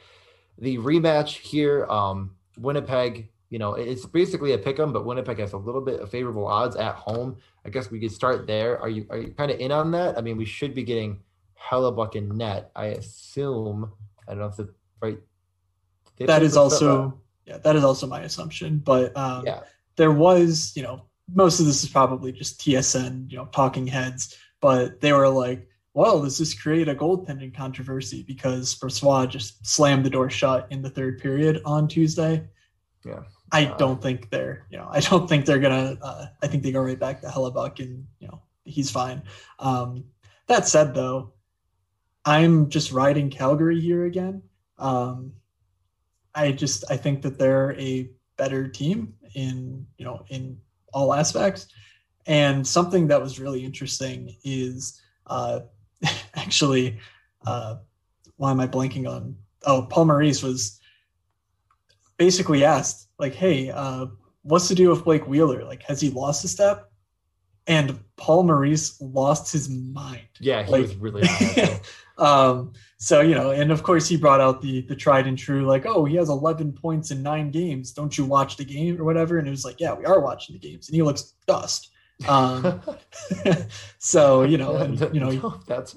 the 0.56 0.78
rematch 0.78 1.40
here. 1.40 1.86
Um, 1.86 2.36
Winnipeg. 2.56 3.28
You 3.50 3.58
know, 3.58 3.74
it's 3.74 4.06
basically 4.06 4.52
a 4.52 4.58
pick 4.58 4.78
'em, 4.78 4.92
but 4.92 5.04
Winnipeg 5.04 5.40
has 5.40 5.52
a 5.52 5.56
little 5.58 5.80
bit 5.80 6.00
of 6.00 6.10
favorable 6.10 6.46
odds 6.46 6.76
at 6.76 6.94
home. 6.94 7.38
I 7.66 7.70
guess 7.70 7.90
we 7.90 7.98
could 7.98 8.12
start 8.12 8.46
there. 8.46 8.80
Are 8.80 8.88
you 8.88 9.04
are 9.10 9.18
you 9.18 9.34
kind 9.36 9.50
of 9.50 9.58
in 9.58 9.72
on 9.72 9.90
that? 9.90 10.16
I 10.16 10.20
mean, 10.20 10.36
we 10.36 10.44
should 10.44 10.74
be 10.74 10.84
getting 10.84 11.20
Hellebuyck 11.60 12.16
and 12.16 12.36
net. 12.36 12.70
I 12.74 12.86
assume. 12.86 13.92
I 14.26 14.32
don't 14.32 14.40
know 14.40 14.46
if 14.46 14.56
the 14.56 14.74
right. 15.00 15.18
That 16.18 16.42
is 16.42 16.56
also 16.56 17.20
yeah. 17.46 17.58
That 17.58 17.76
is 17.76 17.84
also 17.84 18.06
my 18.06 18.20
assumption, 18.20 18.78
but 18.78 19.16
um, 19.16 19.44
yeah, 19.46 19.60
there 19.96 20.12
was 20.12 20.72
you 20.76 20.82
know 20.82 21.02
most 21.32 21.60
of 21.60 21.66
this 21.66 21.82
is 21.82 21.90
probably 21.90 22.32
just 22.32 22.60
TSN, 22.60 23.30
you 23.30 23.36
know, 23.36 23.46
talking 23.46 23.86
heads, 23.86 24.36
but 24.60 25.00
they 25.00 25.12
were 25.12 25.28
like, 25.28 25.68
well, 25.94 26.22
does 26.22 26.38
this 26.38 26.54
create 26.54 26.88
a 26.88 26.94
goaltending 26.94 27.54
controversy 27.54 28.24
because 28.24 28.74
Brossoit 28.74 29.30
just 29.30 29.64
slammed 29.66 30.04
the 30.04 30.10
door 30.10 30.28
shut 30.28 30.66
in 30.70 30.82
the 30.82 30.90
third 30.90 31.20
period 31.20 31.62
on 31.64 31.86
Tuesday? 31.86 32.46
Yeah. 33.04 33.20
I 33.52 33.66
uh, 33.66 33.76
don't 33.76 34.02
think 34.02 34.30
they're, 34.30 34.66
you 34.70 34.78
know, 34.78 34.88
I 34.90 35.00
don't 35.00 35.28
think 35.28 35.46
they're 35.46 35.60
gonna. 35.60 35.96
Uh, 36.02 36.26
I 36.42 36.46
think 36.48 36.62
they 36.62 36.72
go 36.72 36.80
right 36.80 36.98
back 36.98 37.20
to 37.20 37.28
Hellebuyck, 37.28 37.78
and 37.78 38.06
you 38.18 38.26
know, 38.26 38.42
he's 38.64 38.90
fine. 38.90 39.22
Um, 39.60 40.04
that 40.48 40.66
said, 40.66 40.94
though, 40.94 41.33
I'm 42.24 42.70
just 42.70 42.92
riding 42.92 43.30
Calgary 43.30 43.80
here 43.80 44.04
again. 44.04 44.42
Um, 44.78 45.32
I 46.34 46.52
just 46.52 46.84
I 46.90 46.96
think 46.96 47.22
that 47.22 47.38
they're 47.38 47.78
a 47.78 48.10
better 48.36 48.68
team 48.68 49.14
in 49.34 49.86
you 49.98 50.04
know 50.04 50.24
in 50.28 50.58
all 50.92 51.12
aspects. 51.12 51.66
And 52.26 52.66
something 52.66 53.08
that 53.08 53.20
was 53.20 53.38
really 53.38 53.64
interesting 53.64 54.34
is 54.44 55.00
uh, 55.26 55.60
actually, 56.34 56.98
uh, 57.46 57.76
why 58.36 58.50
am 58.50 58.60
I 58.60 58.66
blanking 58.66 59.08
on? 59.08 59.36
Oh, 59.66 59.86
Paul 59.90 60.06
Maurice 60.06 60.42
was 60.42 60.80
basically 62.16 62.64
asked, 62.64 63.08
like, 63.18 63.34
hey, 63.34 63.70
uh, 63.70 64.06
what's 64.42 64.68
the 64.68 64.74
deal 64.74 64.90
with 64.90 65.04
Blake 65.04 65.26
Wheeler? 65.26 65.64
Like, 65.64 65.82
has 65.82 66.00
he 66.00 66.10
lost 66.10 66.44
a 66.44 66.48
step? 66.48 66.90
And 67.66 67.98
Paul 68.16 68.44
Maurice 68.44 69.00
lost 69.00 69.52
his 69.52 69.70
mind. 69.70 70.28
Yeah, 70.38 70.62
he 70.62 70.72
like, 70.72 70.82
was 70.82 70.96
really. 70.96 71.22
um, 72.18 72.72
so 72.98 73.20
you 73.20 73.34
know, 73.34 73.50
and 73.50 73.70
of 73.70 73.82
course 73.82 74.08
he 74.08 74.16
brought 74.16 74.40
out 74.40 74.62
the 74.62 74.82
the 74.82 74.96
tried 74.96 75.26
and 75.26 75.36
true, 75.36 75.66
like, 75.66 75.84
oh, 75.86 76.04
he 76.04 76.16
has 76.16 76.28
11 76.28 76.72
points 76.72 77.10
in 77.10 77.22
nine 77.22 77.50
games. 77.50 77.92
Don't 77.92 78.16
you 78.16 78.24
watch 78.24 78.56
the 78.56 78.64
game 78.64 79.00
or 79.00 79.04
whatever? 79.04 79.38
And 79.38 79.46
it 79.46 79.50
was 79.50 79.64
like, 79.64 79.80
yeah, 79.80 79.94
we 79.94 80.04
are 80.04 80.20
watching 80.20 80.54
the 80.54 80.58
games, 80.58 80.88
and 80.88 80.96
he 80.96 81.02
looks 81.02 81.34
dust. 81.46 81.90
Um, 82.28 82.80
so 83.98 84.42
you 84.42 84.58
know, 84.58 84.76
and, 84.76 85.00
you 85.14 85.20
know, 85.20 85.60
that's 85.66 85.96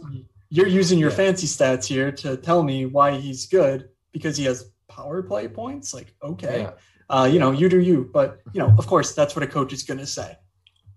you're 0.49 0.67
using 0.67 0.97
your 0.97 1.11
yeah. 1.11 1.17
fancy 1.17 1.47
stats 1.47 1.85
here 1.85 2.11
to 2.11 2.37
tell 2.37 2.63
me 2.63 2.85
why 2.85 3.17
he's 3.17 3.45
good 3.45 3.89
because 4.11 4.37
he 4.37 4.45
has 4.45 4.71
power 4.87 5.21
play 5.21 5.47
points. 5.47 5.93
Like, 5.93 6.13
okay, 6.23 6.61
yeah. 6.61 6.71
uh, 7.09 7.29
you 7.31 7.39
know, 7.39 7.51
you 7.51 7.69
do 7.69 7.79
you, 7.79 8.09
but 8.13 8.41
you 8.53 8.59
know, 8.59 8.73
of 8.77 8.87
course, 8.87 9.13
that's 9.13 9.35
what 9.35 9.43
a 9.43 9.47
coach 9.47 9.71
is 9.73 9.83
going 9.83 9.99
to 9.99 10.07
say. 10.07 10.37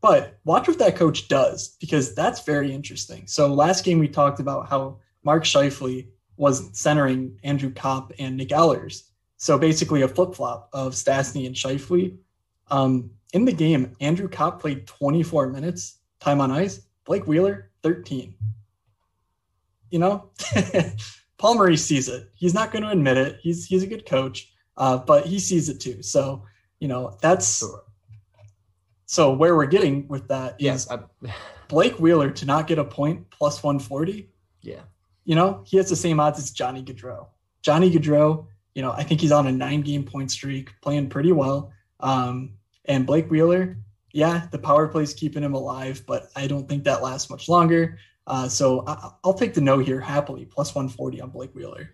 But 0.00 0.38
watch 0.44 0.66
what 0.66 0.78
that 0.78 0.96
coach 0.96 1.28
does 1.28 1.76
because 1.78 2.14
that's 2.14 2.42
very 2.44 2.72
interesting. 2.72 3.26
So 3.26 3.52
last 3.52 3.84
game 3.84 3.98
we 3.98 4.08
talked 4.08 4.40
about 4.40 4.68
how 4.68 4.98
Mark 5.24 5.44
Scheifele 5.44 6.08
was 6.36 6.70
centering 6.78 7.38
Andrew 7.42 7.70
Copp 7.70 8.12
and 8.18 8.36
Nik 8.36 8.48
Ehlers. 8.48 9.04
So 9.36 9.58
basically 9.58 10.02
a 10.02 10.08
flip 10.08 10.34
flop 10.34 10.68
of 10.72 10.94
Stastny 10.94 11.46
and 11.46 11.54
Scheifele. 11.54 12.16
Um, 12.70 13.10
in 13.32 13.44
the 13.44 13.52
game, 13.52 13.96
Andrew 14.00 14.28
Copp 14.28 14.60
played 14.60 14.86
24 14.86 15.48
minutes 15.48 15.98
time 16.20 16.40
on 16.40 16.50
ice. 16.50 16.82
Blake 17.04 17.26
Wheeler 17.26 17.70
13. 17.82 18.34
You 19.90 19.98
know, 19.98 20.30
Paul 21.38 21.54
Maurice 21.54 21.84
sees 21.84 22.08
it. 22.08 22.30
He's 22.34 22.54
not 22.54 22.70
going 22.70 22.84
to 22.84 22.90
admit 22.90 23.16
it. 23.16 23.38
He's 23.42 23.66
he's 23.66 23.82
a 23.82 23.86
good 23.86 24.06
coach, 24.06 24.52
uh, 24.76 24.98
but 24.98 25.26
he 25.26 25.38
sees 25.38 25.68
it 25.68 25.80
too. 25.80 26.02
So 26.02 26.44
you 26.78 26.86
know 26.86 27.16
that's 27.20 27.58
sure. 27.58 27.82
so 29.06 29.32
where 29.32 29.56
we're 29.56 29.66
getting 29.66 30.06
with 30.06 30.28
that 30.28 30.56
is 30.60 30.64
yes, 30.64 30.88
Blake 31.68 31.98
Wheeler 31.98 32.30
to 32.30 32.44
not 32.44 32.66
get 32.66 32.78
a 32.78 32.84
point 32.84 33.28
plus 33.30 33.62
140. 33.62 34.28
Yeah, 34.60 34.82
you 35.30 35.36
know, 35.36 35.62
he 35.64 35.76
has 35.76 35.88
the 35.88 35.94
same 35.94 36.18
odds 36.18 36.40
as 36.40 36.50
Johnny 36.50 36.82
Gaudreau. 36.82 37.28
Johnny 37.62 37.88
Gaudreau, 37.88 38.48
you 38.74 38.82
know, 38.82 38.90
I 38.90 39.04
think 39.04 39.20
he's 39.20 39.30
on 39.30 39.46
a 39.46 39.52
nine 39.52 39.80
game 39.80 40.02
point 40.02 40.28
streak, 40.28 40.72
playing 40.80 41.08
pretty 41.08 41.30
well. 41.30 41.72
Um, 42.00 42.54
and 42.86 43.06
Blake 43.06 43.30
Wheeler, 43.30 43.76
yeah, 44.10 44.48
the 44.50 44.58
power 44.58 44.88
play 44.88 45.04
is 45.04 45.14
keeping 45.14 45.44
him 45.44 45.54
alive, 45.54 46.02
but 46.04 46.32
I 46.34 46.48
don't 46.48 46.68
think 46.68 46.82
that 46.82 47.00
lasts 47.00 47.30
much 47.30 47.48
longer. 47.48 47.96
Uh, 48.26 48.48
so 48.48 48.82
I, 48.88 49.12
will 49.24 49.34
take 49.34 49.54
the 49.54 49.60
no 49.60 49.78
here 49.78 50.00
happily, 50.00 50.46
plus 50.46 50.74
140 50.74 51.20
on 51.20 51.30
Blake 51.30 51.54
Wheeler. 51.54 51.90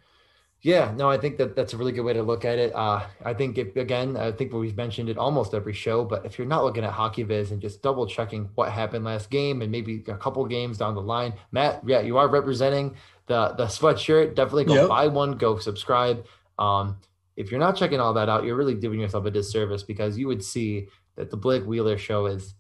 Yeah, 0.62 0.92
no, 0.96 1.10
I 1.10 1.18
think 1.18 1.36
that 1.36 1.54
that's 1.54 1.74
a 1.74 1.76
really 1.76 1.92
good 1.92 2.02
way 2.02 2.14
to 2.14 2.22
look 2.22 2.46
at 2.46 2.58
it. 2.58 2.74
Uh, 2.74 3.06
I 3.24 3.34
think 3.34 3.58
if, 3.58 3.76
again, 3.76 4.16
I 4.16 4.32
think 4.32 4.52
we've 4.52 4.76
mentioned 4.76 5.10
it 5.10 5.18
almost 5.18 5.52
every 5.52 5.74
show, 5.74 6.04
but 6.04 6.24
if 6.24 6.38
you're 6.38 6.46
not 6.46 6.64
looking 6.64 6.84
at 6.84 6.92
Hockey 6.92 7.22
HockeyViz 7.24 7.50
and 7.50 7.60
just 7.60 7.82
double 7.82 8.06
checking 8.06 8.48
what 8.54 8.72
happened 8.72 9.04
last 9.04 9.30
game 9.30 9.60
and 9.60 9.70
maybe 9.70 10.02
a 10.08 10.16
couple 10.16 10.44
games 10.46 10.78
down 10.78 10.94
the 10.94 11.02
line, 11.02 11.34
Matt, 11.52 11.82
yeah, 11.86 12.00
you 12.00 12.16
are 12.16 12.28
representing 12.28 12.96
the 13.26 13.54
the 13.56 13.66
sweatshirt. 13.66 14.34
Definitely 14.34 14.64
go 14.64 14.74
yep. 14.74 14.88
buy 14.88 15.08
one. 15.08 15.32
Go 15.32 15.58
subscribe. 15.58 16.26
Um, 16.58 16.98
if 17.36 17.50
you're 17.50 17.60
not 17.60 17.76
checking 17.76 18.00
all 18.00 18.14
that 18.14 18.28
out, 18.28 18.44
you're 18.44 18.56
really 18.56 18.74
doing 18.74 19.00
yourself 19.00 19.26
a 19.26 19.30
disservice 19.30 19.82
because 19.82 20.16
you 20.16 20.26
would 20.26 20.42
see 20.42 20.88
that 21.16 21.30
the 21.30 21.36
Blake 21.36 21.64
Wheeler 21.64 21.98
show 21.98 22.26
is 22.26 22.54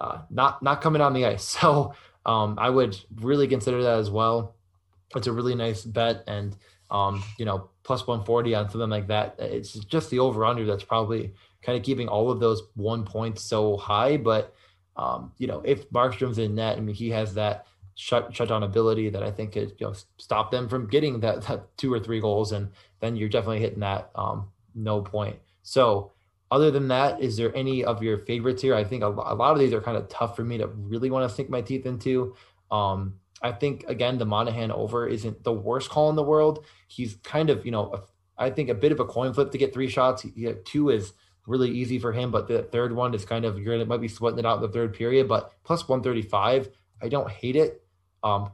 uh, 0.00 0.22
not 0.30 0.62
not 0.62 0.80
coming 0.80 1.02
on 1.02 1.12
the 1.12 1.26
ice. 1.26 1.56
So 1.60 1.94
um, 2.24 2.58
I 2.58 2.70
would 2.70 2.98
really 3.16 3.46
consider 3.46 3.82
that 3.84 3.98
as 3.98 4.10
well. 4.10 4.56
It's 5.14 5.28
a 5.28 5.32
really 5.32 5.54
nice 5.54 5.84
bet, 5.84 6.24
and 6.26 6.56
um, 6.90 7.22
you 7.38 7.44
know, 7.44 7.70
plus 7.84 8.06
140 8.06 8.54
on 8.54 8.70
something 8.70 8.90
like 8.90 9.08
that. 9.08 9.36
It's 9.38 9.72
just 9.72 10.10
the 10.10 10.18
over 10.18 10.44
under 10.44 10.64
that's 10.66 10.84
probably 10.84 11.34
kind 11.62 11.78
of 11.78 11.84
keeping 11.84 12.08
all 12.08 12.30
of 12.30 12.40
those 12.40 12.62
one 12.74 13.04
points 13.04 13.42
so 13.42 13.76
high. 13.76 14.16
But 14.16 14.54
um, 14.96 15.32
you 15.38 15.46
know, 15.46 15.62
if 15.64 15.88
Markstrom's 15.90 16.38
in 16.38 16.54
net, 16.54 16.78
I 16.78 16.80
mean, 16.80 16.94
he 16.94 17.10
has 17.10 17.34
that 17.34 17.66
shut 17.96 18.34
shutdown 18.34 18.62
ability 18.62 19.08
that 19.08 19.22
I 19.22 19.30
think 19.30 19.52
could 19.52 19.72
you 19.78 19.86
know 19.86 19.94
stop 20.18 20.50
them 20.50 20.68
from 20.68 20.86
getting 20.86 21.20
that, 21.20 21.42
that 21.48 21.76
two 21.76 21.92
or 21.92 21.98
three 21.98 22.20
goals, 22.20 22.52
and 22.52 22.70
then 23.00 23.16
you're 23.16 23.28
definitely 23.28 23.60
hitting 23.60 23.80
that 23.80 24.10
um, 24.14 24.48
no 24.74 25.00
point. 25.00 25.36
So 25.62 26.12
other 26.50 26.70
than 26.70 26.88
that, 26.88 27.20
is 27.20 27.36
there 27.36 27.54
any 27.56 27.84
of 27.84 28.02
your 28.02 28.18
favorites 28.18 28.62
here? 28.62 28.74
I 28.74 28.84
think 28.84 29.02
a, 29.02 29.08
a 29.08 29.34
lot 29.34 29.52
of 29.52 29.58
these 29.58 29.72
are 29.72 29.80
kind 29.80 29.96
of 29.96 30.08
tough 30.08 30.36
for 30.36 30.44
me 30.44 30.58
to 30.58 30.68
really 30.68 31.10
want 31.10 31.28
to 31.28 31.34
sink 31.34 31.50
my 31.50 31.60
teeth 31.60 31.86
into. 31.86 32.36
Um, 32.70 33.14
I 33.42 33.52
think 33.52 33.84
again 33.88 34.18
the 34.18 34.26
Monahan 34.26 34.70
over 34.70 35.08
isn't 35.08 35.42
the 35.42 35.52
worst 35.52 35.90
call 35.90 36.10
in 36.10 36.16
the 36.16 36.22
world. 36.22 36.64
He's 36.86 37.16
kind 37.24 37.50
of 37.50 37.64
you 37.64 37.72
know 37.72 37.92
a, 37.92 38.02
I 38.38 38.50
think 38.50 38.68
a 38.68 38.74
bit 38.74 38.92
of 38.92 39.00
a 39.00 39.04
coin 39.06 39.32
flip 39.32 39.50
to 39.52 39.58
get 39.58 39.72
three 39.72 39.88
shots. 39.88 40.22
He, 40.22 40.52
two 40.64 40.90
is 40.90 41.14
really 41.46 41.70
easy 41.70 41.98
for 41.98 42.12
him, 42.12 42.30
but 42.30 42.48
the 42.48 42.62
third 42.62 42.94
one 42.94 43.14
is 43.14 43.24
kind 43.24 43.44
of 43.44 43.58
you're 43.58 43.74
gonna 43.74 43.86
might 43.86 44.00
be 44.00 44.08
sweating 44.08 44.38
it 44.38 44.46
out 44.46 44.56
in 44.56 44.62
the 44.62 44.68
third 44.68 44.92
period. 44.92 45.28
But 45.28 45.52
plus 45.64 45.88
135, 45.88 46.68
I 47.02 47.08
don't 47.08 47.30
hate 47.30 47.56
it. 47.56 47.82
Um, 48.26 48.50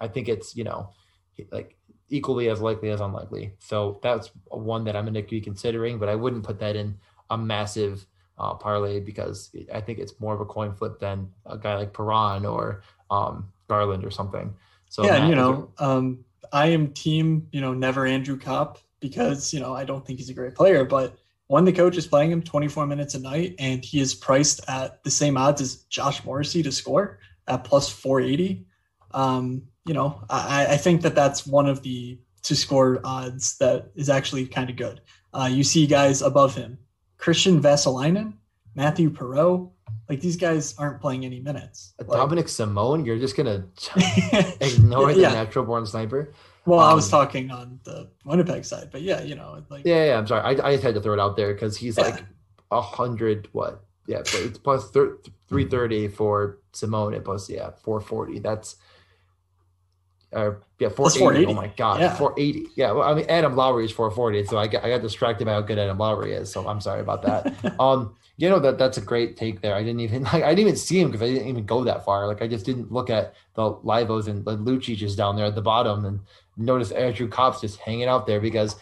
I 0.00 0.08
think 0.08 0.28
it's 0.28 0.56
you 0.56 0.64
know 0.64 0.90
like 1.50 1.76
equally 2.08 2.48
as 2.48 2.60
likely 2.60 2.90
as 2.90 3.00
unlikely. 3.00 3.54
So 3.58 4.00
that's 4.02 4.30
one 4.46 4.84
that 4.84 4.96
I'm 4.96 5.04
going 5.04 5.14
to 5.14 5.22
be 5.22 5.40
considering, 5.40 5.98
but 5.98 6.08
I 6.08 6.14
wouldn't 6.14 6.44
put 6.44 6.58
that 6.60 6.76
in 6.76 6.98
a 7.30 7.38
massive 7.38 8.06
uh, 8.38 8.54
parlay 8.54 9.00
because 9.00 9.54
I 9.72 9.80
think 9.80 9.98
it's 9.98 10.18
more 10.20 10.34
of 10.34 10.40
a 10.40 10.44
coin 10.44 10.74
flip 10.74 10.98
than 10.98 11.30
a 11.46 11.56
guy 11.56 11.76
like 11.76 11.92
Perron 11.92 12.44
or 12.44 12.82
um, 13.10 13.52
Garland 13.68 14.04
or 14.04 14.10
something. 14.10 14.54
So 14.88 15.04
yeah, 15.04 15.20
Matt, 15.20 15.30
you 15.30 15.36
know, 15.36 15.72
um, 15.78 16.24
I 16.52 16.66
am 16.66 16.92
team 16.92 17.48
you 17.52 17.60
know 17.60 17.74
never 17.74 18.06
Andrew 18.06 18.38
Copp 18.38 18.78
because 18.98 19.52
you 19.52 19.60
know 19.60 19.74
I 19.74 19.84
don't 19.84 20.04
think 20.04 20.18
he's 20.18 20.30
a 20.30 20.34
great 20.34 20.54
player, 20.54 20.84
but 20.84 21.16
when 21.46 21.64
the 21.64 21.72
coach 21.72 21.96
is 21.96 22.06
playing 22.06 22.30
him 22.30 22.42
24 22.42 22.86
minutes 22.86 23.14
a 23.14 23.18
night 23.18 23.56
and 23.58 23.84
he 23.84 24.00
is 24.00 24.14
priced 24.14 24.60
at 24.68 25.02
the 25.02 25.10
same 25.10 25.36
odds 25.36 25.60
as 25.60 25.82
Josh 25.88 26.24
Morrissey 26.24 26.62
to 26.62 26.70
score 26.70 27.18
at 27.48 27.64
plus 27.64 27.88
480, 27.88 28.64
um, 29.12 29.62
you 29.86 29.94
know, 29.94 30.22
I, 30.28 30.66
I, 30.70 30.76
think 30.76 31.02
that 31.02 31.14
that's 31.14 31.46
one 31.46 31.66
of 31.66 31.82
the 31.82 32.18
to 32.42 32.54
score 32.54 33.00
odds 33.04 33.56
that 33.58 33.90
is 33.94 34.08
actually 34.08 34.46
kind 34.46 34.70
of 34.70 34.76
good. 34.76 35.00
Uh, 35.32 35.48
you 35.50 35.64
see 35.64 35.86
guys 35.86 36.22
above 36.22 36.54
him, 36.54 36.78
Kristian 37.18 37.60
Vesalainen, 37.60 38.34
Mathieu 38.74 39.10
Perreault, 39.10 39.72
like 40.08 40.20
these 40.20 40.36
guys 40.36 40.74
aren't 40.76 41.00
playing 41.00 41.24
any 41.24 41.40
minutes. 41.40 41.94
Like, 41.98 42.08
Dominik 42.08 42.48
Simon, 42.48 43.04
you're 43.04 43.18
just 43.18 43.36
gonna 43.36 43.64
ignore 44.60 45.12
the 45.14 45.20
yeah. 45.20 45.32
natural 45.32 45.64
born 45.64 45.86
sniper. 45.86 46.32
Well, 46.66 46.80
um, 46.80 46.90
I 46.90 46.94
was 46.94 47.12
um, 47.12 47.20
talking 47.20 47.50
on 47.50 47.80
the 47.84 48.10
Winnipeg 48.24 48.64
side, 48.64 48.88
but 48.90 49.02
yeah, 49.02 49.22
you 49.22 49.34
know, 49.34 49.62
like 49.70 49.84
yeah, 49.84 50.06
yeah. 50.06 50.18
I'm 50.18 50.26
sorry, 50.26 50.42
I, 50.42 50.68
I 50.68 50.72
just 50.72 50.82
had 50.82 50.94
to 50.94 51.00
throw 51.00 51.14
it 51.14 51.20
out 51.20 51.36
there 51.36 51.52
because 51.52 51.76
he's 51.76 51.96
yeah. 51.96 52.04
like 52.04 52.24
a 52.70 52.80
hundred 52.80 53.48
what? 53.52 53.84
Yeah, 54.06 54.18
but 54.18 54.40
it's 54.40 54.58
plus 54.58 54.90
three 55.48 55.68
thirty 55.68 56.08
for 56.08 56.58
Simone. 56.72 57.14
and 57.14 57.24
plus 57.24 57.48
yeah 57.48 57.70
four 57.82 58.00
forty. 58.00 58.40
That's 58.40 58.76
uh, 60.32 60.52
yeah, 60.78 60.88
480. 60.88 61.46
Oh 61.46 61.54
my 61.54 61.68
god, 61.76 62.00
yeah. 62.00 62.14
480. 62.14 62.70
Yeah, 62.76 62.92
well, 62.92 63.08
I 63.08 63.14
mean 63.14 63.26
Adam 63.28 63.56
Lowry 63.56 63.84
is 63.84 63.90
440, 63.90 64.44
so 64.46 64.58
I 64.58 64.66
got 64.68 64.84
I 64.84 64.88
got 64.90 65.02
distracted 65.02 65.44
by 65.44 65.52
how 65.52 65.60
good 65.60 65.78
Adam 65.78 65.98
Lowry 65.98 66.32
is. 66.32 66.50
So 66.50 66.66
I'm 66.68 66.80
sorry 66.80 67.00
about 67.00 67.22
that. 67.22 67.74
um, 67.80 68.14
you 68.36 68.48
know 68.48 68.58
that 68.60 68.78
that's 68.78 68.96
a 68.96 69.02
great 69.02 69.36
take 69.36 69.60
there. 69.60 69.74
I 69.74 69.82
didn't 69.82 70.00
even 70.00 70.22
like 70.32 70.42
I 70.42 70.50
didn't 70.50 70.60
even 70.60 70.76
see 70.76 71.00
him 71.00 71.10
because 71.10 71.22
I 71.22 71.32
didn't 71.32 71.48
even 71.48 71.66
go 71.66 71.84
that 71.84 72.04
far. 72.04 72.26
Like 72.26 72.42
I 72.42 72.46
just 72.46 72.64
didn't 72.64 72.92
look 72.92 73.10
at 73.10 73.34
the 73.54 73.72
Livos 73.72 74.28
and 74.28 74.44
the 74.44 74.56
Lucic 74.56 75.02
is 75.02 75.16
down 75.16 75.36
there 75.36 75.46
at 75.46 75.54
the 75.54 75.62
bottom 75.62 76.04
and 76.04 76.20
notice 76.56 76.92
Andrew 76.92 77.28
Copp's 77.28 77.60
just 77.60 77.78
hanging 77.80 78.08
out 78.08 78.26
there 78.26 78.40
because 78.40 78.76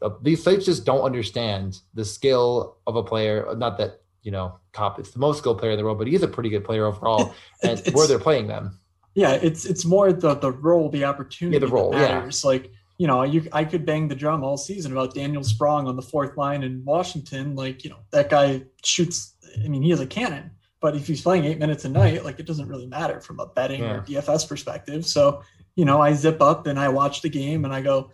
uh, 0.00 0.10
these 0.22 0.42
sites 0.42 0.64
just 0.64 0.84
don't 0.84 1.02
understand 1.02 1.80
the 1.94 2.04
skill 2.04 2.76
of 2.86 2.96
a 2.96 3.02
player. 3.02 3.54
Not 3.56 3.76
that 3.78 4.00
you 4.22 4.30
know 4.30 4.58
Copp 4.72 5.00
is 5.00 5.10
the 5.10 5.18
most 5.18 5.38
skilled 5.38 5.58
player 5.58 5.72
in 5.72 5.78
the 5.78 5.84
world, 5.84 5.98
but 5.98 6.06
he's 6.06 6.22
a 6.22 6.28
pretty 6.28 6.48
good 6.48 6.64
player 6.64 6.86
overall. 6.86 7.34
and 7.62 7.82
where 7.92 8.06
they're 8.06 8.18
playing 8.18 8.46
them. 8.46 8.78
Yeah, 9.14 9.32
it's 9.32 9.64
it's 9.64 9.84
more 9.84 10.12
the 10.12 10.34
the 10.34 10.52
role, 10.52 10.88
the 10.88 11.04
opportunity. 11.04 11.56
Yeah, 11.56 11.66
the 11.66 11.72
role 11.72 11.92
matters. 11.92 12.42
Yeah. 12.42 12.48
Like 12.48 12.72
you 12.98 13.06
know, 13.06 13.22
you 13.22 13.48
I 13.52 13.64
could 13.64 13.84
bang 13.84 14.08
the 14.08 14.14
drum 14.14 14.44
all 14.44 14.56
season 14.56 14.92
about 14.92 15.14
Daniel 15.14 15.44
Sprong 15.44 15.86
on 15.86 15.96
the 15.96 16.02
fourth 16.02 16.36
line 16.36 16.62
in 16.62 16.84
Washington. 16.84 17.54
Like 17.54 17.84
you 17.84 17.90
know, 17.90 17.98
that 18.10 18.30
guy 18.30 18.62
shoots. 18.84 19.34
I 19.62 19.68
mean, 19.68 19.82
he 19.82 19.90
has 19.90 20.00
a 20.00 20.06
cannon. 20.06 20.50
But 20.80 20.96
if 20.96 21.06
he's 21.06 21.22
playing 21.22 21.44
eight 21.44 21.60
minutes 21.60 21.84
a 21.84 21.88
night, 21.88 22.24
like 22.24 22.40
it 22.40 22.46
doesn't 22.46 22.66
really 22.66 22.86
matter 22.86 23.20
from 23.20 23.38
a 23.38 23.46
betting 23.46 23.82
yeah. 23.82 23.92
or 23.92 24.00
DFS 24.02 24.48
perspective. 24.48 25.06
So 25.06 25.42
you 25.74 25.84
know, 25.84 26.00
I 26.00 26.12
zip 26.12 26.40
up 26.42 26.66
and 26.66 26.78
I 26.78 26.88
watch 26.88 27.22
the 27.22 27.28
game 27.28 27.64
and 27.64 27.72
I 27.72 27.80
go, 27.80 28.10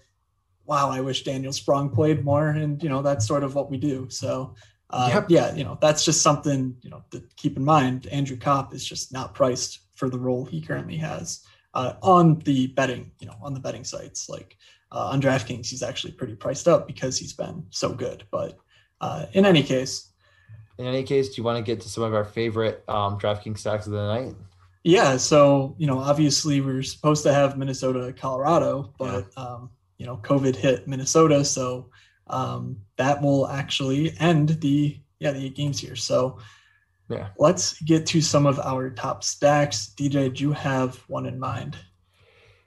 wow, 0.67 0.91
I 0.91 1.01
wish 1.01 1.25
Daniel 1.25 1.53
Sprong 1.53 1.91
played 1.91 2.25
more. 2.25 2.49
And, 2.49 2.83
you 2.83 2.89
know, 2.89 3.03
that's 3.03 3.27
sort 3.27 3.43
of 3.43 3.55
what 3.55 3.71
we 3.71 3.79
do. 3.79 4.07
So, 4.11 4.55
uh, 4.91 5.11
yep. 5.13 5.27
yeah, 5.29 5.55
you 5.55 5.65
know, 5.65 5.79
that's 5.81 6.05
just 6.05 6.23
something, 6.23 6.77
you 6.83 6.91
know, 6.91 7.03
to 7.11 7.23
keep 7.37 7.57
in 7.57 7.65
mind. 7.65 8.07
Andrew 8.09 8.37
Copp 8.37 8.75
is 8.75 8.85
just 8.85 9.13
not 9.13 9.35
priced 9.35 9.81
for 9.99 10.09
the 10.09 10.19
role 10.19 10.45
he 10.45 10.61
currently 10.61 10.97
has 10.97 11.45
uh, 11.75 11.95
on 12.03 12.39
the 12.41 12.69
betting, 12.69 13.11
you 13.19 13.27
know, 13.27 13.37
on 13.43 13.53
the 13.53 13.61
betting 13.61 13.85
sites. 13.85 14.29
Like 14.29 14.57
uh, 14.93 15.09
on 15.13 15.21
DraftKings, 15.21 15.69
he's 15.69 15.83
actually 15.83 16.13
pretty 16.13 16.37
priced 16.37 16.69
up 16.69 16.87
because 16.87 17.19
he's 17.19 17.33
been 17.33 17.65
so 17.71 17.93
good. 17.93 18.25
But 18.31 18.59
uh, 19.01 19.27
in 19.33 19.45
any 19.45 19.63
case, 19.63 20.13
in 20.79 20.87
any 20.87 21.03
case, 21.03 21.31
do 21.31 21.35
you 21.37 21.45
want 21.45 21.59
to 21.59 21.63
get 21.63 21.81
to 21.83 21.89
some 21.89 22.05
of 22.05 22.15
our 22.15 22.25
favorite 22.25 22.85
um, 22.89 23.19
DraftKings 23.19 23.59
stacks 23.59 23.87
of 23.87 23.93
the 23.93 24.07
night? 24.07 24.35
Yeah, 24.85 25.17
so 25.17 25.75
you 25.79 25.87
know, 25.87 25.99
obviously 25.99 26.61
we 26.61 26.73
are 26.73 26.83
supposed 26.83 27.25
to 27.25 27.35
have 27.35 27.59
Minnesota, 27.59 28.13
Colorado, 28.13 28.95
but 28.99 29.27
yeah. 29.37 29.43
um, 29.43 29.71
you 29.99 30.07
know, 30.07 30.17
COVID 30.19 30.55
hit 30.55 30.87
Minnesota, 30.87 31.45
so 31.45 31.91
um, 32.29 32.77
that 32.97 33.21
will 33.21 33.49
actually 33.49 34.15
end 34.21 34.61
the 34.61 34.99
yeah 35.19 35.33
the 35.33 35.47
eight 35.47 35.57
games 35.57 35.81
here. 35.81 35.97
So 35.97 36.39
yeah, 37.09 37.29
let's 37.39 37.81
get 37.83 38.07
to 38.07 38.21
some 38.21 38.47
of 38.47 38.59
our 38.61 38.91
top 38.91 39.25
stacks. 39.25 39.93
DJ, 39.97 40.35
do 40.35 40.45
you 40.45 40.53
have 40.53 40.97
one 41.09 41.27
in 41.27 41.39
mind? 41.39 41.77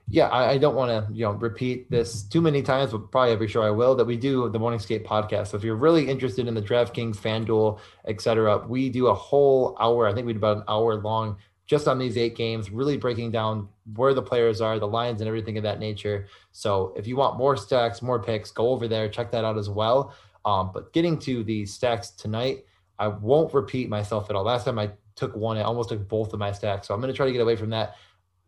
Yeah, 0.08 0.28
I, 0.28 0.52
I 0.52 0.58
don't 0.58 0.76
want 0.76 0.90
to 0.90 1.14
you 1.14 1.26
know 1.26 1.32
repeat 1.32 1.90
this 1.90 2.24
too 2.24 2.42
many 2.42 2.62
times, 2.62 2.92
but 2.92 3.12
probably 3.12 3.32
every 3.32 3.48
show 3.48 3.62
I 3.62 3.70
will 3.70 3.96
that 3.96 4.06
we 4.06 4.18
do 4.18 4.50
the 4.50 4.60
Morning 4.60 4.80
Skate 4.80 5.06
podcast. 5.06 5.48
So 5.48 5.58
if 5.58 5.64
you're 5.64 5.76
really 5.76 6.10
interested 6.10 6.48
in 6.48 6.54
the 6.54 6.62
DraftKings, 6.62 7.18
FanDuel, 7.18 7.80
etc., 8.08 8.66
we 8.68 8.90
do 8.90 9.08
a 9.08 9.14
whole 9.14 9.78
hour. 9.80 10.08
I 10.08 10.14
think 10.14 10.28
we 10.28 10.34
do 10.34 10.40
about 10.40 10.58
an 10.58 10.64
hour 10.68 10.96
long 10.96 11.38
just 11.72 11.88
on 11.88 11.98
these 11.98 12.18
eight 12.18 12.36
games, 12.36 12.70
really 12.70 12.98
breaking 12.98 13.32
down 13.32 13.70
where 13.96 14.14
the 14.14 14.22
players 14.22 14.60
are, 14.60 14.78
the 14.78 14.86
lines, 14.86 15.22
and 15.22 15.28
everything 15.30 15.56
of 15.56 15.64
that 15.64 15.80
nature. 15.80 16.28
So 16.52 16.94
if 16.98 17.08
you 17.08 17.16
want 17.16 17.38
more 17.38 17.56
stacks, 17.56 18.02
more 18.02 18.22
picks, 18.22 18.52
go 18.52 18.72
over 18.72 18.90
there, 18.90 19.08
check 19.08 19.32
that 19.32 19.46
out 19.46 19.58
as 19.58 19.70
well. 19.70 20.14
Um, 20.44 20.72
but 20.74 20.92
getting 20.92 21.18
to 21.20 21.46
the 21.46 21.66
stacks 21.66 22.10
tonight, 22.10 22.66
I 23.02 23.08
won't 23.08 23.52
repeat 23.52 23.90
myself 23.90 24.30
at 24.30 24.36
all. 24.36 24.44
Last 24.44 24.66
time 24.66 24.78
I 24.78 24.92
took 25.16 25.36
one, 25.36 25.58
I 25.58 25.64
almost 25.64 25.90
took 25.90 26.08
both 26.08 26.34
of 26.34 26.40
my 26.40 26.52
stacks. 26.52 26.88
So 26.88 26.94
I'm 26.94 27.02
going 27.02 27.12
to 27.12 27.18
try 27.18 27.26
to 27.26 27.32
get 27.32 27.42
away 27.42 27.56
from 27.56 27.72
that. 27.72 27.96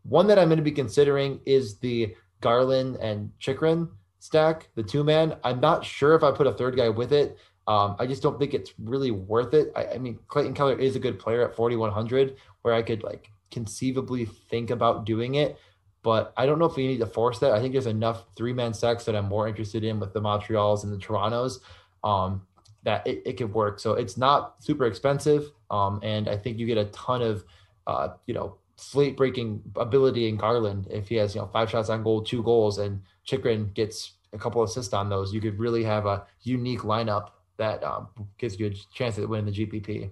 One 0.04 0.28
that 0.28 0.38
I'm 0.38 0.46
going 0.46 0.58
to 0.58 0.64
be 0.64 0.70
considering 0.70 1.40
is 1.44 1.78
the 1.78 2.14
Garland 2.40 2.96
and 2.96 3.32
Chychrun 3.40 3.90
stack, 4.20 4.68
the 4.76 4.82
two 4.84 5.02
man. 5.02 5.34
I'm 5.42 5.58
not 5.58 5.84
sure 5.84 6.14
if 6.14 6.22
I 6.22 6.30
put 6.30 6.46
a 6.46 6.52
third 6.52 6.76
guy 6.76 6.88
with 6.88 7.12
it. 7.12 7.36
Um, 7.66 7.96
I 7.98 8.06
just 8.06 8.22
don't 8.22 8.38
think 8.38 8.54
it's 8.54 8.72
really 8.78 9.10
worth 9.10 9.54
it. 9.54 9.72
I, 9.74 9.86
I, 9.94 9.98
mean, 9.98 10.20
Clayton 10.28 10.54
Keller 10.54 10.78
is 10.78 10.94
a 10.94 11.00
good 11.00 11.18
player 11.18 11.42
at 11.42 11.56
4,100, 11.56 12.36
where 12.62 12.74
I 12.74 12.82
could 12.82 13.02
like 13.02 13.30
conceivably 13.50 14.26
think 14.26 14.70
about 14.70 15.04
doing 15.04 15.34
it, 15.34 15.58
but 16.04 16.32
I 16.36 16.46
don't 16.46 16.60
know 16.60 16.66
if 16.66 16.76
we 16.76 16.86
need 16.86 16.98
to 16.98 17.06
force 17.06 17.40
that. 17.40 17.52
I 17.52 17.60
think 17.60 17.72
there's 17.72 17.86
enough 17.86 18.24
three 18.36 18.52
man 18.52 18.72
sets 18.72 19.04
that 19.06 19.16
I'm 19.16 19.28
more 19.28 19.48
interested 19.48 19.82
in 19.82 19.98
with 19.98 20.12
the 20.12 20.20
Montreals 20.20 20.84
and 20.84 20.92
the 20.92 20.98
Torontos 20.98 21.58
um, 22.04 22.42
that 22.84 23.06
it, 23.06 23.22
it 23.26 23.32
could 23.36 23.52
work. 23.52 23.80
So 23.80 23.94
it's 23.94 24.16
not 24.16 24.56
super 24.62 24.86
expensive, 24.86 25.50
um, 25.70 26.00
and 26.02 26.28
I 26.28 26.36
think 26.36 26.58
you 26.58 26.66
get 26.66 26.78
a 26.78 26.86
ton 26.86 27.22
of 27.22 27.44
uh, 27.86 28.08
you 28.26 28.34
know 28.34 28.56
slate 28.76 29.16
breaking 29.16 29.62
ability 29.76 30.28
in 30.28 30.36
Garland 30.36 30.88
if 30.90 31.08
he 31.08 31.16
has 31.16 31.34
you 31.34 31.40
know 31.40 31.46
five 31.48 31.70
shots 31.70 31.88
on 31.88 32.02
goal, 32.02 32.22
two 32.22 32.42
goals, 32.42 32.78
and 32.78 33.00
Chychrun 33.24 33.72
gets 33.74 34.14
a 34.32 34.38
couple 34.38 34.62
assists 34.62 34.92
on 34.92 35.08
those. 35.08 35.32
You 35.32 35.40
could 35.40 35.58
really 35.58 35.84
have 35.84 36.06
a 36.06 36.24
unique 36.42 36.80
lineup 36.80 37.30
that 37.56 37.82
um, 37.84 38.08
gives 38.38 38.58
you 38.58 38.66
a 38.66 38.70
chance 38.94 39.18
at 39.18 39.28
winning 39.28 39.52
the 39.52 39.66
GPP? 39.66 40.10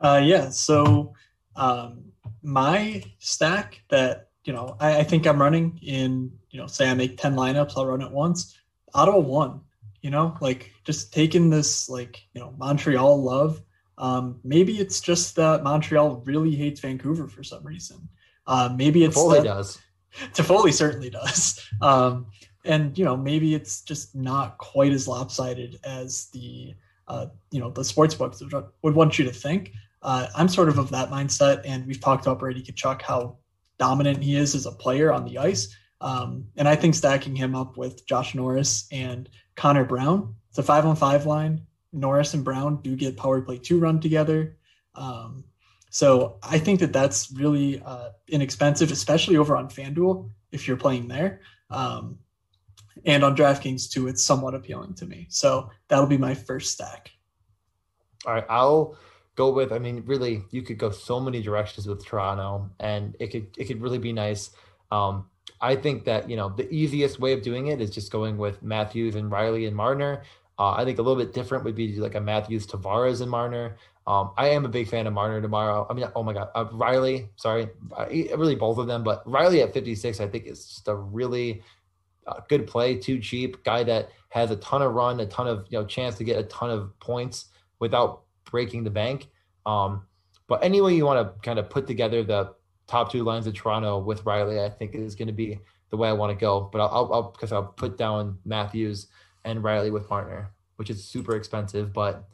Uh, 0.00 0.20
yeah. 0.22 0.48
So 0.48 1.12
um, 1.56 2.12
my 2.42 3.02
stack 3.18 3.82
that 3.90 4.28
you 4.44 4.52
know 4.52 4.76
I, 4.80 4.98
I, 4.98 5.02
think 5.02 5.26
I'm 5.26 5.40
running 5.40 5.78
in 5.82 6.32
you 6.50 6.60
know 6.60 6.66
say 6.66 6.88
I 6.88 6.94
make 6.94 7.18
ten 7.18 7.34
lineups, 7.34 7.72
I'll 7.76 7.86
run 7.86 8.02
it 8.02 8.10
once. 8.10 8.56
Ottawa 8.94 9.18
one. 9.18 9.60
You 10.02 10.10
know, 10.10 10.36
like 10.40 10.72
just 10.84 11.12
taking 11.12 11.50
this 11.50 11.88
like 11.88 12.22
you 12.34 12.40
know 12.40 12.54
Montreal 12.58 13.22
love. 13.22 13.60
Um, 13.96 14.38
maybe 14.44 14.78
it's 14.78 15.00
just 15.00 15.34
that 15.36 15.64
Montreal 15.64 16.22
really 16.24 16.54
hates 16.54 16.80
Vancouver 16.80 17.26
for 17.26 17.42
some 17.42 17.64
reason. 17.64 18.08
Uh, 18.46 18.72
maybe 18.74 19.04
it's 19.04 19.16
Toffoli 19.16 19.44
does. 19.44 19.78
Toffoli 20.32 20.72
certainly 20.72 21.10
does. 21.10 21.60
Um, 21.82 22.26
and 22.64 22.96
you 22.96 23.04
know 23.04 23.16
maybe 23.16 23.54
it's 23.54 23.82
just 23.82 24.14
not 24.14 24.58
quite 24.58 24.92
as 24.92 25.08
lopsided 25.08 25.78
as 25.84 26.26
the 26.26 26.74
uh, 27.08 27.26
you 27.50 27.60
know 27.60 27.70
the 27.70 27.84
sports 27.84 28.14
books 28.14 28.42
would 28.82 28.94
want 28.94 29.18
you 29.18 29.24
to 29.24 29.32
think. 29.32 29.72
Uh, 30.02 30.28
I'm 30.36 30.48
sort 30.48 30.68
of 30.68 30.78
of 30.78 30.90
that 30.90 31.10
mindset, 31.10 31.62
and 31.64 31.86
we've 31.86 32.00
talked 32.00 32.26
about 32.26 32.38
Brady 32.38 32.62
Tkachuk 32.62 33.02
how 33.02 33.36
dominant 33.78 34.22
he 34.22 34.36
is 34.36 34.54
as 34.54 34.66
a 34.66 34.72
player 34.72 35.12
on 35.12 35.24
the 35.24 35.38
ice, 35.38 35.74
um, 36.00 36.46
and 36.56 36.68
I 36.68 36.76
think 36.76 36.94
stacking 36.94 37.34
him 37.34 37.54
up 37.54 37.76
with 37.76 38.06
Josh 38.06 38.34
Norris 38.34 38.86
and 38.92 39.28
Connor 39.56 39.84
Brown, 39.84 40.34
it's 40.48 40.58
a 40.58 40.62
five 40.62 40.86
on 40.86 40.96
five 40.96 41.26
line. 41.26 41.66
Norris 41.92 42.34
and 42.34 42.44
Brown 42.44 42.80
do 42.82 42.94
get 42.96 43.16
power 43.16 43.40
play 43.40 43.58
two 43.58 43.78
run 43.78 44.00
together. 44.00 44.56
Um, 44.94 45.44
so 45.90 46.38
I 46.42 46.58
think 46.58 46.80
that 46.80 46.92
that's 46.92 47.32
really 47.32 47.80
uh, 47.80 48.10
inexpensive, 48.28 48.90
especially 48.92 49.36
over 49.36 49.56
on 49.56 49.68
FanDuel 49.68 50.30
if 50.52 50.68
you're 50.68 50.76
playing 50.76 51.08
there. 51.08 51.40
Um, 51.70 52.18
and 53.04 53.24
on 53.24 53.36
DraftKings 53.36 53.90
too, 53.90 54.08
it's 54.08 54.22
somewhat 54.24 54.54
appealing 54.54 54.94
to 54.94 55.06
me. 55.06 55.26
So 55.30 55.70
that'll 55.88 56.06
be 56.06 56.18
my 56.18 56.34
first 56.34 56.72
stack. 56.72 57.10
All 58.26 58.34
right, 58.34 58.44
I'll 58.48 58.98
go 59.36 59.50
with. 59.52 59.72
I 59.72 59.78
mean, 59.78 60.02
really, 60.04 60.42
you 60.50 60.62
could 60.62 60.78
go 60.78 60.90
so 60.90 61.20
many 61.20 61.40
directions 61.40 61.86
with 61.86 62.04
Toronto, 62.04 62.68
and 62.80 63.16
it 63.20 63.28
could 63.28 63.56
it 63.56 63.66
could 63.66 63.80
really 63.80 63.98
be 63.98 64.12
nice. 64.12 64.50
Um, 64.90 65.26
I 65.60 65.76
think 65.76 66.04
that 66.04 66.28
you 66.28 66.36
know 66.36 66.48
the 66.50 66.72
easiest 66.72 67.20
way 67.20 67.32
of 67.32 67.42
doing 67.42 67.68
it 67.68 67.80
is 67.80 67.90
just 67.90 68.12
going 68.12 68.38
with 68.38 68.62
Matthews 68.62 69.14
and 69.14 69.30
Rielly 69.30 69.66
and 69.66 69.76
Marner. 69.76 70.22
Uh, 70.58 70.72
I 70.72 70.84
think 70.84 70.98
a 70.98 71.02
little 71.02 71.22
bit 71.22 71.32
different 71.32 71.64
would 71.64 71.76
be 71.76 71.96
like 71.96 72.16
a 72.16 72.20
Matthews, 72.20 72.66
Tavares, 72.66 73.20
and 73.20 73.30
Marner. 73.30 73.76
Um, 74.08 74.32
I 74.36 74.48
am 74.48 74.64
a 74.64 74.68
big 74.68 74.88
fan 74.88 75.06
of 75.06 75.12
Marner 75.12 75.40
tomorrow. 75.40 75.86
I 75.88 75.92
mean, 75.92 76.06
oh 76.16 76.22
my 76.22 76.32
God, 76.32 76.48
uh, 76.54 76.64
Rielly. 76.66 77.28
Sorry, 77.36 77.68
I, 77.96 78.04
really 78.36 78.54
both 78.54 78.78
of 78.78 78.86
them, 78.86 79.04
but 79.04 79.24
Rielly 79.26 79.62
at 79.62 79.74
56, 79.74 80.20
I 80.20 80.26
think 80.26 80.46
is 80.46 80.66
just 80.66 80.88
a 80.88 80.94
really 80.94 81.62
uh, 82.26 82.40
good 82.48 82.66
play, 82.66 82.96
too 82.96 83.20
cheap, 83.20 83.62
guy 83.64 83.84
that 83.84 84.10
has 84.30 84.50
a 84.50 84.56
ton 84.56 84.82
of 84.82 84.94
run, 84.94 85.20
a 85.20 85.26
ton 85.26 85.46
of 85.46 85.66
you 85.68 85.78
know 85.78 85.86
chance 85.86 86.16
to 86.16 86.24
get 86.24 86.38
a 86.38 86.44
ton 86.44 86.70
of 86.70 86.98
points 87.00 87.46
without 87.78 88.22
breaking 88.44 88.84
the 88.84 88.90
bank. 88.90 89.28
Um, 89.66 90.06
but 90.46 90.64
anyway, 90.64 90.94
you 90.94 91.04
want 91.04 91.26
to 91.26 91.40
kind 91.42 91.58
of 91.58 91.68
put 91.70 91.86
together 91.86 92.24
the 92.24 92.54
top 92.88 93.12
two 93.12 93.22
lines 93.22 93.46
of 93.46 93.54
Toronto 93.54 93.98
with 93.98 94.24
Rielly, 94.24 94.64
I 94.64 94.68
think 94.68 94.96
is 94.96 95.14
going 95.14 95.28
to 95.28 95.32
be 95.32 95.60
the 95.90 95.96
way 95.96 96.08
I 96.08 96.12
want 96.12 96.36
to 96.36 96.40
go. 96.40 96.68
But 96.72 96.80
I'll, 96.80 97.12
I'll, 97.12 97.22
because 97.30 97.52
I'll, 97.52 97.62
I'll 97.62 97.68
put 97.68 97.96
down 97.96 98.38
Matthews 98.44 99.06
and 99.44 99.62
Rielly 99.62 99.92
with 99.92 100.10
Marner. 100.10 100.50
which 100.78 100.90
is 100.90 101.04
super 101.04 101.36
expensive. 101.36 101.92
But 101.92 102.24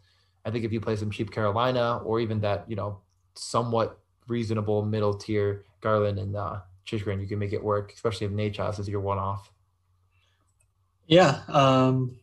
I 0.44 0.50
think 0.50 0.64
if 0.64 0.72
you 0.72 0.80
play 0.80 0.96
some 0.96 1.10
cheap 1.10 1.30
Carolina 1.30 1.98
or 2.04 2.20
even 2.20 2.40
that, 2.40 2.64
you 2.68 2.76
know, 2.76 3.00
somewhat 3.34 3.98
reasonable 4.28 4.84
middle 4.84 5.14
tier 5.14 5.64
Garland 5.80 6.18
and 6.18 6.36
uh, 6.36 6.60
Chychrun, 6.84 7.20
you 7.20 7.26
can 7.26 7.38
make 7.38 7.52
it 7.52 7.64
work, 7.64 7.92
especially 7.92 8.26
if 8.26 8.32
Necas 8.32 8.78
is 8.78 8.88
your 8.88 9.00
one 9.00 9.18
off. 9.18 9.50
Yeah, 11.06 11.40
um, 11.48 12.16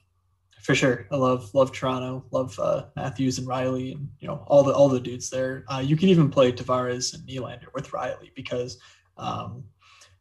for 0.62 0.76
sure. 0.76 1.08
I 1.12 1.16
love 1.16 1.54
love 1.54 1.72
Toronto, 1.72 2.26
love 2.32 2.58
uh, 2.60 2.86
Matthews 2.96 3.40
and 3.40 3.48
Rielly, 3.48 3.94
and 3.94 4.10
you 4.20 4.28
know 4.28 4.44
all 4.48 4.64
the 4.64 4.74
all 4.74 4.90
the 4.90 5.00
dudes 5.00 5.30
there. 5.30 5.66
Uh, 5.68 5.80
you 5.80 5.98
can 5.98 6.10
even 6.10 6.30
play 6.30 6.52
Tavares 6.52 7.14
and 7.14 7.28
Nylander 7.28 7.74
with 7.74 7.90
Rielly 7.90 8.34
because 8.36 8.78
um, 9.18 9.64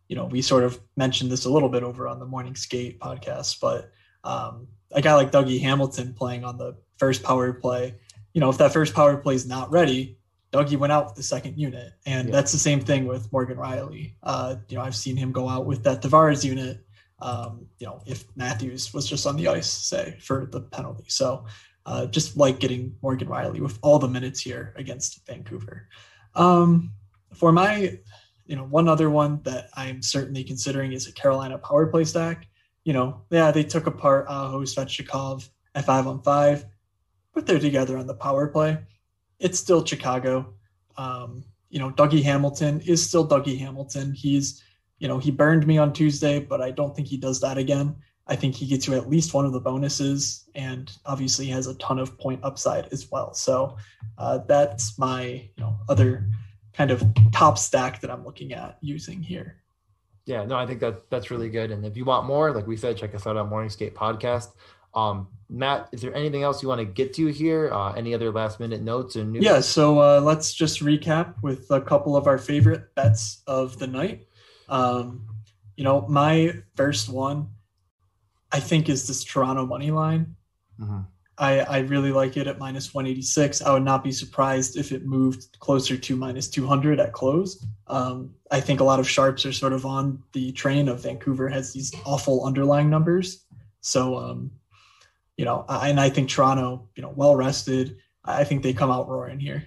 you 0.09 0.16
know 0.16 0.24
we 0.26 0.43
sort 0.43 0.64
of 0.64 0.80
mentioned 0.97 1.30
this 1.30 1.45
a 1.45 1.51
little 1.51 1.68
bit 1.68 1.82
over 1.82 2.09
on 2.09 2.18
the 2.18 2.26
Morning 2.26 2.55
Skate 2.55 2.99
podcast, 3.01 3.61
but 3.61 3.91
um, 4.24 4.66
a 4.93 5.01
guy 5.01 5.14
like 5.14 5.30
Dougie 5.30 5.61
Hamilton 5.61 6.14
playing 6.14 6.45
on 6.45 6.59
the 6.59 6.76
first 6.99 7.22
power 7.22 7.53
play, 7.53 7.95
you 8.34 8.41
know, 8.41 8.51
if 8.51 8.59
that 8.59 8.72
first 8.72 8.95
power 8.95 9.16
play 9.16 9.34
is 9.34 9.47
not 9.47 9.70
ready, 9.70 10.18
Dougie 10.53 10.76
went 10.76 10.93
out 10.93 11.07
with 11.07 11.14
the 11.14 11.22
second 11.22 11.59
unit, 11.59 11.93
and 12.07 12.28
yeah. 12.28 12.32
that's 12.32 12.53
the 12.53 12.59
same 12.59 12.80
thing 12.80 13.07
with 13.07 13.32
Morgan 13.32 13.57
Rielly. 13.57 14.14
Uh, 14.22 14.57
you 14.68 14.76
know, 14.76 14.82
I've 14.82 14.97
seen 14.97 15.16
him 15.16 15.32
go 15.32 15.49
out 15.49 15.66
with 15.66 15.84
that 15.84 16.03
Tavares 16.03 16.45
unit. 16.45 16.84
Um, 17.21 17.66
you 17.79 17.87
know, 17.87 18.03
if 18.07 18.25
Matthews 18.37 18.95
was 18.95 19.07
just 19.07 19.27
on 19.27 19.37
the 19.37 19.49
ice, 19.49 19.71
say 19.71 20.16
for 20.21 20.47
the 20.51 20.61
penalty. 20.61 21.05
So, 21.09 21.47
uh, 21.87 22.07
just 22.07 22.37
like 22.37 22.61
getting 22.61 22.95
Morgan 23.03 23.29
Rielly 23.29 23.61
with 23.61 23.79
all 23.83 23.99
the 23.99 24.09
minutes 24.09 24.41
here 24.41 24.75
against 24.77 25.27
Vancouver. 25.27 25.89
Um, 26.35 26.93
for 27.35 27.53
my, 27.53 27.99
you 28.47 28.57
know, 28.57 28.64
one 28.64 28.89
other 28.89 29.11
one 29.11 29.41
that 29.45 29.68
I'm 29.75 30.03
certainly 30.03 30.45
considering 30.45 30.93
is 30.93 31.09
a 31.09 31.12
Carolina 31.12 31.59
power 31.59 31.87
play 31.87 32.05
stack. 32.05 32.49
You 32.85 32.93
know, 32.93 33.23
yeah, 33.31 33.51
they 33.51 33.64
took 33.64 33.87
apart 33.87 34.27
Aho 34.29 34.62
Svechnikov 34.62 35.49
at 35.75 35.85
five 35.85 36.07
on 36.07 36.23
five, 36.23 36.64
but 37.35 37.47
they're 37.47 37.59
together 37.59 37.99
on 37.99 38.07
the 38.07 38.14
power 38.14 38.49
play 38.49 38.79
it's 39.41 39.59
still 39.59 39.85
Chicago. 39.85 40.55
Um, 40.97 41.45
you 41.71 41.79
know, 41.79 41.91
Dougie 41.91 42.23
Hamilton 42.23 42.81
is 42.83 43.05
still 43.05 43.27
Dougie 43.27 43.59
Hamilton. 43.59 44.12
He's, 44.12 44.62
you 45.01 45.09
know, 45.09 45.19
he 45.19 45.33
burned 45.33 45.67
me 45.67 45.79
on 45.79 45.93
Tuesday, 45.93 46.39
but 46.39 46.61
I 46.61 46.71
don't 46.71 46.95
think 46.95 47.09
he 47.09 47.17
does 47.17 47.41
that 47.41 47.59
again. 47.59 47.97
I 48.29 48.37
think 48.37 48.55
he 48.55 48.67
gets 48.67 48.87
you 48.87 48.95
at 48.95 49.11
least 49.11 49.35
one 49.35 49.45
of 49.45 49.53
the 49.53 49.59
bonuses, 49.59 50.49
and 50.55 50.93
obviously 51.05 51.47
has 51.47 51.67
a 51.67 51.75
ton 51.75 51.99
of 51.99 52.17
point 52.17 52.39
upside 52.45 52.87
as 52.93 53.11
well. 53.11 53.35
So 53.35 53.77
uh, 54.19 54.39
that's 54.47 54.97
my, 54.99 55.25
you 55.25 55.51
know, 55.65 55.77
other 55.89 56.31
kind 56.75 56.93
of 56.93 57.03
top 57.33 57.59
stack 57.59 58.01
that 58.03 58.11
I'm 58.11 58.25
looking 58.25 58.53
at 58.53 58.79
using 58.83 59.21
here. 59.21 59.57
Yeah, 60.27 60.45
no, 60.45 60.55
I 60.55 60.67
think 60.67 60.79
that 60.81 61.11
that's 61.11 61.31
really 61.33 61.49
good. 61.49 61.73
And 61.73 61.85
if 61.85 61.97
you 61.97 62.05
want 62.05 62.27
more, 62.27 62.53
like 62.53 62.67
we 62.67 62.77
said, 62.77 62.97
check 62.97 63.15
us 63.17 63.27
out 63.27 63.37
on 63.37 63.49
Morning 63.49 63.71
Skate 63.71 63.97
Podcast. 63.97 64.53
Um, 64.95 65.29
Matt, 65.49 65.89
is 65.91 66.03
there 66.03 66.15
anything 66.15 66.43
else 66.43 66.63
you 66.63 66.69
want 66.69 66.81
to 66.81 66.85
get 66.85 67.13
to 67.15 67.27
here? 67.27 67.73
Uh, 67.73 67.93
any 67.93 68.15
other 68.15 68.31
last 68.31 68.61
minute 68.61 68.83
notes 68.83 69.17
or 69.17 69.25
news? 69.25 69.43
Yeah, 69.43 69.61
so 69.61 69.99
uh, 69.99 70.21
let's 70.21 70.53
just 70.53 70.81
recap 70.81 71.35
with 71.43 71.69
a 71.71 71.81
couple 71.81 72.17
of 72.17 72.29
our 72.29 72.39
favorite 72.39 72.95
bets 72.95 73.43
of 73.47 73.79
the 73.79 73.87
night. 73.87 74.27
Um, 74.71 75.27
you 75.77 75.85
know, 75.85 76.07
my 76.09 76.55
first 76.77 77.09
one, 77.09 77.49
I 78.53 78.61
think, 78.61 78.89
is 78.89 79.07
this 79.07 79.25
Toronto 79.25 79.66
money 79.66 79.91
line. 79.91 80.35
Mm-hmm. 80.81 81.01
I, 81.39 81.61
I 81.61 81.79
really 81.79 82.12
like 82.12 82.37
it 82.37 82.47
at 82.47 82.59
minus 82.59 82.93
186. 82.93 83.62
I 83.62 83.73
would 83.73 83.83
not 83.83 84.05
be 84.05 84.12
surprised 84.12 84.77
if 84.77 84.93
it 84.93 85.07
moved 85.07 85.59
closer 85.59 85.97
to 85.97 86.16
minus 86.16 86.49
200 86.49 87.01
at 87.01 87.12
close. 87.12 87.64
Um, 87.87 88.35
I 88.51 88.61
think 88.61 88.81
a 88.81 88.85
lot 88.85 89.01
of 89.01 89.09
sharps 89.09 89.47
are 89.47 89.53
sort 89.53 89.73
of 89.73 89.87
on 89.87 90.23
the 90.33 90.53
train 90.53 90.89
of 90.89 91.03
Vancouver 91.03 91.49
has 91.49 91.73
these 91.73 91.95
awful 92.05 92.45
underlying 92.45 92.91
numbers. 92.91 93.47
So 93.81 94.16
um, 94.18 94.51
you 95.41 95.47
know, 95.47 95.64
I, 95.71 95.89
and 95.89 95.99
I 95.99 96.11
think 96.11 96.29
Toronto, 96.29 96.87
you 96.95 97.03
know, 97.03 97.14
well 97.16 97.35
rested. 97.35 97.97
I 98.27 98.45
think 98.45 98.62
they 98.62 98.75
come 98.75 98.91
out 98.91 99.09
roaring 99.09 99.41
here. 99.41 99.64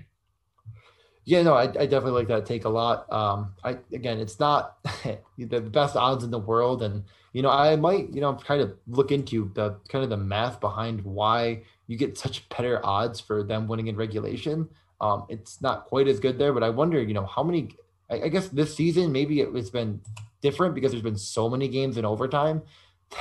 Yeah, 1.25 1.41
no, 1.43 1.53
I, 1.53 1.63
I 1.63 1.85
definitely 1.85 2.11
like 2.11 2.27
that 2.27 2.45
take 2.45 2.65
a 2.65 2.69
lot. 2.69 3.11
Um, 3.11 3.53
I 3.63 3.77
again, 3.93 4.19
it's 4.19 4.39
not 4.39 4.77
the 5.37 5.61
best 5.61 5.95
odds 5.95 6.23
in 6.23 6.31
the 6.31 6.39
world, 6.39 6.83
and 6.83 7.03
you 7.31 7.41
know, 7.41 7.49
I 7.49 7.75
might, 7.75 8.13
you 8.13 8.21
know, 8.21 8.33
kind 8.35 8.61
of 8.61 8.75
look 8.87 9.11
into 9.11 9.51
the 9.53 9.77
kind 9.89 10.03
of 10.03 10.09
the 10.09 10.17
math 10.17 10.59
behind 10.59 11.01
why 11.03 11.63
you 11.87 11.97
get 11.97 12.17
such 12.17 12.47
better 12.49 12.85
odds 12.85 13.19
for 13.19 13.43
them 13.43 13.67
winning 13.67 13.87
in 13.87 13.95
regulation. 13.95 14.67
Um, 15.01 15.25
it's 15.29 15.61
not 15.61 15.85
quite 15.85 16.07
as 16.07 16.19
good 16.19 16.37
there, 16.37 16.53
but 16.53 16.63
I 16.63 16.69
wonder, 16.69 17.01
you 17.01 17.13
know, 17.13 17.25
how 17.25 17.43
many? 17.43 17.69
I, 18.09 18.23
I 18.23 18.27
guess 18.27 18.49
this 18.49 18.75
season 18.75 19.11
maybe 19.11 19.39
it, 19.41 19.49
it's 19.55 19.69
been 19.69 20.01
different 20.41 20.75
because 20.75 20.91
there's 20.91 21.03
been 21.03 21.17
so 21.17 21.49
many 21.49 21.69
games 21.69 21.97
in 21.97 22.05
overtime 22.05 22.61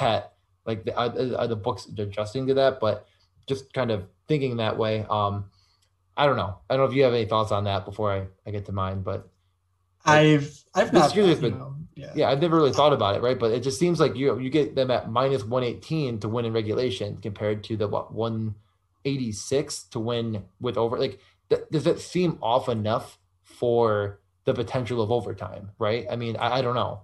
that 0.00 0.32
like, 0.66 0.84
the, 0.84 0.94
are, 0.96 1.40
are 1.40 1.46
the 1.48 1.56
books 1.56 1.86
adjusting 1.86 2.46
to 2.48 2.54
that? 2.54 2.80
But 2.80 3.06
just 3.48 3.72
kind 3.72 3.90
of 3.90 4.04
thinking 4.28 4.56
that 4.56 4.76
way. 4.76 5.06
Um, 5.08 5.46
I 6.16 6.26
don't 6.26 6.36
know. 6.36 6.58
I 6.68 6.76
don't 6.76 6.84
know 6.84 6.90
if 6.90 6.96
you 6.96 7.04
have 7.04 7.14
any 7.14 7.24
thoughts 7.24 7.52
on 7.52 7.64
that 7.64 7.84
before 7.84 8.12
I, 8.12 8.26
I 8.46 8.50
get 8.50 8.66
to 8.66 8.72
mine, 8.72 9.02
but 9.02 9.28
I've 10.04 10.64
I've 10.74 10.92
not 10.92 11.14
been, 11.14 11.58
know, 11.58 11.76
yeah. 11.94 12.12
yeah 12.14 12.30
I've 12.30 12.40
never 12.40 12.56
really 12.56 12.72
thought 12.72 12.92
about 12.92 13.16
it, 13.16 13.22
right? 13.22 13.38
But 13.38 13.52
it 13.52 13.60
just 13.60 13.78
seems 13.78 14.00
like 14.00 14.16
you 14.16 14.38
you 14.38 14.50
get 14.50 14.74
them 14.74 14.90
at 14.90 15.10
minus 15.10 15.44
one 15.44 15.62
eighteen 15.62 16.18
to 16.20 16.28
win 16.28 16.44
in 16.44 16.52
regulation 16.52 17.18
compared 17.18 17.64
to 17.64 17.76
the 17.76 17.88
what 17.88 18.12
one 18.12 18.54
eighty 19.04 19.32
six 19.32 19.84
to 19.84 20.00
win 20.00 20.44
with 20.60 20.76
over. 20.76 20.98
Like, 20.98 21.20
th- 21.50 21.62
does 21.70 21.84
that 21.84 22.00
seem 22.00 22.38
off 22.42 22.68
enough 22.68 23.18
for 23.42 24.20
the 24.44 24.54
potential 24.54 25.00
of 25.00 25.10
overtime? 25.10 25.70
Right? 25.78 26.06
I 26.10 26.16
mean, 26.16 26.36
I, 26.36 26.58
I 26.58 26.62
don't 26.62 26.74
know. 26.74 27.02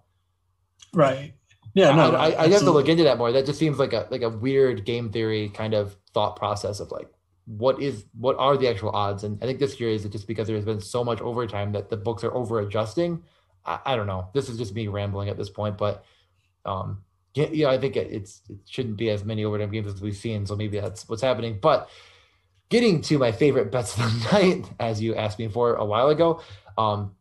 Right. 0.93 1.35
Yeah, 1.75 1.95
no, 1.95 2.13
I, 2.13 2.31
I, 2.31 2.43
I 2.45 2.49
have 2.49 2.61
to 2.61 2.71
look 2.71 2.89
into 2.89 3.05
that 3.05 3.19
more. 3.19 3.31
That 3.31 3.47
just 3.47 3.59
seems 3.59 3.79
like 3.79 3.93
a 3.93 4.09
like 4.11 4.23
a 4.23 4.29
weird 4.29 4.85
game 4.85 5.11
theory 5.11 5.49
kind 5.51 5.75
of 5.75 5.97
thought 6.13 6.35
process 6.35 6.81
of 6.81 6.91
like 6.91 7.09
what 7.49 7.80
is 7.80 8.05
what 8.12 8.36
are 8.38 8.59
the 8.59 8.68
actual 8.68 8.90
odds? 8.90 9.24
And 9.24 9.42
I 9.42 9.46
think 9.46 9.59
this 9.59 9.80
year 9.80 9.88
is 9.88 10.05
it 10.05 10.12
just 10.12 10.26
because 10.26 10.46
there's 10.46 10.66
been 10.66 10.80
so 10.80 11.03
much 11.03 11.20
overtime 11.22 11.72
that 11.72 11.88
the 11.88 11.96
books 11.96 12.22
are 12.22 12.34
over 12.34 12.61
adjusting. 12.61 13.22
I, 13.64 13.78
I, 13.86 13.96
don't 13.96 14.07
know. 14.07 14.28
This 14.34 14.51
is 14.51 14.59
just 14.59 14.74
me 14.74 14.86
rambling 14.88 15.30
at 15.30 15.38
this 15.38 15.49
point, 15.49 15.78
but 15.78 16.05
um, 16.66 17.03
yeah, 17.34 17.46
yeah, 17.51 17.70
I 17.70 17.78
think 17.78 17.96
it, 17.96 18.12
it's 18.12 18.42
it 18.51 18.59
shouldn't 18.66 18.99
be 18.99 19.09
as 19.09 19.24
many 19.24 19.46
overtime 19.46 19.70
games 19.70 19.86
as 19.86 20.03
we've 20.03 20.16
seen. 20.16 20.44
So 20.44 20.57
maybe 20.57 20.78
that's 20.78 21.09
what's 21.09 21.22
happening. 21.22 21.59
But 21.61 21.88
getting 22.68 23.01
to 23.03 23.16
my 23.16 23.32
favorite 23.32 23.72
bets 23.72 23.96
of 23.96 24.03
the 24.03 24.28
night, 24.32 24.70
as 24.78 25.01
you 25.01 25.14
asked 25.14 25.38
me 25.38 25.49
for 25.49 25.76
a 25.76 25.84
while 25.86 26.11
ago, 26.11 26.42
um, 26.76 27.12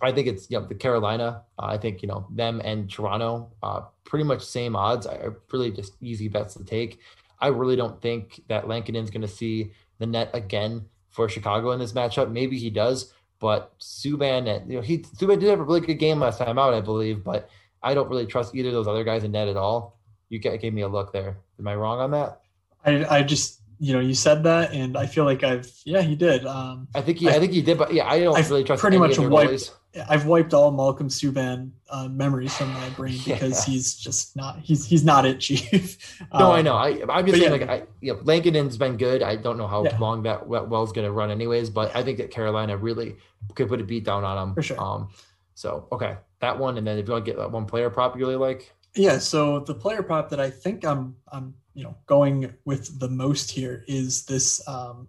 I 0.00 0.12
think 0.12 0.28
it's 0.28 0.48
you 0.48 0.60
know, 0.60 0.66
the 0.66 0.76
Carolina. 0.76 1.42
Uh, 1.58 1.66
I 1.66 1.78
think 1.78 2.02
you 2.02 2.08
know 2.08 2.28
them 2.30 2.60
and 2.64 2.88
Toronto, 2.88 3.50
uh, 3.64 3.80
pretty 4.04 4.24
much 4.24 4.42
same 4.42 4.76
odds. 4.76 5.06
Are 5.06 5.38
really 5.52 5.72
just 5.72 5.94
easy 6.00 6.28
bets 6.28 6.54
to 6.54 6.64
take. 6.64 7.00
I 7.40 7.48
really 7.48 7.76
don't 7.76 8.00
think 8.00 8.40
that 8.48 8.66
Lankinen's 8.66 9.10
going 9.10 9.22
to 9.22 9.28
see 9.28 9.72
the 9.98 10.06
net 10.06 10.30
again 10.32 10.86
for 11.08 11.28
Chicago 11.28 11.72
in 11.72 11.78
this 11.78 11.92
matchup. 11.92 12.30
Maybe 12.30 12.58
he 12.58 12.70
does, 12.70 13.12
but 13.38 13.78
Subban, 13.78 14.68
you 14.68 14.76
know, 14.76 14.82
he 14.82 14.98
Subban 14.98 15.40
did 15.40 15.50
have 15.50 15.60
a 15.60 15.64
really 15.64 15.80
good 15.80 15.94
game 15.94 16.20
last 16.20 16.38
time 16.38 16.58
out, 16.58 16.74
I 16.74 16.80
believe, 16.80 17.24
but 17.24 17.48
I 17.82 17.94
don't 17.94 18.08
really 18.08 18.26
trust 18.26 18.54
either 18.54 18.68
of 18.68 18.74
those 18.74 18.88
other 18.88 19.04
guys 19.04 19.24
in 19.24 19.32
net 19.32 19.48
at 19.48 19.56
all. 19.56 19.98
You 20.28 20.38
gave 20.38 20.72
me 20.72 20.82
a 20.82 20.88
look 20.88 21.12
there. 21.12 21.38
Am 21.58 21.68
I 21.68 21.74
wrong 21.74 22.00
on 22.00 22.10
that? 22.10 22.40
I 22.84 23.18
I 23.18 23.22
just 23.22 23.60
you 23.78 23.92
know, 23.92 24.00
you 24.00 24.14
said 24.14 24.44
that, 24.44 24.72
and 24.72 24.96
I 24.96 25.06
feel 25.06 25.24
like 25.24 25.44
I've 25.44 25.70
yeah, 25.84 26.00
he 26.00 26.16
did. 26.16 26.46
Um, 26.46 26.88
I 26.94 27.02
think 27.02 27.18
he, 27.18 27.28
I, 27.28 27.34
I 27.34 27.38
think 27.38 27.52
he 27.52 27.62
did, 27.62 27.76
but 27.76 27.92
yeah, 27.92 28.08
I 28.08 28.20
don't 28.20 28.36
I've 28.36 28.50
really 28.50 28.64
trust. 28.64 28.80
Pretty 28.80 28.98
much 28.98 29.18
wiped. 29.18 29.72
I've 30.08 30.26
wiped 30.26 30.52
all 30.52 30.70
Malcolm 30.70 31.08
Subban 31.08 31.70
uh, 31.90 32.08
memories 32.08 32.54
from 32.56 32.72
my 32.72 32.88
brain 32.90 33.18
because 33.24 33.66
yeah. 33.66 33.72
he's 33.72 33.94
just 33.94 34.36
not. 34.36 34.58
He's 34.60 34.86
he's 34.86 35.04
not 35.04 35.24
it, 35.24 35.40
Chief. 35.40 36.20
um, 36.32 36.38
no, 36.40 36.52
I 36.52 36.62
know. 36.62 36.74
I 36.74 37.02
I'm 37.08 37.26
just 37.26 37.38
saying, 37.38 37.60
yeah. 37.60 37.66
like, 37.66 37.82
I 37.82 37.86
you 38.00 38.14
know, 38.14 38.20
Lankinen's 38.22 38.76
been 38.76 38.96
good. 38.96 39.22
I 39.22 39.36
don't 39.36 39.56
know 39.58 39.66
how 39.66 39.84
yeah. 39.84 39.96
long 39.98 40.22
that 40.24 40.46
well's 40.46 40.92
going 40.92 41.06
to 41.06 41.12
run, 41.12 41.30
anyways. 41.30 41.70
But 41.70 41.94
I 41.94 42.02
think 42.02 42.18
that 42.18 42.30
Carolina 42.30 42.76
really 42.76 43.16
could 43.54 43.68
put 43.68 43.80
a 43.80 43.84
beat 43.84 44.04
down 44.04 44.24
on 44.24 44.48
him. 44.48 44.54
For 44.54 44.62
sure. 44.62 44.80
Um, 44.80 45.08
so 45.54 45.88
okay, 45.92 46.16
that 46.40 46.58
one, 46.58 46.78
and 46.78 46.86
then 46.86 46.98
if 46.98 47.06
you 47.06 47.12
want 47.12 47.24
to 47.24 47.30
get 47.30 47.38
that 47.38 47.50
one 47.50 47.66
player 47.66 47.90
prop 47.90 48.14
you 48.16 48.20
really 48.20 48.36
like. 48.36 48.72
Yeah. 48.94 49.18
So 49.18 49.60
the 49.60 49.74
player 49.74 50.02
prop 50.02 50.30
that 50.30 50.40
I 50.40 50.50
think 50.50 50.84
I'm 50.84 51.16
I'm 51.30 51.54
you 51.74 51.84
know 51.84 51.96
going 52.06 52.52
with 52.64 52.98
the 52.98 53.08
most 53.08 53.50
here 53.50 53.84
is 53.86 54.24
this 54.26 54.66
um, 54.68 55.08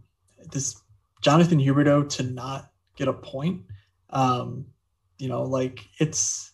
this 0.51 0.81
Jonathan 1.21 1.59
Huberdeau 1.59 2.07
to 2.09 2.23
not 2.23 2.71
get 2.95 3.07
a 3.07 3.13
point. 3.13 3.63
Um, 4.09 4.65
you 5.17 5.29
know, 5.29 5.43
like 5.43 5.79
it's 5.99 6.51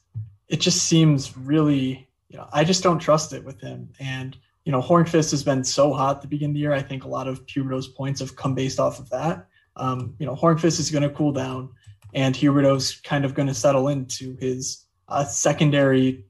it 0.47 0.59
just 0.59 0.83
seems 0.83 1.37
really 1.37 2.07
you 2.29 2.37
know 2.37 2.47
I 2.51 2.63
just 2.63 2.83
don't 2.83 2.99
trust 2.99 3.33
it 3.33 3.43
with 3.43 3.61
him. 3.61 3.89
And 3.99 4.37
you 4.65 4.71
know, 4.71 4.81
Hornqvist 4.81 5.31
has 5.31 5.43
been 5.43 5.63
so 5.63 5.93
hot 5.93 6.21
the 6.21 6.27
beginning 6.27 6.51
of 6.51 6.55
the 6.55 6.59
year. 6.61 6.73
I 6.73 6.81
think 6.81 7.03
a 7.03 7.09
lot 7.09 7.27
of 7.27 7.45
Huberdeau's 7.45 7.87
points 7.87 8.21
have 8.21 8.35
come 8.35 8.55
based 8.55 8.79
off 8.79 8.99
of 8.99 9.09
that. 9.09 9.47
Um, 9.75 10.15
you 10.19 10.25
know, 10.25 10.35
Hornqvist 10.35 10.79
is 10.79 10.89
going 10.89 11.03
to 11.03 11.09
cool 11.09 11.33
down, 11.33 11.69
and 12.13 12.33
Huberdeau's 12.33 13.01
kind 13.01 13.25
of 13.25 13.33
going 13.33 13.47
to 13.47 13.53
settle 13.53 13.89
into 13.89 14.37
his 14.39 14.85
uh, 15.09 15.25
secondary 15.25 16.25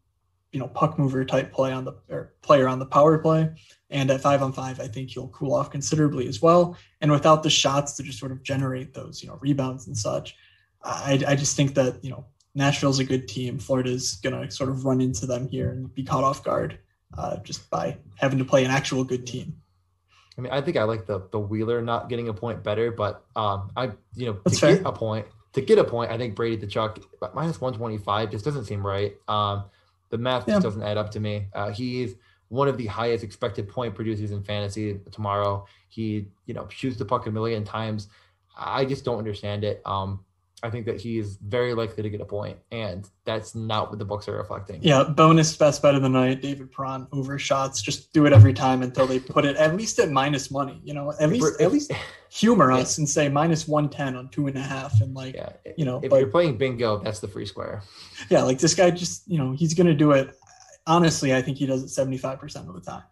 you 0.54 0.60
know 0.60 0.68
puck 0.68 0.98
mover 0.98 1.26
type 1.26 1.52
play 1.52 1.72
on 1.72 1.84
the 1.84 1.94
or 2.10 2.34
player 2.42 2.68
on 2.68 2.80
the 2.80 2.86
power 2.86 3.18
play. 3.18 3.50
And 3.90 4.10
at 4.10 4.22
five 4.22 4.42
on 4.42 4.54
five, 4.54 4.80
I 4.80 4.88
think 4.88 5.12
he'll 5.12 5.28
cool 5.30 5.54
off 5.54 5.70
considerably 5.70 6.28
as 6.28 6.42
well. 6.42 6.78
And 7.02 7.12
without 7.12 7.44
the 7.44 7.50
shots 7.50 7.94
to 7.98 8.04
just 8.04 8.18
sort 8.20 8.32
of 8.32 8.42
generate 8.44 8.94
those 8.94 9.22
you 9.22 9.28
know 9.28 9.38
rebounds 9.42 9.88
and 9.88 9.98
such, 9.98 10.36
I 10.84 11.24
I 11.28 11.36
just 11.36 11.56
think 11.56 11.76
that 11.76 12.04
you 12.04 12.12
know 12.12 12.26
Nashville's 12.56 13.00
a 13.00 13.04
good 13.04 13.28
team. 13.28 13.60
Florida's 13.60 14.16
gonna 14.16 14.50
sort 14.52 14.70
of 14.70 14.86
run 14.86 15.02
into 15.02 15.26
them 15.26 15.48
here 15.48 15.72
and 15.72 15.94
be 15.94 16.04
caught 16.04 16.24
off 16.24 16.44
guard 16.44 16.80
uh, 17.18 17.38
just 17.38 17.70
by 17.70 17.98
having 18.18 18.40
to 18.40 18.46
play 18.46 18.64
an 18.66 18.72
actual 18.72 19.04
good 19.04 19.26
team. 19.26 19.56
I 20.38 20.42
mean, 20.42 20.52
I 20.52 20.62
think 20.62 20.78
I 20.78 20.84
like 20.84 21.06
the 21.06 21.28
the 21.32 21.40
Wheeler 21.40 21.82
not 21.82 22.10
getting 22.10 22.28
a 22.30 22.34
point 22.34 22.64
better, 22.64 22.92
but 22.92 23.24
um, 23.36 23.72
I 23.76 23.92
you 24.16 24.28
know 24.28 24.40
That's 24.44 24.60
to 24.60 24.66
fair. 24.66 24.78
get 24.78 24.86
a 24.86 24.92
point 24.92 25.28
to 25.54 25.62
get 25.62 25.78
a 25.78 25.84
point, 25.84 26.12
I 26.12 26.18
think 26.18 26.36
Brady 26.36 26.66
Tkachuk 26.66 27.04
minus 27.34 27.62
one 27.62 27.74
twenty 27.74 27.98
five 27.98 28.32
just 28.32 28.44
doesn't 28.44 28.66
seem 28.66 28.86
right. 28.86 29.14
Um, 29.28 29.66
the 30.10 30.18
math 30.18 30.48
Yeah. 30.48 30.56
just 30.56 30.64
doesn't 30.64 30.84
add 30.84 30.98
up 30.98 31.12
to 31.12 31.20
me. 31.20 31.48
Uh, 31.54 31.70
he's 31.72 32.16
one 32.50 32.68
of 32.68 32.78
the 32.78 32.86
highest 32.88 33.24
expected 33.24 33.68
point 33.70 33.96
producers 33.96 34.32
in 34.32 34.44
fantasy 34.44 35.00
tomorrow. 35.12 35.66
He 35.90 36.28
you 36.46 36.54
know 36.56 36.68
shoots 36.70 36.98
the 36.98 37.06
puck 37.06 37.28
a 37.28 37.32
million 37.32 37.64
times. 37.64 38.08
I 38.58 38.86
just 38.86 39.06
don't 39.06 39.18
understand 39.20 39.64
it. 39.64 39.82
Um, 39.86 40.24
I 40.64 40.70
think 40.70 40.86
that 40.86 41.00
he 41.00 41.18
is 41.20 41.36
very 41.46 41.74
likely 41.74 42.02
to 42.04 42.10
get 42.10 42.22
a 42.22 42.26
point, 42.26 42.58
and 42.72 43.08
that's 43.26 43.54
not 43.54 43.90
what 43.90 44.00
the 44.00 44.06
books 44.06 44.30
are 44.30 44.38
reflecting. 44.38 44.80
Yeah, 44.82 45.04
bonus 45.04 45.56
best 45.58 45.82
bet 45.82 45.94
of 45.94 46.02
the 46.02 46.08
night, 46.10 46.42
David 46.42 46.72
Perron 46.72 47.06
over 47.12 47.38
shots. 47.38 47.82
Just 47.82 48.14
do 48.14 48.26
it 48.26 48.32
every 48.32 48.54
time 48.54 48.82
until 48.82 49.06
they 49.06 49.20
put 49.20 49.44
it 49.44 49.58
at 49.58 49.76
least 49.76 50.00
at 50.00 50.10
minus 50.10 50.50
money. 50.50 50.80
You 50.84 50.94
know, 50.94 51.12
at 51.20 51.30
least 51.30 51.60
at 51.62 51.72
least 51.72 51.92
humor 52.32 52.72
Yeah. 52.72 52.78
us 52.78 52.98
and 52.98 53.08
say 53.10 53.28
minus 53.28 53.68
one 53.68 53.90
ten 53.90 54.16
on 54.16 54.30
two 54.30 54.48
and 54.48 54.58
a 54.58 54.62
half, 54.62 55.02
and 55.02 55.14
like 55.14 55.36
yeah, 55.36 55.50
you 55.78 55.84
know, 55.84 56.00
if 56.02 56.10
but 56.10 56.18
you're 56.20 56.30
playing 56.30 56.58
bingo, 56.58 56.98
that's 57.04 57.20
the 57.20 57.28
free 57.28 57.46
square. 57.46 57.84
yeah, 58.30 58.42
like 58.44 58.58
this 58.60 58.74
guy 58.74 58.90
just 58.90 59.28
you 59.28 59.38
know 59.38 59.52
he's 59.52 59.74
gonna 59.74 59.94
do 59.94 60.12
it. 60.14 60.34
Honestly, 60.88 61.34
I 61.36 61.42
think 61.42 61.58
he 61.58 61.66
does 61.66 61.84
it 61.84 61.90
seventy 61.90 62.18
five 62.18 62.40
percent 62.40 62.68
of 62.70 62.74
the 62.76 62.82
time. 62.82 63.04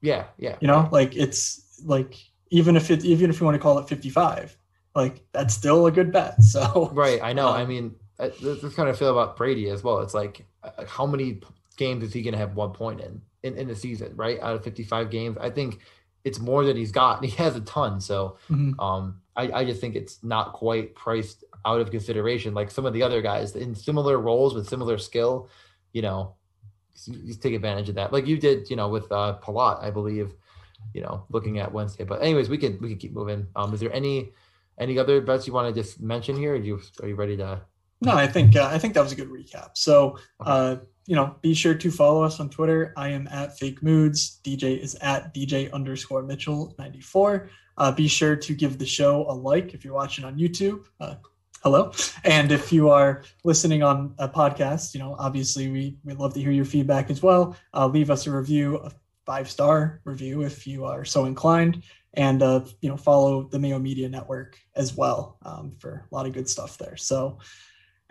Yeah, 0.00 0.24
yeah. 0.38 0.56
You 0.60 0.66
know, 0.66 0.88
like 0.90 1.14
it's 1.16 1.80
like 1.84 2.16
even 2.50 2.74
if 2.76 2.90
it 2.90 3.04
even 3.04 3.30
if 3.30 3.38
you 3.40 3.44
want 3.46 3.54
to 3.54 3.60
call 3.60 3.78
it 3.78 3.88
fifty 3.88 4.10
five, 4.10 4.56
like 4.96 5.22
that's 5.32 5.54
still 5.54 5.86
a 5.86 5.92
good 5.92 6.10
bet. 6.10 6.42
So 6.42 6.90
Right, 6.94 7.20
I 7.22 7.32
know. 7.32 7.48
Um, 7.48 7.54
I 7.54 7.64
mean, 7.66 7.94
this 8.18 8.64
is 8.64 8.74
kind 8.74 8.88
of 8.88 8.98
feel 8.98 9.10
about 9.10 9.36
Brady 9.36 9.68
as 9.68 9.84
well. 9.84 10.00
It's 10.00 10.14
like, 10.14 10.44
uh, 10.64 10.84
how 10.86 11.06
many 11.06 11.40
games 11.76 12.02
is 12.02 12.12
he 12.12 12.22
going 12.22 12.32
to 12.32 12.38
have 12.38 12.56
one 12.56 12.72
point 12.72 13.00
in, 13.00 13.20
in 13.42 13.56
in 13.56 13.68
the 13.68 13.76
season? 13.76 14.16
Right, 14.16 14.40
out 14.40 14.56
of 14.56 14.64
fifty-five 14.64 15.10
games, 15.10 15.36
I 15.40 15.50
think 15.50 15.80
it's 16.24 16.40
more 16.40 16.64
than 16.64 16.76
he's 16.76 16.90
got. 16.92 17.24
He 17.24 17.30
has 17.36 17.54
a 17.54 17.60
ton, 17.60 18.00
so 18.00 18.38
Mhm. 18.50 18.74
um, 18.82 19.20
I, 19.36 19.52
I 19.60 19.64
just 19.66 19.80
think 19.82 19.94
it's 19.96 20.24
not 20.24 20.54
quite 20.54 20.94
priced 20.94 21.44
out 21.66 21.80
of 21.80 21.90
consideration. 21.90 22.54
Like 22.54 22.70
some 22.70 22.86
of 22.86 22.94
the 22.94 23.02
other 23.02 23.20
guys 23.20 23.54
in 23.54 23.74
similar 23.74 24.18
roles 24.18 24.54
with 24.54 24.66
similar 24.66 24.96
skill, 24.98 25.50
you 25.92 26.00
know, 26.02 26.34
you 27.04 27.18
you 27.22 27.34
take 27.34 27.52
advantage 27.54 27.90
of 27.90 27.96
that, 27.96 28.12
like 28.14 28.26
you 28.26 28.38
did, 28.38 28.70
you 28.70 28.76
know, 28.76 28.88
with 28.88 29.12
uh, 29.12 29.36
Palat, 29.42 29.82
I 29.84 29.90
believe. 29.90 30.32
You 30.94 31.02
know, 31.02 31.24
looking 31.30 31.58
at 31.58 31.72
Wednesday. 31.72 32.04
But 32.04 32.22
anyways, 32.22 32.48
we 32.48 32.56
can 32.58 32.78
we 32.80 32.88
can 32.88 32.96
keep 32.98 33.12
moving. 33.12 33.46
Um, 33.56 33.74
is 33.74 33.80
there 33.80 33.92
any 33.92 34.32
any 34.78 34.98
other 34.98 35.20
bets 35.20 35.46
you 35.46 35.52
want 35.52 35.74
to 35.74 35.80
just 35.80 36.00
mention 36.00 36.36
here? 36.36 36.54
Or 36.54 36.58
do 36.58 36.66
you 36.66 36.80
are 37.02 37.08
you 37.08 37.14
ready 37.14 37.36
to? 37.38 37.62
No, 38.00 38.12
I 38.12 38.26
think 38.26 38.56
uh, 38.56 38.68
I 38.70 38.78
think 38.78 38.94
that 38.94 39.02
was 39.02 39.12
a 39.12 39.16
good 39.16 39.30
recap. 39.30 39.70
So, 39.74 40.18
uh, 40.40 40.76
you 41.06 41.16
know, 41.16 41.36
be 41.40 41.54
sure 41.54 41.74
to 41.74 41.90
follow 41.90 42.22
us 42.22 42.40
on 42.40 42.50
Twitter. 42.50 42.92
I 42.96 43.08
am 43.08 43.26
at 43.28 43.58
Fake 43.58 43.82
Moods. 43.82 44.40
DJ 44.44 44.78
is 44.78 44.94
at 44.96 45.34
DJ 45.34 45.72
underscore 45.72 46.22
Mitchell 46.22 46.74
ninety 46.78 47.00
four. 47.00 47.48
Uh, 47.78 47.92
be 47.92 48.08
sure 48.08 48.36
to 48.36 48.54
give 48.54 48.78
the 48.78 48.86
show 48.86 49.26
a 49.28 49.32
like 49.32 49.74
if 49.74 49.84
you're 49.84 49.94
watching 49.94 50.24
on 50.24 50.38
YouTube. 50.38 50.84
Uh, 51.00 51.14
hello, 51.62 51.92
and 52.24 52.52
if 52.52 52.70
you 52.70 52.90
are 52.90 53.22
listening 53.44 53.82
on 53.82 54.14
a 54.18 54.28
podcast, 54.28 54.92
you 54.92 55.00
know, 55.00 55.16
obviously 55.18 55.70
we 55.70 55.96
we 56.04 56.12
love 56.12 56.34
to 56.34 56.40
hear 56.40 56.50
your 56.50 56.66
feedback 56.66 57.10
as 57.10 57.22
well. 57.22 57.56
Uh, 57.72 57.86
leave 57.86 58.10
us 58.10 58.26
a 58.26 58.30
review, 58.30 58.76
a 58.76 58.92
five 59.24 59.50
star 59.50 60.00
review 60.04 60.42
if 60.42 60.66
you 60.66 60.84
are 60.84 61.04
so 61.04 61.24
inclined 61.24 61.82
and 62.16 62.42
uh, 62.42 62.64
you 62.80 62.88
know 62.88 62.96
follow 62.96 63.44
the 63.44 63.58
Mayo 63.58 63.78
Media 63.78 64.08
Network 64.08 64.58
as 64.74 64.96
well 64.96 65.38
um, 65.44 65.74
for 65.78 66.06
a 66.10 66.14
lot 66.14 66.26
of 66.26 66.32
good 66.32 66.48
stuff 66.48 66.78
there. 66.78 66.96
So, 66.96 67.38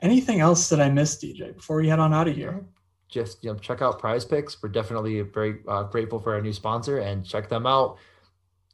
anything 0.01 0.39
else 0.39 0.69
that 0.69 0.79
I 0.79 0.89
missed, 0.89 1.21
DJ, 1.21 1.55
before 1.55 1.77
we 1.77 1.87
head 1.89 1.99
on 1.99 2.13
out 2.13 2.27
of 2.27 2.35
here? 2.35 2.65
just 3.07 3.43
you 3.43 3.53
know 3.53 3.57
check 3.59 3.83
out 3.83 3.99
prize 3.99 4.25
picks 4.25 4.61
we're 4.63 4.67
definitely 4.67 5.21
very 5.21 5.59
uh, 5.67 5.83
grateful 5.83 6.19
for 6.19 6.33
our 6.33 6.41
new 6.41 6.51
sponsor 6.51 6.97
and 6.97 7.23
check 7.23 7.47
them 7.47 7.67
out 7.67 7.97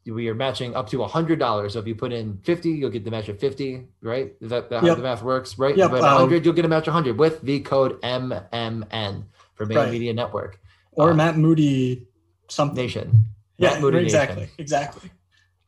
we 0.05 0.29
are 0.29 0.33
matching 0.33 0.73
up 0.73 0.89
to 0.89 1.03
a 1.03 1.07
hundred 1.07 1.37
dollars 1.37 1.73
so 1.73 1.79
if 1.79 1.85
you 1.85 1.93
put 1.93 2.13
in 2.13 2.37
50 2.43 2.69
you'll 2.69 2.89
get 2.89 3.03
the 3.03 3.11
match 3.11 3.27
of 3.27 3.37
50 3.37 3.87
right 4.01 4.33
is 4.39 4.49
that, 4.49 4.69
that 4.69 4.81
how 4.81 4.95
the 4.95 5.01
math 5.03 5.21
works 5.21 5.59
right 5.59 5.75
Yep, 5.75 5.91
but 5.91 6.01
um, 6.01 6.13
100 6.13 6.45
you'll 6.45 6.53
get 6.55 6.63
a 6.63 6.67
match 6.69 6.87
of 6.87 6.93
100 6.93 7.19
with 7.19 7.41
the 7.41 7.59
code 7.59 8.01
mmn 8.01 9.25
for 9.53 9.65
Mayo 9.65 9.81
Right. 9.83 9.91
media 9.91 10.13
network 10.13 10.59
Or 10.93 11.11
Uh, 11.11 11.13
Matt 11.13 11.37
Moody 11.37 12.07
something? 12.49 12.75
nation 12.81 13.25
Yeah, 13.57 13.73
Matt 13.73 13.81
Moody 13.81 13.97
exactly, 13.99 14.43
Nation. 14.43 14.55
exactly. 14.57 15.11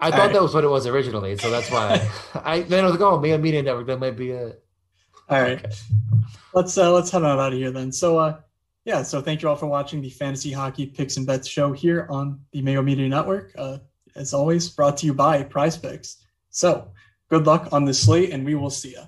I 0.04 0.08
All 0.08 0.12
thought 0.12 0.20
right. 0.20 0.34
that 0.34 0.42
was 0.42 0.54
what 0.54 0.64
it 0.64 0.68
was 0.78 0.86
originally 0.86 1.38
so 1.38 1.50
that's 1.50 1.70
why 1.72 1.86
i 2.44 2.62
then 2.62 2.84
i 2.84 2.88
was 2.88 2.94
like 2.98 3.02
oh 3.10 3.20
Mayo 3.20 3.38
media 3.38 3.62
network 3.64 3.88
that 3.88 4.00
might 4.00 4.18
be 4.18 4.32
it 4.32 4.64
All 5.30 5.42
right, 5.42 5.58
Okay. 5.64 5.74
let's 6.54 6.78
uh, 6.78 6.92
let's 6.92 7.10
head 7.12 7.24
on 7.24 7.40
out 7.40 7.54
of 7.54 7.58
here 7.58 7.72
then. 7.72 7.92
So, 7.94 8.20
uh, 8.20 8.34
yeah, 8.84 9.02
so 9.04 9.22
thank 9.22 9.42
you 9.42 9.48
all 9.50 9.56
for 9.56 9.68
watching 9.68 10.02
the 10.02 10.10
Fantasy 10.10 10.52
Hockey 10.52 10.86
Picks 10.86 11.16
and 11.18 11.26
Bets 11.26 11.48
show 11.48 11.72
here 11.72 12.06
on 12.10 12.42
the 12.52 12.62
Mayo 12.62 12.82
Media 12.82 13.08
Network. 13.08 13.54
Uh, 13.58 13.78
as 14.16 14.34
always, 14.34 14.70
brought 14.70 14.98
to 14.98 15.06
you 15.06 15.14
by 15.14 15.42
Prize 15.44 15.78
Picks. 15.78 16.26
So, 16.50 16.92
good 17.30 17.46
luck 17.48 17.70
on 17.72 17.86
this 17.86 18.04
slate, 18.04 18.32
and 18.34 18.46
we 18.46 18.56
will 18.56 18.70
see 18.70 18.96
you. 19.00 19.04